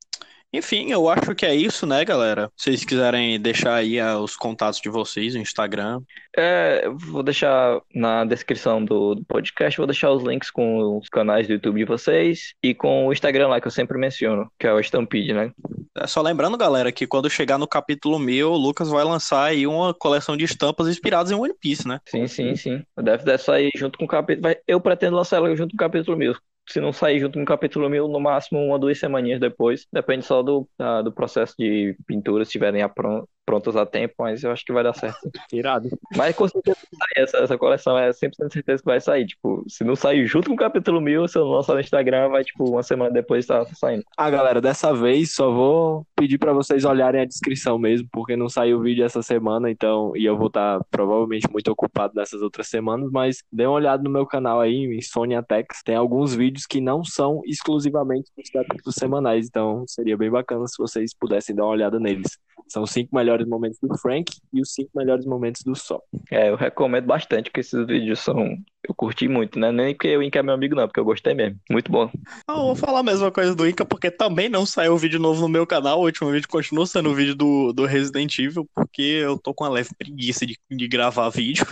[0.52, 2.52] Enfim, eu acho que é isso, né, galera?
[2.58, 6.02] Se vocês quiserem deixar aí ah, os contatos de vocês, o Instagram.
[6.36, 11.08] É, eu vou deixar na descrição do, do podcast, vou deixar os links com os
[11.08, 14.66] canais do YouTube de vocês e com o Instagram lá que eu sempre menciono, que
[14.66, 15.52] é o Stampede, né?
[15.96, 19.68] É só lembrando, galera, que quando chegar no capítulo 1000, o Lucas vai lançar aí
[19.68, 22.00] uma coleção de estampas inspiradas em One Piece, né?
[22.08, 22.84] Sim, sim, sim.
[22.98, 24.56] Deve, deve sair junto com o capítulo.
[24.68, 26.36] Eu pretendo lançar ela junto com o capítulo 1000.
[26.70, 29.88] Se não sair junto com o capítulo 1000, no máximo uma, duas semaninhas depois.
[29.92, 34.44] Depende só do, da- do processo de pintura, se estiverem apron- prontas a tempo, mas
[34.44, 35.18] eu acho que vai dar certo.
[35.52, 35.90] Irado.
[36.16, 39.26] Mas com certeza vai sair, essa, essa coleção é 100% certeza que vai sair.
[39.26, 42.30] Tipo, se não sair junto com o capítulo 1000, se eu não lançar no Instagram,
[42.30, 44.04] vai, tipo, uma semana depois tá saindo.
[44.16, 48.48] Ah, galera, dessa vez só vou pedir pra vocês olharem a descrição mesmo, porque não
[48.48, 52.68] saiu o vídeo essa semana, então, e eu vou estar provavelmente muito ocupado nessas outras
[52.68, 56.80] semanas, mas dê uma olhada no meu canal aí, Insomnia Tex, tem alguns vídeos que
[56.80, 61.72] não são exclusivamente dos capítulos semanais, então seria bem bacana se vocês pudessem dar uma
[61.72, 62.38] olhada neles.
[62.70, 66.04] São os cinco melhores momentos do Frank e os cinco melhores momentos do Sol.
[66.32, 68.58] É, eu recomendo bastante, porque esses vídeos são.
[68.88, 69.72] Eu curti muito, né?
[69.72, 71.60] Nem porque o Inca é meu amigo, não, porque eu gostei mesmo.
[71.70, 72.10] Muito bom.
[72.48, 75.50] Ah, vou falar a mesma coisa do Inca, porque também não saiu vídeo novo no
[75.50, 76.00] meu canal.
[76.00, 79.64] O último vídeo continua sendo o vídeo do, do Resident Evil, porque eu tô com
[79.64, 81.66] uma leve preguiça de, de gravar vídeo.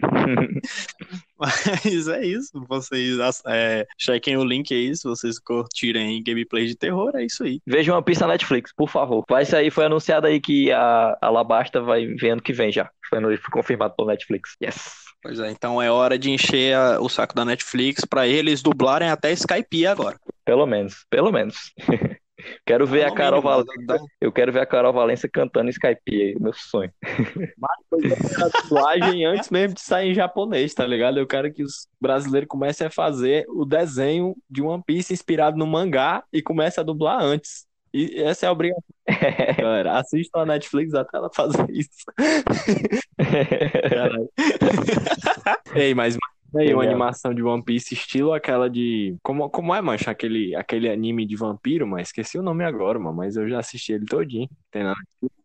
[1.38, 2.50] Mas é isso.
[2.68, 7.60] Vocês é, chequem o link aí, se vocês curtirem gameplay de terror, é isso aí.
[7.66, 9.24] Vejam uma pista na Netflix, por favor.
[9.28, 12.90] Vai sair, foi anunciado aí que a Alabasta vai ver ano que vem já.
[13.08, 14.56] Foi, foi confirmado pelo Netflix.
[14.62, 15.06] Yes.
[15.22, 19.08] Pois é, então é hora de encher a- o saco da Netflix pra eles dublarem
[19.08, 20.16] até Skype agora.
[20.44, 21.72] Pelo menos, pelo menos.
[22.64, 24.04] Quero ver a No Carol mínimo, Valença.
[24.20, 26.92] Eu quero ver a Carol Valença cantando Skype, meu sonho.
[27.02, 31.18] a dublagem antes mesmo de sair em japonês, tá ligado?
[31.18, 35.66] Eu quero que os brasileiros comecem a fazer o desenho de One Piece inspirado no
[35.66, 37.66] mangá e comece a dublar antes.
[37.94, 38.82] E essa é a obrigação,
[39.58, 39.98] galera.
[39.98, 42.04] Assistam a Netflix até ela fazer isso.
[45.74, 46.16] Ei, mas
[46.58, 46.94] aí uma Legal.
[46.94, 49.16] animação de One Piece estilo aquela de.
[49.22, 50.10] Como, como é, mancha?
[50.10, 53.16] Aquele, aquele anime de vampiro, mas esqueci o nome agora, mano.
[53.16, 54.48] Mas eu já assisti ele todinho.
[54.70, 55.00] Tem nada.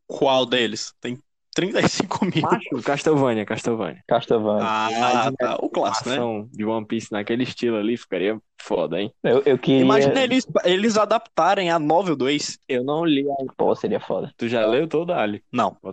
[0.08, 0.94] Qual deles?
[1.00, 1.18] Tem
[1.56, 2.42] 35 mil.
[2.42, 4.04] Macho, Castlevania, Castlevania.
[4.08, 4.68] Castlevania.
[4.68, 5.58] Ah, tá.
[5.62, 6.16] O clássico, né?
[6.16, 9.12] Animação de One Piece naquele estilo ali ficaria foda, hein?
[9.24, 9.82] Eu, eu queria.
[9.82, 12.58] Imagina eles, eles adaptarem a novel do Ace.
[12.68, 13.54] Eu não li ainda.
[13.58, 14.32] Pô, seria foda.
[14.38, 15.44] Tu já leu todo Ali?
[15.52, 15.78] Não.
[15.84, 15.92] Eu,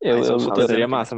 [0.00, 1.14] eu, eu sou eu, teu- Seria massa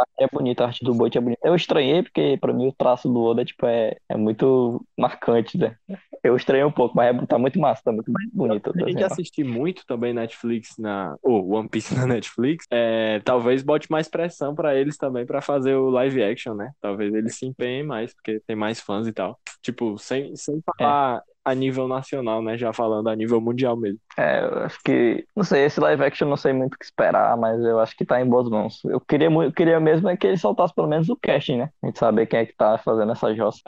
[0.00, 0.14] mesmo.
[0.18, 1.40] é bonita, a arte do Boit é bonita.
[1.46, 5.76] Eu estranhei porque pra mim o traço do Oda tipo, é, é muito marcante, né?
[6.22, 8.72] Eu estranhei um pouco, mas é- tá muito massa, tá muito bonito.
[8.74, 9.06] gente desenho.
[9.06, 11.16] assistir muito também Netflix na.
[11.22, 12.66] Ou One Piece na Netflix.
[12.70, 16.72] É, talvez bote mais pressão pra eles também pra fazer o live action, né?
[16.80, 19.38] Talvez eles se empenhem mais, porque tem mais fãs e tal.
[19.62, 22.56] Tipo, sem, sem falar a nível nacional, né?
[22.56, 23.98] Já falando a nível mundial mesmo.
[24.16, 25.24] É, eu acho que.
[25.34, 27.96] Não sei, esse live action eu não sei muito o que esperar, mas eu acho
[27.96, 28.80] que tá em boas mãos.
[28.84, 31.70] Eu queria, eu queria mesmo é que ele soltasse pelo menos o casting, né?
[31.82, 33.60] A gente saber quem é que tá fazendo essa jossa.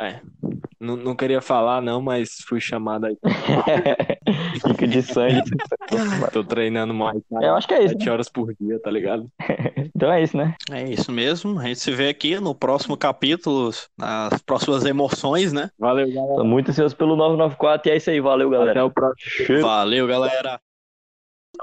[0.81, 3.19] Não, não queria falar, não, mas fui chamado aí.
[4.66, 5.43] Fica de sangue.
[6.32, 7.94] Tô treinando mais Eu acho que é isso.
[7.94, 8.01] né?
[8.01, 9.31] sete horas por dia, tá ligado?
[10.01, 10.55] Então é isso, né?
[10.73, 11.59] É isso mesmo.
[11.59, 15.69] A gente se vê aqui no próximo capítulo, nas próximas emoções, né?
[15.78, 16.36] Valeu, galera.
[16.36, 18.20] Tô muito ansioso pelo 994 4 e é isso aí.
[18.20, 18.72] Valeu, galera.
[18.72, 19.62] Até o próximo.
[19.62, 20.60] Valeu, galera.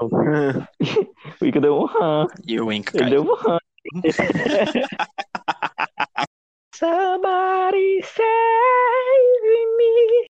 [0.00, 0.08] o
[1.44, 2.26] Ica deu um ram.
[2.46, 2.98] E o Inca.
[2.98, 3.58] Ele deu um ram.
[6.74, 10.27] Somebody save me.